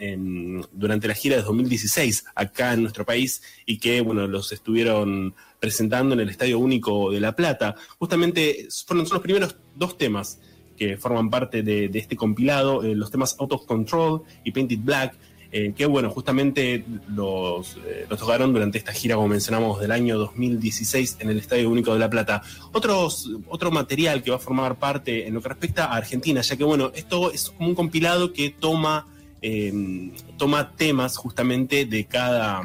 durante 0.72 1.08
la 1.08 1.14
gira 1.14 1.36
de 1.36 1.42
2016 1.42 2.24
acá 2.34 2.72
en 2.72 2.82
nuestro 2.82 3.04
país 3.04 3.42
y 3.66 3.78
que, 3.78 4.00
bueno, 4.00 4.26
los 4.26 4.52
estuvieron 4.52 5.34
presentando 5.60 6.14
en 6.14 6.20
el 6.20 6.28
Estadio 6.28 6.58
Único 6.58 7.10
de 7.10 7.20
La 7.20 7.36
Plata. 7.36 7.74
Justamente 7.98 8.68
fueron 8.86 9.06
son 9.06 9.16
los 9.16 9.22
primeros 9.22 9.56
dos 9.74 9.96
temas 9.96 10.38
que 10.76 10.96
forman 10.96 11.30
parte 11.30 11.62
de, 11.62 11.90
este 11.94 12.16
compilado, 12.16 12.82
eh, 12.82 12.94
los 12.94 13.10
temas 13.10 13.36
Out 13.38 13.52
of 13.52 13.66
Control 13.66 14.22
y 14.44 14.50
Painted 14.50 14.80
Black, 14.80 15.16
eh, 15.56 15.72
que 15.72 15.86
bueno, 15.86 16.10
justamente 16.10 16.84
los, 17.06 17.76
eh, 17.86 18.06
los, 18.10 18.18
tocaron 18.18 18.52
durante 18.52 18.76
esta 18.76 18.92
gira, 18.92 19.14
como 19.14 19.28
mencionamos, 19.28 19.78
del 19.78 19.92
año 19.92 20.18
2016 20.18 21.18
en 21.20 21.30
el 21.30 21.38
Estadio 21.38 21.70
Único 21.70 21.92
de 21.92 22.00
La 22.00 22.10
Plata. 22.10 22.42
Otros, 22.72 23.30
otro 23.46 23.70
material 23.70 24.24
que 24.24 24.32
va 24.32 24.38
a 24.38 24.40
formar 24.40 24.80
parte 24.80 25.28
en 25.28 25.34
lo 25.34 25.40
que 25.40 25.50
respecta 25.50 25.84
a 25.84 25.94
Argentina, 25.94 26.40
ya 26.40 26.56
que 26.56 26.64
bueno, 26.64 26.90
esto 26.96 27.30
es 27.30 27.50
como 27.50 27.68
un 27.68 27.76
compilado 27.76 28.32
que 28.32 28.50
toma, 28.50 29.06
eh, 29.42 30.10
toma 30.36 30.72
temas 30.72 31.16
justamente 31.16 31.86
de 31.86 32.04
cada 32.06 32.60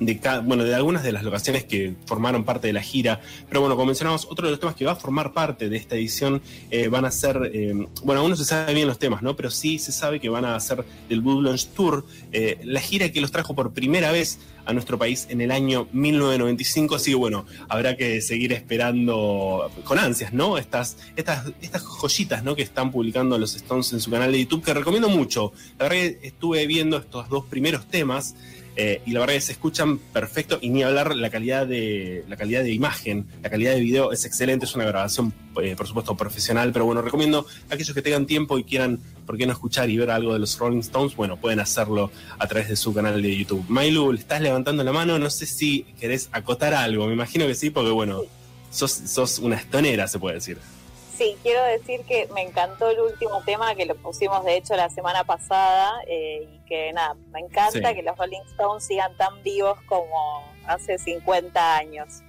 de, 0.00 0.20
bueno, 0.44 0.64
de 0.64 0.74
algunas 0.74 1.02
de 1.02 1.12
las 1.12 1.22
locaciones 1.22 1.64
que 1.64 1.94
formaron 2.06 2.44
parte 2.44 2.66
de 2.66 2.72
la 2.72 2.82
gira. 2.82 3.20
Pero 3.48 3.60
bueno, 3.60 3.76
como 3.76 3.86
mencionamos, 3.86 4.26
otro 4.30 4.46
de 4.46 4.52
los 4.52 4.60
temas 4.60 4.74
que 4.74 4.84
va 4.84 4.92
a 4.92 4.96
formar 4.96 5.32
parte 5.32 5.68
de 5.68 5.76
esta 5.76 5.96
edición 5.96 6.42
eh, 6.70 6.88
van 6.88 7.04
a 7.04 7.10
ser, 7.10 7.50
eh, 7.52 7.86
bueno, 8.04 8.20
aún 8.20 8.30
no 8.30 8.36
se 8.36 8.44
sabe 8.44 8.74
bien 8.74 8.86
los 8.86 8.98
temas, 8.98 9.22
¿no? 9.22 9.36
Pero 9.36 9.50
sí 9.50 9.78
se 9.78 9.92
sabe 9.92 10.20
que 10.20 10.28
van 10.28 10.44
a 10.44 10.58
ser 10.60 10.84
del 11.08 11.20
Blue 11.20 11.42
Launch 11.42 11.68
Tour, 11.68 12.04
eh, 12.32 12.58
la 12.64 12.80
gira 12.80 13.10
que 13.10 13.20
los 13.20 13.30
trajo 13.30 13.54
por 13.54 13.72
primera 13.72 14.12
vez 14.12 14.38
a 14.68 14.74
nuestro 14.74 14.98
país 14.98 15.26
en 15.30 15.40
el 15.40 15.50
año 15.50 15.88
1995. 15.92 16.94
Así 16.94 17.12
que 17.12 17.16
bueno, 17.16 17.46
habrá 17.68 17.96
que 17.96 18.20
seguir 18.20 18.52
esperando 18.52 19.70
con 19.84 19.98
ansias, 19.98 20.32
¿no? 20.34 20.58
Estas, 20.58 20.98
estas, 21.16 21.46
estas 21.62 21.82
joyitas, 21.82 22.44
¿no? 22.44 22.54
Que 22.54 22.62
están 22.62 22.90
publicando 22.90 23.38
los 23.38 23.56
Stones 23.56 23.92
en 23.94 24.00
su 24.00 24.10
canal 24.10 24.30
de 24.30 24.40
YouTube, 24.40 24.62
que 24.62 24.74
recomiendo 24.74 25.08
mucho. 25.08 25.52
La 25.78 25.88
verdad 25.88 25.96
que 25.96 26.26
estuve 26.26 26.66
viendo 26.66 26.98
estos 26.98 27.28
dos 27.30 27.46
primeros 27.46 27.86
temas. 27.88 28.34
Eh, 28.80 29.02
y 29.06 29.10
la 29.10 29.18
verdad 29.18 29.34
es 29.34 29.42
que 29.42 29.46
se 29.46 29.52
escuchan 29.54 29.98
perfecto 29.98 30.60
y 30.60 30.68
ni 30.68 30.84
hablar 30.84 31.16
la 31.16 31.30
calidad 31.30 31.66
de 31.66 32.24
la 32.28 32.36
calidad 32.36 32.62
de 32.62 32.70
imagen, 32.70 33.26
la 33.42 33.50
calidad 33.50 33.72
de 33.72 33.80
video 33.80 34.12
es 34.12 34.24
excelente, 34.24 34.66
es 34.66 34.74
una 34.76 34.84
grabación 34.84 35.34
eh, 35.60 35.74
por 35.76 35.88
supuesto 35.88 36.16
profesional, 36.16 36.70
pero 36.72 36.84
bueno, 36.84 37.02
recomiendo 37.02 37.44
a 37.68 37.74
aquellos 37.74 37.92
que 37.92 38.02
tengan 38.02 38.24
tiempo 38.24 38.56
y 38.56 38.62
quieran, 38.62 39.00
¿por 39.26 39.36
qué 39.36 39.46
no 39.46 39.52
escuchar 39.52 39.90
y 39.90 39.96
ver 39.96 40.12
algo 40.12 40.32
de 40.32 40.38
los 40.38 40.56
Rolling 40.56 40.78
Stones? 40.78 41.16
Bueno, 41.16 41.38
pueden 41.38 41.58
hacerlo 41.58 42.12
a 42.38 42.46
través 42.46 42.68
de 42.68 42.76
su 42.76 42.94
canal 42.94 43.20
de 43.20 43.36
YouTube. 43.36 43.64
Mailu, 43.68 44.12
estás 44.12 44.40
levantando 44.40 44.84
la 44.84 44.92
mano, 44.92 45.18
no 45.18 45.28
sé 45.28 45.46
si 45.46 45.82
querés 45.98 46.28
acotar 46.30 46.72
algo, 46.72 47.08
me 47.08 47.14
imagino 47.14 47.48
que 47.48 47.56
sí, 47.56 47.70
porque 47.70 47.90
bueno, 47.90 48.22
sos, 48.70 48.92
sos 48.92 49.40
una 49.40 49.56
estonera, 49.56 50.06
se 50.06 50.20
puede 50.20 50.36
decir. 50.36 50.58
Sí, 51.18 51.36
quiero 51.42 51.64
decir 51.64 52.02
que 52.06 52.28
me 52.32 52.42
encantó 52.42 52.90
el 52.90 53.00
último 53.00 53.42
tema 53.44 53.74
que 53.74 53.86
lo 53.86 53.96
pusimos 53.96 54.44
de 54.44 54.56
hecho 54.56 54.76
la 54.76 54.88
semana 54.88 55.24
pasada 55.24 56.00
eh, 56.06 56.48
y 56.48 56.58
que 56.68 56.92
nada, 56.92 57.16
me 57.32 57.40
encanta 57.40 57.92
que 57.92 58.04
los 58.04 58.16
Rolling 58.16 58.42
Stones 58.52 58.84
sigan 58.84 59.16
tan 59.16 59.42
vivos 59.42 59.76
como 59.88 60.44
hace 60.64 60.96
50 60.96 61.76
años. 61.76 62.22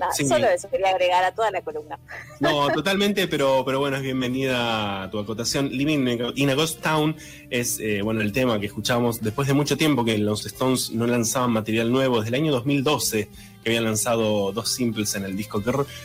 Nada, 0.00 0.12
solo 0.12 0.48
eso 0.48 0.68
quería 0.68 0.88
agregar 0.88 1.22
a 1.22 1.32
toda 1.32 1.52
la 1.52 1.62
columna. 1.62 1.96
No, 2.40 2.68
totalmente, 2.74 3.28
pero, 3.28 3.62
pero 3.64 3.78
bueno, 3.78 3.98
es 3.98 4.02
bienvenida 4.02 5.04
a 5.04 5.10
tu 5.12 5.20
acotación. 5.20 5.68
Living 5.68 6.34
in 6.34 6.50
a 6.50 6.54
Ghost 6.54 6.80
Town 6.80 7.14
es 7.50 7.78
eh, 7.78 8.02
bueno 8.02 8.20
el 8.20 8.32
tema 8.32 8.58
que 8.58 8.66
escuchamos 8.66 9.20
después 9.20 9.46
de 9.46 9.54
mucho 9.54 9.76
tiempo 9.76 10.04
que 10.04 10.18
los 10.18 10.44
Stones 10.44 10.90
no 10.90 11.06
lanzaban 11.06 11.52
material 11.52 11.92
nuevo, 11.92 12.16
desde 12.16 12.36
el 12.36 12.42
año 12.42 12.50
2012 12.50 13.28
que 13.64 13.70
habían 13.70 13.84
lanzado 13.84 14.52
dos 14.52 14.68
simples 14.68 15.14
en 15.14 15.24
el 15.24 15.34
disco 15.36 15.62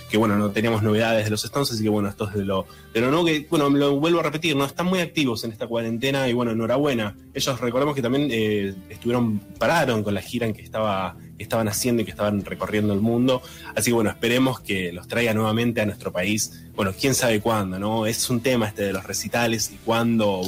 que, 0.09 0.17
bueno, 0.17 0.37
no 0.37 0.51
teníamos 0.51 0.81
novedades 0.81 1.25
de 1.25 1.31
los 1.31 1.43
Stones, 1.43 1.71
así 1.71 1.83
que 1.83 1.89
bueno, 1.89 2.07
esto 2.07 2.27
es 2.29 2.33
de 2.33 2.45
lo, 2.45 2.65
de 2.93 3.01
lo 3.01 3.11
nuevo 3.11 3.25
que, 3.25 3.45
bueno, 3.49 3.69
lo 3.69 3.99
vuelvo 3.99 4.21
a 4.21 4.23
repetir, 4.23 4.55
¿no? 4.55 4.63
Están 4.63 4.85
muy 4.85 4.99
activos 4.99 5.43
en 5.43 5.51
esta 5.51 5.67
cuarentena 5.67 6.29
y 6.29 6.33
bueno, 6.33 6.51
enhorabuena. 6.51 7.17
Ellos 7.33 7.59
recordemos 7.59 7.95
que 7.95 8.01
también 8.01 8.29
eh, 8.31 8.73
estuvieron, 8.89 9.39
pararon 9.59 10.03
con 10.03 10.13
la 10.13 10.21
gira 10.21 10.47
en 10.47 10.53
que 10.53 10.61
estaba, 10.61 11.17
estaban 11.37 11.67
haciendo 11.67 12.01
y 12.01 12.05
que 12.05 12.11
estaban 12.11 12.45
recorriendo 12.45 12.93
el 12.93 13.01
mundo, 13.01 13.41
así 13.75 13.91
que 13.91 13.95
bueno, 13.95 14.09
esperemos 14.09 14.61
que 14.61 14.93
los 14.93 15.07
traiga 15.07 15.33
nuevamente 15.33 15.81
a 15.81 15.85
nuestro 15.85 16.13
país, 16.13 16.67
bueno, 16.75 16.93
quién 16.97 17.13
sabe 17.13 17.41
cuándo, 17.41 17.77
¿no? 17.77 18.05
Es 18.05 18.29
un 18.29 18.39
tema 18.39 18.67
este 18.67 18.83
de 18.83 18.93
los 18.93 19.03
recitales 19.03 19.71
y 19.73 19.77
cuándo 19.83 20.41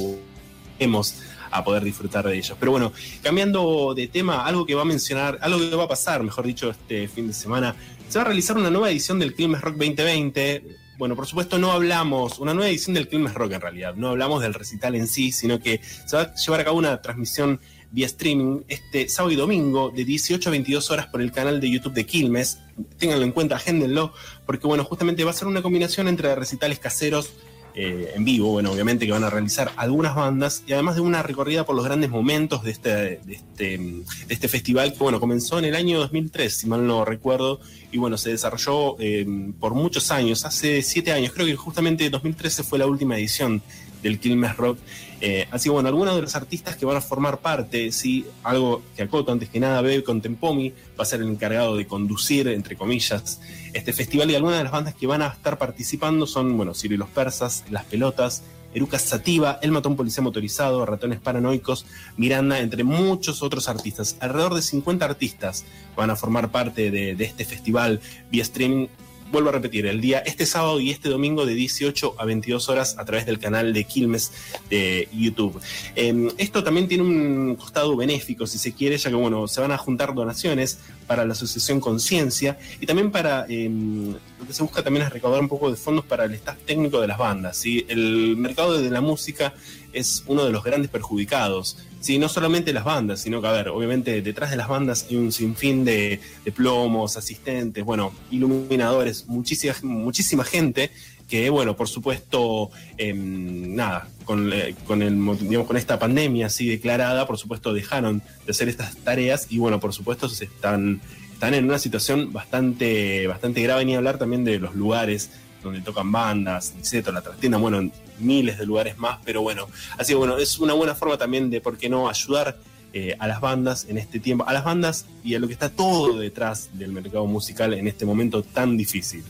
hemos 0.78 1.14
a 1.52 1.62
poder 1.62 1.84
disfrutar 1.84 2.26
de 2.26 2.36
ellos. 2.36 2.56
Pero 2.58 2.72
bueno, 2.72 2.92
cambiando 3.22 3.92
de 3.94 4.08
tema, 4.08 4.44
algo 4.44 4.66
que 4.66 4.74
va 4.74 4.82
a 4.82 4.86
mencionar, 4.86 5.38
algo 5.40 5.58
que 5.58 5.76
va 5.76 5.84
a 5.84 5.88
pasar, 5.88 6.22
mejor 6.22 6.46
dicho, 6.46 6.70
este 6.70 7.06
fin 7.08 7.28
de 7.28 7.34
semana, 7.34 7.76
se 8.08 8.18
va 8.18 8.22
a 8.22 8.26
realizar 8.26 8.56
una 8.56 8.70
nueva 8.70 8.90
edición 8.90 9.18
del 9.18 9.34
Climes 9.34 9.60
Rock 9.60 9.76
2020. 9.76 10.64
Bueno, 10.98 11.16
por 11.16 11.26
supuesto 11.26 11.58
no 11.58 11.72
hablamos, 11.72 12.38
una 12.38 12.54
nueva 12.54 12.70
edición 12.70 12.94
del 12.94 13.08
Climes 13.08 13.34
Rock 13.34 13.52
en 13.52 13.60
realidad, 13.60 13.94
no 13.94 14.08
hablamos 14.08 14.42
del 14.42 14.54
recital 14.54 14.94
en 14.94 15.06
sí, 15.06 15.32
sino 15.32 15.58
que 15.58 15.80
se 16.06 16.16
va 16.16 16.22
a 16.22 16.34
llevar 16.34 16.60
a 16.60 16.64
cabo 16.64 16.78
una 16.78 17.00
transmisión 17.00 17.60
vía 17.90 18.06
streaming 18.06 18.62
este 18.68 19.08
sábado 19.08 19.32
y 19.32 19.36
domingo 19.36 19.90
de 19.90 20.04
18 20.04 20.48
a 20.48 20.52
22 20.52 20.90
horas 20.90 21.06
por 21.06 21.20
el 21.20 21.30
canal 21.30 21.60
de 21.60 21.70
YouTube 21.70 21.92
de 21.92 22.06
Quilmes. 22.06 22.58
Ténganlo 22.98 23.24
en 23.24 23.32
cuenta, 23.32 23.56
agéndenlo, 23.56 24.14
porque 24.46 24.66
bueno, 24.66 24.84
justamente 24.84 25.24
va 25.24 25.30
a 25.30 25.34
ser 25.34 25.46
una 25.46 25.62
combinación 25.62 26.08
entre 26.08 26.34
recitales 26.34 26.78
caseros 26.78 27.32
eh, 27.74 28.12
en 28.14 28.24
vivo, 28.24 28.50
bueno, 28.50 28.70
obviamente 28.70 29.06
que 29.06 29.12
van 29.12 29.24
a 29.24 29.30
realizar 29.30 29.72
algunas 29.76 30.14
bandas 30.14 30.62
y 30.66 30.72
además 30.74 30.94
de 30.94 31.00
una 31.00 31.22
recorrida 31.22 31.64
por 31.64 31.74
los 31.74 31.84
grandes 31.84 32.10
momentos 32.10 32.62
de 32.62 32.70
este, 32.70 32.90
de 32.90 33.32
este, 33.32 33.78
de 33.78 34.04
este 34.28 34.48
festival 34.48 34.92
que, 34.92 34.98
bueno, 34.98 35.20
comenzó 35.20 35.58
en 35.58 35.64
el 35.64 35.74
año 35.74 35.98
2003, 35.98 36.54
si 36.54 36.66
mal 36.66 36.86
no 36.86 37.04
recuerdo, 37.04 37.60
y 37.90 37.98
bueno, 37.98 38.18
se 38.18 38.30
desarrolló 38.30 38.96
eh, 38.98 39.26
por 39.58 39.74
muchos 39.74 40.10
años, 40.10 40.44
hace 40.44 40.82
siete 40.82 41.12
años, 41.12 41.32
creo 41.32 41.46
que 41.46 41.56
justamente 41.56 42.10
2013 42.10 42.62
fue 42.62 42.78
la 42.78 42.86
última 42.86 43.16
edición 43.16 43.62
del 44.02 44.18
Quilmes 44.18 44.56
Rock. 44.56 44.78
Eh, 45.24 45.46
así 45.52 45.68
que 45.68 45.70
bueno, 45.70 45.88
algunos 45.88 46.16
de 46.16 46.22
los 46.22 46.34
artistas 46.34 46.74
que 46.74 46.84
van 46.84 46.96
a 46.96 47.00
formar 47.00 47.38
parte, 47.38 47.92
sí, 47.92 48.26
algo 48.42 48.82
que 48.96 49.04
acoto 49.04 49.30
antes 49.30 49.48
que 49.48 49.60
nada, 49.60 49.80
Bebe 49.80 50.02
Contempomi 50.02 50.70
va 50.70 51.04
a 51.04 51.04
ser 51.04 51.20
el 51.20 51.28
encargado 51.28 51.76
de 51.76 51.86
conducir, 51.86 52.48
entre 52.48 52.74
comillas, 52.74 53.40
este 53.72 53.92
festival 53.92 54.32
y 54.32 54.34
algunas 54.34 54.58
de 54.58 54.64
las 54.64 54.72
bandas 54.72 54.96
que 54.96 55.06
van 55.06 55.22
a 55.22 55.28
estar 55.28 55.58
participando 55.58 56.26
son, 56.26 56.56
bueno, 56.56 56.74
Sirio 56.74 56.96
y 56.96 56.98
los 56.98 57.08
Persas, 57.08 57.62
Las 57.70 57.84
Pelotas, 57.84 58.42
Eruca 58.74 58.98
Sativa, 58.98 59.60
El 59.62 59.70
Matón 59.70 59.94
Policía 59.94 60.24
Motorizado, 60.24 60.84
Ratones 60.84 61.20
Paranoicos, 61.20 61.86
Miranda, 62.16 62.58
entre 62.58 62.82
muchos 62.82 63.44
otros 63.44 63.68
artistas. 63.68 64.16
Alrededor 64.18 64.54
de 64.54 64.62
50 64.62 65.04
artistas 65.04 65.64
van 65.94 66.10
a 66.10 66.16
formar 66.16 66.50
parte 66.50 66.90
de, 66.90 67.14
de 67.14 67.24
este 67.24 67.44
festival 67.44 68.00
vía 68.28 68.42
streaming 68.42 68.88
vuelvo 69.32 69.48
a 69.48 69.52
repetir, 69.52 69.86
el 69.86 70.00
día 70.02 70.18
este 70.18 70.44
sábado 70.44 70.78
y 70.78 70.90
este 70.90 71.08
domingo 71.08 71.46
de 71.46 71.54
18 71.54 72.16
a 72.18 72.24
22 72.26 72.68
horas 72.68 72.96
a 72.98 73.04
través 73.06 73.24
del 73.24 73.38
canal 73.38 73.72
de 73.72 73.84
Quilmes 73.84 74.30
de 74.68 75.08
YouTube. 75.10 75.58
Em, 75.96 76.28
esto 76.36 76.62
también 76.62 76.86
tiene 76.86 77.02
un 77.02 77.56
costado 77.56 77.96
benéfico, 77.96 78.46
si 78.46 78.58
se 78.58 78.74
quiere, 78.74 78.98
ya 78.98 79.08
que 79.08 79.16
bueno, 79.16 79.48
se 79.48 79.62
van 79.62 79.72
a 79.72 79.78
juntar 79.78 80.14
donaciones 80.14 80.80
para 81.06 81.24
la 81.24 81.32
Asociación 81.32 81.80
Conciencia 81.80 82.58
y 82.78 82.84
también 82.84 83.10
para 83.10 83.46
em, 83.48 84.12
lo 84.12 84.46
que 84.46 84.52
se 84.52 84.62
busca 84.62 84.82
también 84.82 85.06
es 85.06 85.12
recaudar 85.12 85.40
un 85.40 85.48
poco 85.48 85.70
de 85.70 85.76
fondos 85.76 86.04
para 86.04 86.24
el 86.26 86.34
staff 86.34 86.58
técnico 86.66 87.00
de 87.00 87.06
las 87.06 87.16
bandas. 87.16 87.56
¿sí? 87.56 87.86
El 87.88 88.36
mercado 88.36 88.78
de 88.78 88.90
la 88.90 89.00
música 89.00 89.54
es 89.94 90.24
uno 90.26 90.44
de 90.44 90.52
los 90.52 90.62
grandes 90.62 90.90
perjudicados. 90.90 91.78
Sí, 92.02 92.18
no 92.18 92.28
solamente 92.28 92.72
las 92.72 92.82
bandas, 92.82 93.20
sino 93.20 93.40
que, 93.40 93.46
a 93.46 93.52
ver, 93.52 93.68
obviamente 93.68 94.22
detrás 94.22 94.50
de 94.50 94.56
las 94.56 94.66
bandas 94.66 95.06
hay 95.08 95.14
un 95.14 95.30
sinfín 95.30 95.84
de, 95.84 96.18
plomos, 96.52 97.16
asistentes, 97.16 97.84
bueno, 97.84 98.12
iluminadores, 98.32 99.28
muchísima, 99.28 99.72
muchísima 99.82 100.42
gente 100.42 100.90
que, 101.28 101.48
bueno, 101.48 101.76
por 101.76 101.88
supuesto, 101.88 102.70
em, 102.98 103.76
nada, 103.76 104.08
con, 104.24 104.52
eh, 104.52 104.74
con, 104.84 105.00
el, 105.00 105.14
digamos, 105.38 105.68
con 105.68 105.76
esta 105.76 106.00
pandemia 106.00 106.46
así 106.46 106.68
declarada, 106.68 107.24
por 107.24 107.38
supuesto, 107.38 107.72
dejaron 107.72 108.20
de 108.44 108.50
hacer 108.50 108.68
estas 108.68 108.96
tareas 108.96 109.46
y, 109.48 109.58
bueno, 109.58 109.78
por 109.78 109.92
supuesto, 109.92 110.26
están, 110.26 111.00
están 111.32 111.54
en 111.54 111.66
una 111.66 111.78
situación 111.78 112.32
bastante, 112.32 113.28
bastante 113.28 113.62
grave, 113.62 113.84
ni 113.84 113.94
hablar 113.94 114.18
también 114.18 114.42
de 114.42 114.58
los 114.58 114.74
lugares 114.74 115.30
donde 115.62 115.80
tocan 115.82 116.10
bandas, 116.10 116.74
etc., 116.80 117.10
la 117.12 117.22
trastienda, 117.22 117.58
bueno, 117.58 117.92
miles 118.22 118.58
de 118.58 118.66
lugares 118.66 118.98
más, 118.98 119.18
pero 119.24 119.42
bueno, 119.42 119.68
así 119.98 120.12
que 120.12 120.16
bueno, 120.16 120.38
es 120.38 120.58
una 120.58 120.72
buena 120.72 120.94
forma 120.94 121.18
también 121.18 121.50
de, 121.50 121.60
¿por 121.60 121.76
qué 121.76 121.88
no?, 121.88 122.08
ayudar 122.08 122.56
eh, 122.94 123.16
a 123.18 123.26
las 123.26 123.40
bandas 123.40 123.86
en 123.88 123.96
este 123.96 124.20
tiempo, 124.20 124.44
a 124.46 124.52
las 124.52 124.64
bandas 124.64 125.06
y 125.24 125.34
a 125.34 125.38
lo 125.38 125.46
que 125.46 125.54
está 125.54 125.70
todo 125.70 126.18
detrás 126.18 126.68
del 126.74 126.92
mercado 126.92 127.24
musical 127.26 127.72
en 127.72 127.88
este 127.88 128.04
momento 128.04 128.42
tan 128.42 128.76
difícil. 128.76 129.24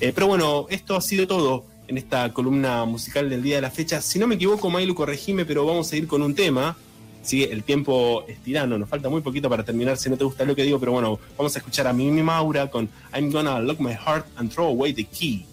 Eh, 0.00 0.12
pero 0.14 0.26
bueno, 0.26 0.66
esto 0.68 0.94
ha 0.96 1.00
sido 1.00 1.26
todo 1.26 1.64
en 1.88 1.96
esta 1.96 2.32
columna 2.34 2.84
musical 2.84 3.30
del 3.30 3.42
día 3.42 3.56
de 3.56 3.62
la 3.62 3.70
fecha. 3.70 4.02
Si 4.02 4.18
no 4.18 4.26
me 4.26 4.34
equivoco, 4.34 4.68
Mailu, 4.68 4.94
corregime, 4.94 5.46
pero 5.46 5.64
vamos 5.64 5.90
a 5.92 5.96
ir 5.96 6.06
con 6.06 6.20
un 6.20 6.34
tema. 6.34 6.76
Sí, 7.22 7.42
el 7.42 7.64
tiempo 7.64 8.24
es 8.28 8.38
tirano, 8.38 8.76
nos 8.76 8.88
falta 8.88 9.08
muy 9.08 9.22
poquito 9.22 9.48
para 9.48 9.64
terminar 9.64 9.96
si 9.96 10.10
no 10.10 10.18
te 10.18 10.24
gusta 10.24 10.44
lo 10.44 10.54
que 10.54 10.62
digo, 10.62 10.78
pero 10.78 10.92
bueno, 10.92 11.18
vamos 11.38 11.56
a 11.56 11.58
escuchar 11.58 11.86
a 11.86 11.92
Mimi 11.94 12.22
Maura 12.22 12.70
con 12.70 12.88
I'm 13.14 13.32
Gonna 13.32 13.58
Lock 13.60 13.80
My 13.80 13.94
Heart 13.94 14.26
and 14.36 14.52
Throw 14.52 14.68
Away 14.68 14.92
the 14.92 15.04
Key. 15.04 15.46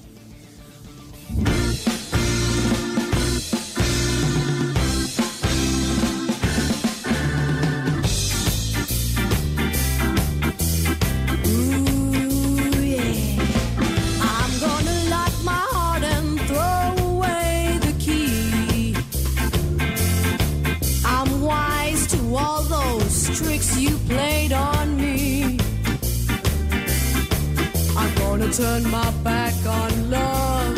Turn 28.53 28.84
my 28.91 29.09
back 29.23 29.55
on 29.65 30.11
love. 30.11 30.75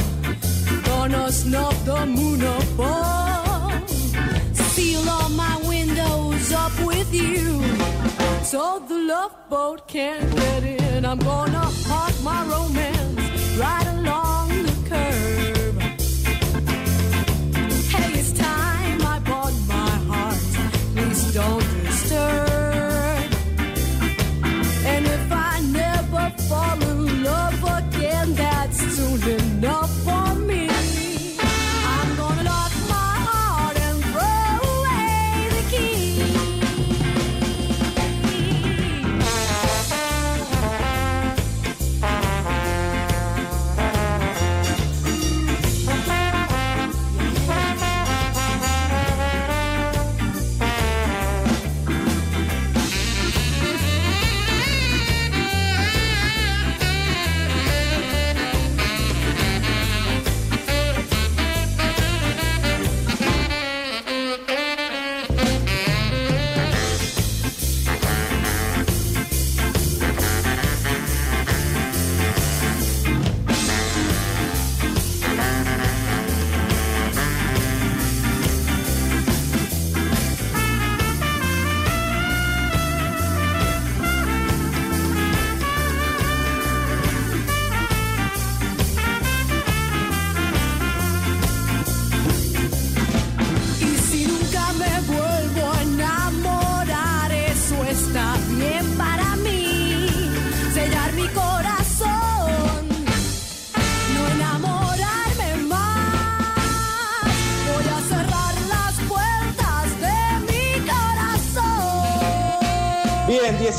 Gonna 0.85 1.29
snub 1.29 1.75
the 1.83 2.05
moon 2.05 2.41
above. 2.41 3.89
Seal 4.71 5.09
all 5.09 5.29
my 5.29 5.57
windows 5.67 6.53
up 6.53 6.71
with 6.85 7.13
you. 7.13 7.61
So 8.43 8.81
the 8.87 8.97
love 9.11 9.35
boat 9.49 9.89
can't 9.89 10.33
get 10.37 10.63
in. 10.63 11.05
I'm 11.05 11.19
gonna 11.19 11.69
park 11.89 12.13
my 12.23 12.45
romance 12.45 13.57
right 13.57 13.87
along 13.97 14.44
don't 21.35 21.83
disturb. 21.83 23.29
And 24.91 25.05
if 25.05 25.31
I 25.31 25.59
never 25.81 26.23
fall 26.47 26.81
in 26.81 27.23
love 27.23 27.61
again, 27.77 28.33
that's 28.35 28.79
soon 28.95 29.21
enough 29.39 29.74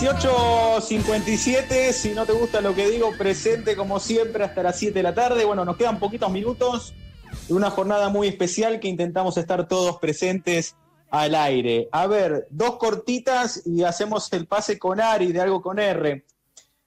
18.57, 0.01 1.92
si 1.92 2.11
no 2.11 2.26
te 2.26 2.32
gusta 2.32 2.61
lo 2.61 2.74
que 2.74 2.86
digo, 2.90 3.12
presente 3.16 3.74
como 3.74 3.99
siempre 3.99 4.44
hasta 4.44 4.62
las 4.62 4.78
7 4.78 4.92
de 4.92 5.03
la 5.03 5.14
tarde. 5.14 5.47
Bueno, 5.47 5.64
nos 5.64 5.78
quedan 5.78 5.99
poquitos 5.99 6.30
minutos 6.30 6.92
de 7.49 7.55
una 7.55 7.70
jornada 7.70 8.11
muy 8.11 8.28
especial 8.28 8.78
que 8.78 8.88
intentamos 8.88 9.38
estar 9.38 9.66
todos 9.66 9.97
presentes 9.99 10.76
al 11.09 11.34
aire. 11.34 11.88
A 11.92 12.07
ver, 12.07 12.47
dos 12.51 12.76
cortitas 12.76 13.62
y 13.64 13.84
hacemos 13.84 14.30
el 14.34 14.47
pase 14.47 14.78
con 14.78 15.01
Ari 15.01 15.32
de 15.32 15.40
algo 15.40 15.62
con 15.62 15.78
R. 15.78 16.26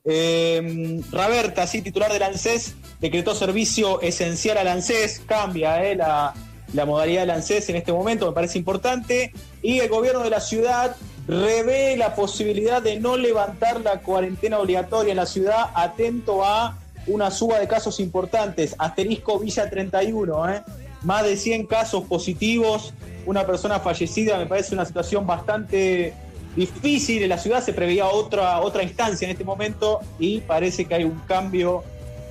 Eh, 0.05 1.01
Raberta, 1.11 1.65
sí, 1.65 1.81
titular 1.81 2.13
del 2.13 2.21
ANSES, 2.21 2.75
decretó 2.99 3.33
servicio 3.33 4.01
esencial 4.01 4.59
al 4.59 4.67
ANSES, 4.67 5.23
cambia 5.25 5.83
eh, 5.83 5.95
la, 5.95 6.35
la 6.73 6.85
modalidad 6.85 7.21
del 7.21 7.31
ANSES 7.31 7.69
en 7.69 7.77
este 7.77 7.91
momento, 7.91 8.27
me 8.27 8.33
parece 8.33 8.59
importante. 8.59 9.33
Y 9.63 9.79
el 9.79 9.89
gobierno 9.89 10.21
de 10.21 10.29
la 10.29 10.41
ciudad 10.41 10.95
revé 11.29 11.95
la 11.95 12.15
posibilidad 12.15 12.81
de 12.81 12.99
no 12.99 13.15
levantar 13.15 13.81
la 13.81 13.99
cuarentena 13.99 14.57
obligatoria 14.59 15.11
en 15.11 15.17
la 15.17 15.27
ciudad, 15.27 15.69
atento 15.75 16.43
a 16.43 16.77
una 17.07 17.29
suba 17.29 17.59
de 17.59 17.67
casos 17.67 17.99
importantes. 17.99 18.75
Asterisco 18.77 19.39
Villa 19.39 19.69
31, 19.69 20.49
¿eh? 20.51 20.63
más 21.03 21.23
de 21.23 21.37
100 21.37 21.67
casos 21.67 22.03
positivos, 22.05 22.93
una 23.25 23.45
persona 23.45 23.79
fallecida, 23.79 24.37
me 24.37 24.47
parece 24.47 24.73
una 24.73 24.85
situación 24.85 25.27
bastante 25.27 26.13
difícil. 26.55 27.21
En 27.21 27.29
la 27.29 27.37
ciudad 27.37 27.63
se 27.63 27.73
preveía 27.73 28.07
otra, 28.07 28.59
otra 28.61 28.83
instancia 28.83 29.25
en 29.25 29.31
este 29.31 29.43
momento 29.43 29.99
y 30.17 30.41
parece 30.41 30.85
que 30.85 30.95
hay 30.95 31.03
un 31.03 31.19
cambio 31.27 31.83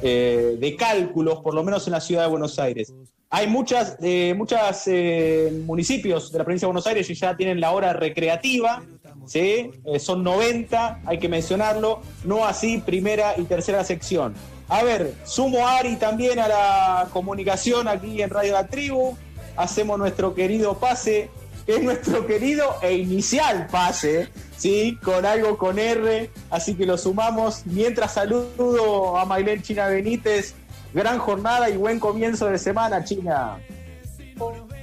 eh, 0.03 0.57
de 0.59 0.77
cálculos, 0.77 1.39
por 1.39 1.55
lo 1.55 1.63
menos 1.63 1.87
en 1.87 1.93
la 1.93 2.01
ciudad 2.01 2.23
de 2.23 2.29
Buenos 2.29 2.59
Aires. 2.59 2.93
Hay 3.31 3.47
muchas, 3.47 3.97
eh, 4.01 4.33
muchas 4.35 4.85
eh, 4.87 5.53
municipios 5.67 6.33
de 6.33 6.39
la 6.39 6.45
provincia 6.45 6.65
de 6.65 6.73
Buenos 6.73 6.87
Aires 6.87 7.07
que 7.07 7.15
ya 7.15 7.37
tienen 7.37 7.61
la 7.61 7.73
hora 7.73 7.93
recreativa, 7.93 8.83
¿sí? 9.27 9.71
Eh, 9.85 9.99
son 9.99 10.25
90, 10.25 11.03
hay 11.05 11.19
que 11.19 11.29
mencionarlo, 11.29 12.01
no 12.25 12.47
así 12.47 12.79
primera 12.79 13.35
y 13.37 13.43
tercera 13.43 13.85
sección. 13.85 14.35
A 14.69 14.83
ver, 14.83 15.15
sumo 15.25 15.69
a 15.69 15.77
Ari 15.77 15.97
también 15.97 16.39
a 16.39 16.49
la 16.49 17.09
comunicación 17.13 17.87
aquí 17.87 18.23
en 18.23 18.31
Radio 18.31 18.55
La 18.55 18.67
Tribu, 18.67 19.15
hacemos 19.57 19.99
nuestro 19.99 20.35
querido 20.35 20.79
pase, 20.79 21.29
que 21.67 21.77
es 21.77 21.83
nuestro 21.83 22.27
querido 22.27 22.77
e 22.81 22.95
inicial 22.95 23.67
pase, 23.71 24.29
¿sí? 24.57 24.99
Con 25.05 25.27
algo 25.27 25.59
con 25.59 25.79
R, 25.79 26.31
así 26.49 26.75
que 26.75 26.87
lo 26.87 26.97
sumamos. 26.97 27.67
Mientras 27.67 28.15
saludo 28.15 29.19
a 29.19 29.27
Maylén 29.27 29.61
China 29.61 29.89
Benítez, 29.89 30.55
gran 30.93 31.19
jornada 31.19 31.69
y 31.71 31.77
buen 31.77 32.01
comienzo 32.01 32.47
de 32.47 32.59
semana, 32.59 33.05
China. 33.05 33.59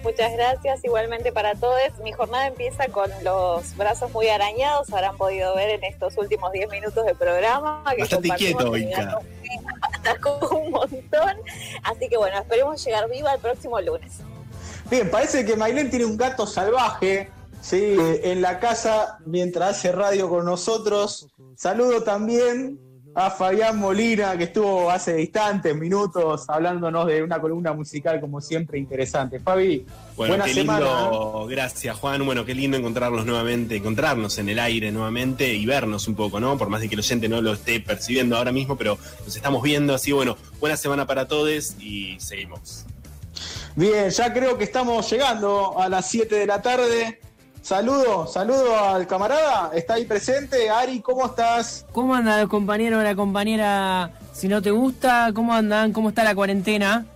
Muchas 0.03 0.33
gracias, 0.33 0.83
igualmente 0.83 1.31
para 1.31 1.55
todos. 1.55 1.79
Mi 2.03 2.11
jornada 2.11 2.47
empieza 2.47 2.87
con 2.89 3.09
los 3.23 3.75
brazos 3.75 4.11
muy 4.11 4.27
arañados, 4.27 4.91
habrán 4.93 5.17
podido 5.17 5.55
ver 5.55 5.71
en 5.71 5.83
estos 5.83 6.17
últimos 6.17 6.51
10 6.51 6.69
minutos 6.69 7.05
de 7.05 7.15
programa. 7.15 7.83
Que 7.95 8.01
Bastante 8.01 8.29
quieto, 8.37 8.71
gato. 8.71 9.19
Atacó 9.81 10.59
un 10.59 10.71
montón, 10.71 11.37
así 11.83 12.07
que 12.07 12.17
bueno, 12.17 12.37
esperemos 12.37 12.85
llegar 12.85 13.09
viva 13.09 13.33
el 13.33 13.39
próximo 13.39 13.81
lunes. 13.81 14.19
Bien, 14.91 15.09
parece 15.09 15.43
que 15.43 15.55
Maylén 15.55 15.89
tiene 15.89 16.05
un 16.05 16.17
gato 16.17 16.45
salvaje, 16.45 17.31
sí, 17.61 17.95
en 17.97 18.41
la 18.41 18.59
casa 18.59 19.17
mientras 19.25 19.77
hace 19.77 19.91
radio 19.91 20.29
con 20.29 20.45
nosotros. 20.45 21.29
Saludo 21.55 22.03
también 22.03 22.84
a 23.17 23.31
Fabián 23.31 23.79
Molina, 23.79 24.37
que 24.37 24.43
estuvo 24.43 24.91
hace 24.91 25.21
instantes, 25.21 25.73
minutos, 25.73 26.43
hablándonos 26.49 27.07
de 27.07 27.23
una 27.23 27.39
columna 27.39 27.71
musical 27.71 28.19
como 28.19 28.41
siempre 28.41 28.77
interesante. 28.77 29.39
Fabi, 29.39 29.85
Bueno, 30.17 30.31
buena 30.33 30.43
qué 30.43 30.53
semana. 30.53 30.79
lindo, 30.79 31.47
gracias 31.49 31.97
Juan. 31.97 32.25
Bueno, 32.25 32.43
qué 32.43 32.53
lindo 32.53 32.75
encontrarnos 32.75 33.25
nuevamente, 33.25 33.77
encontrarnos 33.77 34.37
en 34.37 34.49
el 34.49 34.59
aire 34.59 34.91
nuevamente 34.91 35.53
y 35.53 35.65
vernos 35.65 36.09
un 36.09 36.15
poco, 36.15 36.41
¿no? 36.41 36.57
Por 36.57 36.67
más 36.67 36.81
de 36.81 36.89
que 36.89 36.95
el 36.95 36.99
oyente 36.99 37.29
no 37.29 37.41
lo 37.41 37.53
esté 37.53 37.79
percibiendo 37.79 38.35
ahora 38.35 38.51
mismo, 38.51 38.75
pero 38.75 38.97
nos 39.23 39.33
estamos 39.33 39.63
viendo. 39.63 39.95
Así 39.95 40.11
bueno, 40.11 40.35
buena 40.59 40.75
semana 40.75 41.07
para 41.07 41.25
todos 41.25 41.75
y 41.79 42.19
seguimos. 42.19 42.85
Bien, 43.77 44.09
ya 44.09 44.33
creo 44.33 44.57
que 44.57 44.65
estamos 44.65 45.09
llegando 45.09 45.79
a 45.79 45.87
las 45.87 46.09
7 46.09 46.35
de 46.35 46.45
la 46.45 46.61
tarde. 46.61 47.19
Saludo, 47.65 48.27
saludo 48.27 48.77
al 48.77 49.07
camarada, 49.07 49.71
está 49.73 49.95
ahí 49.95 50.05
presente. 50.05 50.69
Ari, 50.69 50.99
¿cómo 50.99 51.25
estás? 51.25 51.83
¿Cómo 51.93 52.13
anda 52.13 52.39
el 52.39 52.47
compañero 52.47 52.99
o 52.99 53.01
la 53.01 53.15
compañera? 53.15 54.11
Si 54.33 54.47
no 54.47 54.61
te 54.61 54.69
gusta, 54.69 55.31
¿cómo 55.33 55.51
andan? 55.51 55.91
¿Cómo 55.91 56.09
está 56.09 56.23
la 56.23 56.35
cuarentena? 56.35 57.07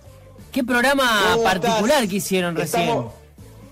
¿Qué 0.50 0.64
programa 0.64 1.08
¿Cómo 1.34 1.44
particular 1.44 1.98
estás? 1.98 2.08
que 2.08 2.16
hicieron 2.16 2.56
recién? 2.56 2.82
Estamos, 2.82 3.12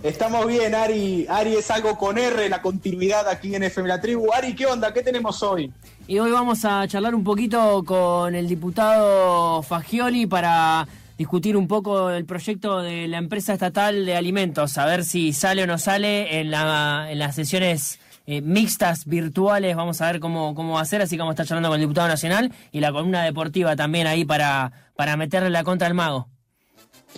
estamos 0.05 0.47
bien, 0.47 0.72
Ari. 0.76 1.26
Ari 1.29 1.57
es 1.57 1.68
algo 1.72 1.99
con 1.99 2.16
R, 2.16 2.49
la 2.49 2.62
continuidad 2.62 3.26
aquí 3.26 3.57
en 3.57 3.64
FM 3.64 3.89
La 3.89 4.01
Tribu. 4.01 4.33
Ari, 4.33 4.55
¿qué 4.55 4.66
onda? 4.66 4.95
¿Qué 4.95 5.03
tenemos 5.03 5.43
hoy? 5.43 5.72
Y 6.07 6.20
hoy 6.20 6.31
vamos 6.31 6.64
a 6.64 6.87
charlar 6.87 7.12
un 7.12 7.24
poquito 7.24 7.83
con 7.85 8.37
el 8.37 8.47
diputado 8.47 9.64
Fagioli 9.64 10.29
para 10.29 10.87
discutir 11.19 11.57
un 11.57 11.66
poco 11.66 12.11
el 12.11 12.25
proyecto 12.25 12.81
de 12.81 13.09
la 13.09 13.19
empresa 13.19 13.53
estatal 13.53 14.07
de 14.07 14.16
alimentos, 14.16 14.79
a 14.79 14.87
ver 14.87 15.05
si 15.05 15.33
sale 15.33 15.64
o 15.64 15.66
no 15.66 15.77
sale 15.77 16.41
en, 16.41 16.53
la, 16.53 17.09
en 17.11 17.19
las 17.19 17.35
sesiones 17.35 17.99
eh, 18.27 18.41
mixtas 18.41 19.05
virtuales, 19.05 19.75
vamos 19.75 20.01
a 20.01 20.07
ver 20.12 20.21
cómo, 20.21 20.55
cómo 20.55 20.75
va 20.75 20.81
a 20.81 20.85
ser, 20.85 21.03
así 21.03 21.19
a 21.19 21.31
estar 21.31 21.45
charlando 21.45 21.71
con 21.71 21.77
el 21.77 21.81
diputado 21.81 22.07
nacional 22.07 22.53
y 22.71 22.81
la 22.81 22.93
columna 22.93 23.25
deportiva 23.25 23.75
también 23.75 24.07
ahí 24.07 24.25
para, 24.25 24.71
para 24.95 25.16
meterle 25.16 25.51
la 25.51 25.64
contra 25.64 25.89
al 25.89 25.95
mago. 25.95 26.29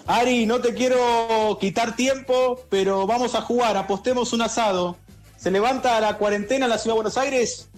Ari, 0.07 0.47
no 0.47 0.61
te 0.61 0.73
quiero 0.73 1.59
quitar 1.61 1.95
tiempo, 1.95 2.65
pero 2.71 3.07
vamos 3.07 3.35
a 3.35 3.43
jugar. 3.43 3.77
Apostemos 3.77 4.33
un 4.33 4.43
asado. 4.43 4.97
¿Se 5.37 5.51
levanta 5.51 6.01
la 6.01 6.17
cuarentena 6.17 6.67
en 6.67 6.71
la 6.71 6.79
ciudad 6.79 6.95
de 6.95 7.03
Buenos 7.03 7.19
Aires? 7.19 7.69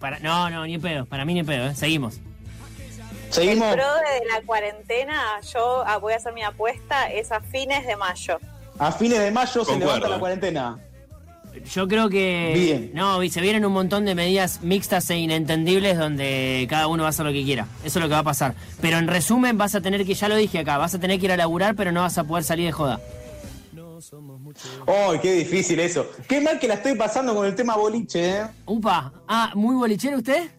Para, 0.00 0.18
no, 0.18 0.48
no, 0.48 0.66
ni 0.66 0.78
pedo, 0.78 1.04
para 1.04 1.24
mí 1.24 1.34
ni 1.34 1.42
pedo, 1.42 1.66
¿eh? 1.66 1.74
seguimos. 1.74 2.18
Seguimos. 3.30 3.68
El 3.68 3.74
pro 3.74 3.94
de 3.94 4.26
la 4.28 4.42
cuarentena, 4.44 5.40
yo 5.52 5.84
ah, 5.86 5.98
voy 5.98 6.12
a 6.12 6.16
hacer 6.16 6.32
mi 6.32 6.42
apuesta, 6.42 7.10
es 7.10 7.32
a 7.32 7.40
fines 7.40 7.86
de 7.86 7.96
mayo. 7.96 8.38
A 8.78 8.92
fines 8.92 9.20
de 9.20 9.30
mayo 9.30 9.64
se 9.64 9.78
levanta 9.78 10.08
la 10.08 10.18
cuarentena. 10.18 10.78
Yo 11.72 11.88
creo 11.88 12.08
que. 12.08 12.52
Bien. 12.54 12.90
No, 12.94 13.22
y 13.22 13.30
se 13.30 13.40
vienen 13.40 13.64
un 13.64 13.72
montón 13.72 14.04
de 14.04 14.14
medidas 14.14 14.60
mixtas 14.62 15.10
e 15.10 15.16
inentendibles 15.16 15.98
donde 15.98 16.66
cada 16.70 16.86
uno 16.86 17.02
va 17.02 17.08
a 17.08 17.10
hacer 17.10 17.26
lo 17.26 17.32
que 17.32 17.44
quiera. 17.44 17.66
Eso 17.84 17.98
es 17.98 18.02
lo 18.02 18.08
que 18.08 18.14
va 18.14 18.20
a 18.20 18.24
pasar. 18.24 18.54
Pero 18.80 18.98
en 18.98 19.08
resumen, 19.08 19.58
vas 19.58 19.74
a 19.74 19.80
tener 19.80 20.04
que, 20.06 20.14
ya 20.14 20.28
lo 20.28 20.36
dije 20.36 20.60
acá, 20.60 20.78
vas 20.78 20.94
a 20.94 21.00
tener 21.00 21.18
que 21.18 21.26
ir 21.26 21.32
a 21.32 21.36
laburar, 21.36 21.74
pero 21.74 21.92
no 21.92 22.02
vas 22.02 22.18
a 22.18 22.24
poder 22.24 22.44
salir 22.44 22.66
de 22.66 22.72
joda. 22.72 23.00
¡Ay, 24.86 25.18
qué 25.20 25.32
difícil 25.32 25.78
eso! 25.80 26.06
Qué 26.28 26.40
mal 26.40 26.58
que 26.58 26.66
la 26.66 26.74
estoy 26.74 26.94
pasando 26.94 27.34
con 27.34 27.46
el 27.46 27.54
tema 27.54 27.76
boliche, 27.76 28.38
¿eh? 28.38 28.46
Upa, 28.66 29.12
ah, 29.28 29.52
¿muy 29.54 29.74
bolichero 29.76 30.18
usted? 30.18 30.50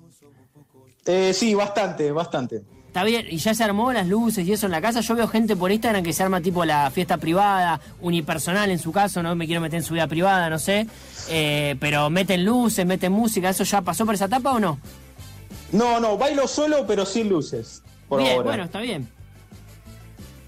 Eh, 1.05 1.33
sí, 1.33 1.53
bastante, 1.55 2.11
bastante. 2.11 2.61
Está 2.87 3.03
bien, 3.05 3.25
y 3.29 3.37
ya 3.37 3.53
se 3.53 3.63
armó 3.63 3.93
las 3.93 4.05
luces 4.07 4.45
y 4.45 4.51
eso 4.51 4.65
en 4.65 4.73
la 4.73 4.81
casa. 4.81 4.99
Yo 4.99 5.15
veo 5.15 5.27
gente 5.27 5.55
por 5.55 5.71
Instagram 5.71 6.03
que 6.03 6.11
se 6.11 6.23
arma 6.23 6.41
tipo 6.41 6.65
la 6.65 6.91
fiesta 6.91 7.17
privada, 7.17 7.79
unipersonal 8.01 8.69
en 8.69 8.79
su 8.79 8.91
caso, 8.91 9.23
no 9.23 9.33
me 9.35 9.45
quiero 9.45 9.61
meter 9.61 9.77
en 9.79 9.83
su 9.85 9.93
vida 9.93 10.07
privada, 10.07 10.49
no 10.49 10.59
sé. 10.59 10.87
Eh, 11.29 11.77
pero 11.79 12.09
meten 12.09 12.43
luces, 12.43 12.85
meten 12.85 13.13
música, 13.13 13.49
¿eso 13.49 13.63
ya 13.63 13.81
pasó 13.81 14.05
por 14.05 14.15
esa 14.15 14.25
etapa 14.25 14.51
o 14.51 14.59
no? 14.59 14.77
No, 15.71 16.01
no, 16.01 16.17
bailo 16.17 16.47
solo, 16.49 16.85
pero 16.85 17.05
sin 17.05 17.29
luces. 17.29 17.81
Por 18.09 18.19
bien, 18.21 18.33
ahora. 18.33 18.43
bueno, 18.43 18.63
está 18.65 18.81
bien. 18.81 19.07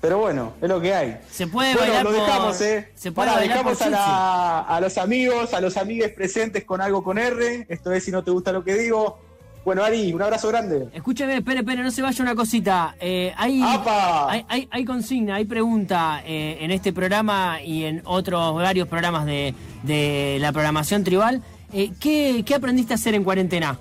Pero 0.01 0.17
bueno, 0.17 0.51
es 0.61 0.67
lo 0.67 0.81
que 0.81 0.93
hay. 0.93 1.17
Se 1.31 1.47
puede 1.47 1.71
Bueno, 1.75 1.87
bailar 1.93 2.03
lo 2.03 2.11
por- 2.11 2.19
dejamos, 2.19 2.61
¿eh? 2.61 2.91
Se 2.93 3.11
puede 3.13 3.29
bailar 3.29 3.47
dejamos 3.47 3.77
por 3.77 3.87
a, 3.87 3.89
la- 3.89 4.59
a 4.63 4.81
los 4.81 4.97
amigos, 4.97 5.53
a 5.53 5.61
los 5.61 5.77
amigues 5.77 6.11
presentes 6.11 6.65
con 6.65 6.81
algo 6.81 7.01
con 7.05 7.17
R. 7.17 7.65
Esto 7.69 7.93
es 7.93 8.03
si 8.03 8.11
no 8.11 8.21
te 8.21 8.31
gusta 8.31 8.51
lo 8.51 8.65
que 8.65 8.73
digo. 8.73 9.17
Bueno, 9.65 9.83
Ari, 9.83 10.11
un 10.11 10.21
abrazo 10.21 10.49
grande. 10.49 10.89
Escúcheme, 10.93 11.37
espere, 11.37 11.59
espere, 11.61 11.83
no 11.83 11.91
se 11.91 12.01
vaya 12.01 12.21
una 12.21 12.35
cosita. 12.35 12.95
Eh, 12.99 13.33
hay, 13.37 13.61
¡Apa! 13.63 14.29
hay, 14.29 14.45
hay, 14.49 14.67
hay 14.69 14.83
consigna, 14.85 15.35
hay 15.35 15.45
pregunta 15.45 16.21
eh, 16.25 16.57
en 16.59 16.71
este 16.71 16.91
programa 16.91 17.61
y 17.63 17.85
en 17.85 18.01
otros 18.03 18.55
varios 18.55 18.89
programas 18.89 19.25
de, 19.25 19.53
de 19.83 20.37
la 20.41 20.51
programación 20.51 21.03
tribal. 21.05 21.41
Eh, 21.71 21.91
¿qué, 21.99 22.43
¿Qué 22.45 22.55
aprendiste 22.55 22.93
a 22.93 22.95
hacer 22.95 23.15
en 23.15 23.23
cuarentena? 23.23 23.79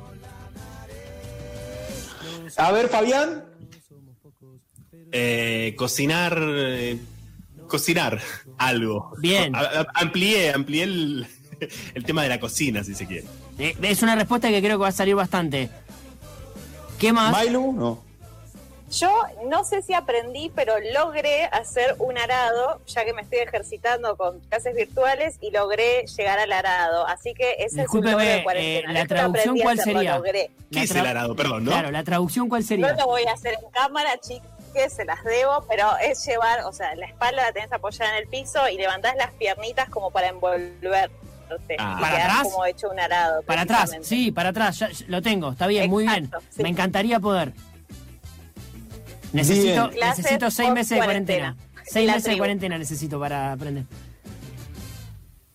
A 2.56 2.70
ver, 2.72 2.88
Fabián. 2.88 3.44
Eh, 5.10 5.74
cocinar. 5.76 6.38
eh, 6.40 6.98
cocinar 7.66 8.20
algo. 8.58 9.12
Bien. 9.18 9.54
A- 9.56 9.60
a- 9.60 9.86
amplié, 9.94 10.52
amplié 10.52 10.84
el, 10.84 11.26
el 11.94 12.04
tema 12.04 12.22
de 12.22 12.28
la 12.28 12.38
cocina, 12.38 12.84
si 12.84 12.94
se 12.94 13.06
quiere. 13.06 13.26
Eh, 13.58 13.76
es 13.82 14.02
una 14.02 14.14
respuesta 14.14 14.48
que 14.48 14.60
creo 14.60 14.78
que 14.78 14.82
va 14.82 14.88
a 14.88 14.92
salir 14.92 15.14
bastante. 15.14 15.70
¿Qué 16.98 17.12
más? 17.12 17.32
Mailu, 17.32 17.72
no. 17.72 18.12
Yo 18.92 19.10
no 19.48 19.64
sé 19.64 19.80
si 19.80 19.94
aprendí, 19.94 20.52
pero 20.54 20.74
logré 20.92 21.46
hacer 21.46 21.96
un 21.98 22.18
arado, 22.18 22.78
ya 22.86 23.06
que 23.06 23.14
me 23.14 23.22
estoy 23.22 23.38
ejercitando 23.38 24.18
con 24.18 24.40
clases 24.40 24.76
virtuales 24.76 25.38
y 25.40 25.50
logré 25.50 26.04
llegar 26.14 26.38
al 26.38 26.52
arado. 26.52 27.06
Así 27.06 27.32
que 27.32 27.52
ese 27.58 27.82
es 27.82 27.88
un 27.88 28.02
logro 28.04 28.18
de 28.18 28.36
eh, 28.36 28.42
cuarentena. 28.44 28.92
la 28.92 29.06
traducción 29.06 29.58
cuál 29.58 29.78
hacerlo, 29.80 29.98
sería? 30.00 30.16
logré. 30.16 30.50
¿Qué 30.70 30.78
La 30.78 30.82
es 30.82 30.90
el 30.94 31.06
arado? 31.06 31.34
Perdón, 31.34 31.64
¿no? 31.64 31.70
Claro, 31.70 31.90
la 31.90 32.04
traducción 32.04 32.50
cuál 32.50 32.60
No 32.62 32.68
sería. 32.68 32.92
lo 32.92 33.06
voy 33.06 33.22
a 33.24 33.32
hacer 33.32 33.54
en 33.54 33.70
cámara, 33.70 34.10
chiques, 34.20 34.92
se 34.92 35.06
las 35.06 35.24
debo, 35.24 35.64
pero 35.70 35.88
es 36.04 36.22
llevar, 36.26 36.60
o 36.66 36.72
sea, 36.74 36.94
la 36.94 37.06
espalda 37.06 37.44
la 37.44 37.52
tenés 37.52 37.72
apoyada 37.72 38.10
en 38.10 38.22
el 38.24 38.28
piso 38.28 38.68
y 38.68 38.76
levantás 38.76 39.16
las 39.16 39.30
piernitas 39.32 39.88
como 39.88 40.10
para 40.10 40.28
Ah. 41.78 41.98
¿Para 42.00 42.24
atrás? 42.24 42.42
como 42.44 42.64
hecho 42.66 42.88
un 42.90 43.00
arado. 43.00 43.42
Para 43.42 43.62
atrás, 43.62 43.90
sí, 44.02 44.30
para 44.32 44.50
atrás, 44.50 44.78
ya- 44.78 44.90
ya 44.90 45.04
lo 45.08 45.22
tengo, 45.22 45.52
está 45.52 45.66
bien, 45.66 45.88
muy 45.90 46.04
bien. 46.06 46.30
Sí. 46.50 46.62
Me 46.62 46.68
encantaría 46.68 47.18
poder. 47.20 47.52
Necesito, 49.32 49.88
Bien. 49.88 49.98
Clases 49.98 50.18
necesito 50.24 50.50
seis 50.50 50.70
meses 50.72 50.90
de 50.90 50.96
cuarentena. 51.04 51.54
cuarentena. 51.56 51.84
Seis 51.90 52.06
La 52.06 52.14
meses 52.14 52.30
de 52.32 52.38
cuarentena 52.38 52.78
necesito 52.78 53.18
para 53.18 53.52
aprender. 53.52 53.84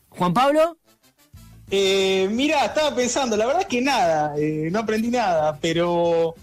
Juan 0.10 0.34
Pablo, 0.34 0.78
Eh, 1.70 2.30
mira, 2.32 2.64
estaba 2.64 2.96
pensando, 2.96 3.36
la 3.36 3.46
verdad 3.46 3.64
es 3.64 3.68
que 3.68 3.82
nada, 3.82 4.34
eh, 4.38 4.70
no 4.72 4.80
aprendí 4.80 5.10
nada, 5.10 5.58
pero 5.60 6.34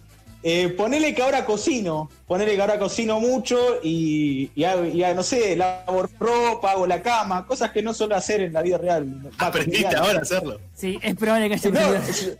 eh, 0.46 0.68
ponele 0.68 1.14
que 1.14 1.22
ahora 1.22 1.46
cocino, 1.46 2.10
ponele 2.26 2.54
que 2.54 2.60
ahora 2.60 2.78
cocino 2.78 3.18
mucho 3.18 3.56
y, 3.82 4.50
y 4.54 5.02
no 5.16 5.22
sé, 5.22 5.56
lavo 5.56 6.06
ropa, 6.20 6.72
hago 6.72 6.86
la 6.86 7.00
cama, 7.00 7.46
cosas 7.46 7.70
que 7.70 7.80
no 7.82 7.94
suelo 7.94 8.14
hacer 8.14 8.42
en 8.42 8.52
la 8.52 8.60
vida 8.60 8.76
real. 8.76 9.30
Aprendiste 9.38 9.96
ahora 9.96 10.18
a 10.18 10.22
hacerlo. 10.22 10.60
sí, 10.74 10.98
es 11.02 11.14
probable 11.14 11.48
que 11.48 11.54
haya 11.54 11.70
No, 11.70 11.80
aprendido. 11.80 12.36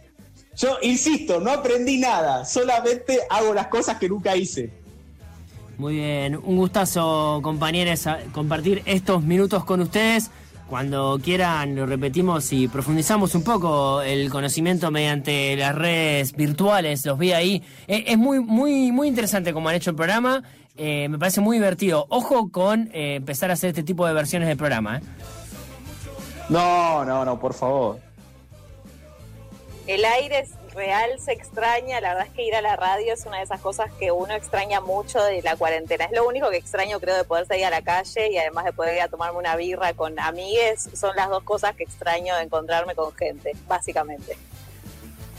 yo 0.57 0.79
insisto, 0.83 1.41
no 1.41 1.51
aprendí 1.51 1.97
nada, 1.97 2.45
solamente 2.45 3.21
hago 3.31 3.55
las 3.55 3.69
cosas 3.69 3.99
que 3.99 4.07
nunca 4.09 4.37
hice. 4.37 4.71
Muy 5.79 5.95
bien, 5.97 6.37
un 6.37 6.57
gustazo, 6.57 7.41
compañeros, 7.43 8.05
compartir 8.33 8.83
estos 8.85 9.23
minutos 9.25 9.65
con 9.65 9.81
ustedes. 9.81 10.31
Cuando 10.69 11.21
quieran, 11.23 11.77
lo 11.77 11.85
repetimos 11.85 12.53
y 12.53 12.69
profundizamos 12.69 13.35
un 13.35 13.45
poco 13.45 14.01
el 14.01 14.31
conocimiento 14.31 14.91
mediante 14.91 15.57
las 15.57 15.75
redes 15.75 16.33
virtuales. 16.33 17.05
Los 17.05 17.19
vi 17.19 17.33
ahí. 17.33 17.63
Eh, 17.87 18.05
es 18.07 18.19
muy, 18.19 18.41
muy, 18.41 18.91
muy 18.91 19.09
interesante 19.09 19.53
como 19.53 19.69
han 19.69 19.75
hecho 19.75 19.91
el 19.91 19.97
programa. 19.97 20.43
Eh, 20.77 21.09
me 21.09 21.19
parece 21.19 21.41
muy 21.41 21.59
divertido. 21.59 22.07
Ojo 22.09 22.51
con 22.51 22.91
eh, 22.93 23.17
empezar 23.17 23.51
a 23.51 23.53
hacer 23.53 23.69
este 23.71 23.83
tipo 23.83 24.07
de 24.07 24.15
versiones 24.15 24.49
del 24.49 24.57
programa. 24.57 24.99
¿eh? 24.99 25.01
No, 26.49 27.05
no, 27.05 27.25
no, 27.25 27.39
por 27.39 27.55
favor. 27.55 28.01
El 29.87 30.05
aire 30.05 30.41
es 30.41 30.51
real, 30.75 31.19
se 31.19 31.33
extraña. 31.33 32.01
La 32.01 32.11
verdad 32.11 32.27
es 32.27 32.33
que 32.33 32.47
ir 32.47 32.55
a 32.55 32.61
la 32.61 32.77
radio 32.77 33.15
es 33.15 33.25
una 33.27 33.39
de 33.39 33.45
esas 33.45 33.61
cosas 33.61 33.91
que 33.99 34.11
uno 34.13 34.35
extraña 34.35 34.81
mucho 34.81 35.23
de 35.23 35.43
la 35.43 35.57
cuarentena. 35.57 36.05
Es 36.05 36.13
lo 36.13 36.27
único 36.27 36.51
que 36.51 36.57
extraño, 36.57 37.01
creo, 37.01 37.17
de 37.17 37.25
poder 37.25 37.47
salir 37.47 37.65
a 37.65 37.71
la 37.71 37.83
calle 37.83 38.31
y 38.31 38.39
además 38.39 38.65
de 38.65 38.73
poder 38.73 38.97
ir 38.97 39.03
a 39.03 39.09
tomarme 39.09 39.39
una 39.39 39.57
birra 39.57 39.95
con 39.95 40.19
amigues. 40.19 40.91
Son 40.95 41.15
las 41.17 41.29
dos 41.29 41.43
cosas 41.43 41.75
que 41.75 41.85
extraño 41.85 42.37
de 42.37 42.43
encontrarme 42.43 42.95
con 42.95 43.13
gente, 43.15 43.53
básicamente. 43.67 44.37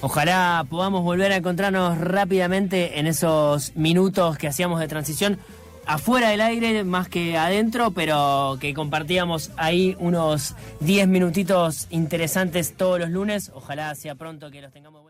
Ojalá 0.02 0.66
podamos 0.70 1.04
volver 1.04 1.32
a 1.32 1.38
encontrarnos 1.38 1.98
rápidamente 1.98 3.00
en 3.00 3.08
esos 3.08 3.76
minutos 3.76 4.38
que 4.38 4.48
hacíamos 4.48 4.80
de 4.80 4.88
transición 4.88 5.40
afuera 5.86 6.30
del 6.30 6.42
aire 6.42 6.84
más 6.84 7.08
que 7.08 7.38
adentro, 7.38 7.92
pero 7.92 8.58
que 8.60 8.74
compartíamos 8.74 9.52
ahí 9.58 9.96
unos 10.00 10.56
10 10.82 11.08
minutitos 11.08 11.88
interesantes 11.90 12.76
todos 12.76 13.00
los 13.00 13.10
lunes. 13.10 13.52
Ojalá 13.54 13.94
sea 13.96 14.16
pronto 14.16 14.52
que 14.52 14.62
los 14.62 14.72
tengamos. 14.72 15.05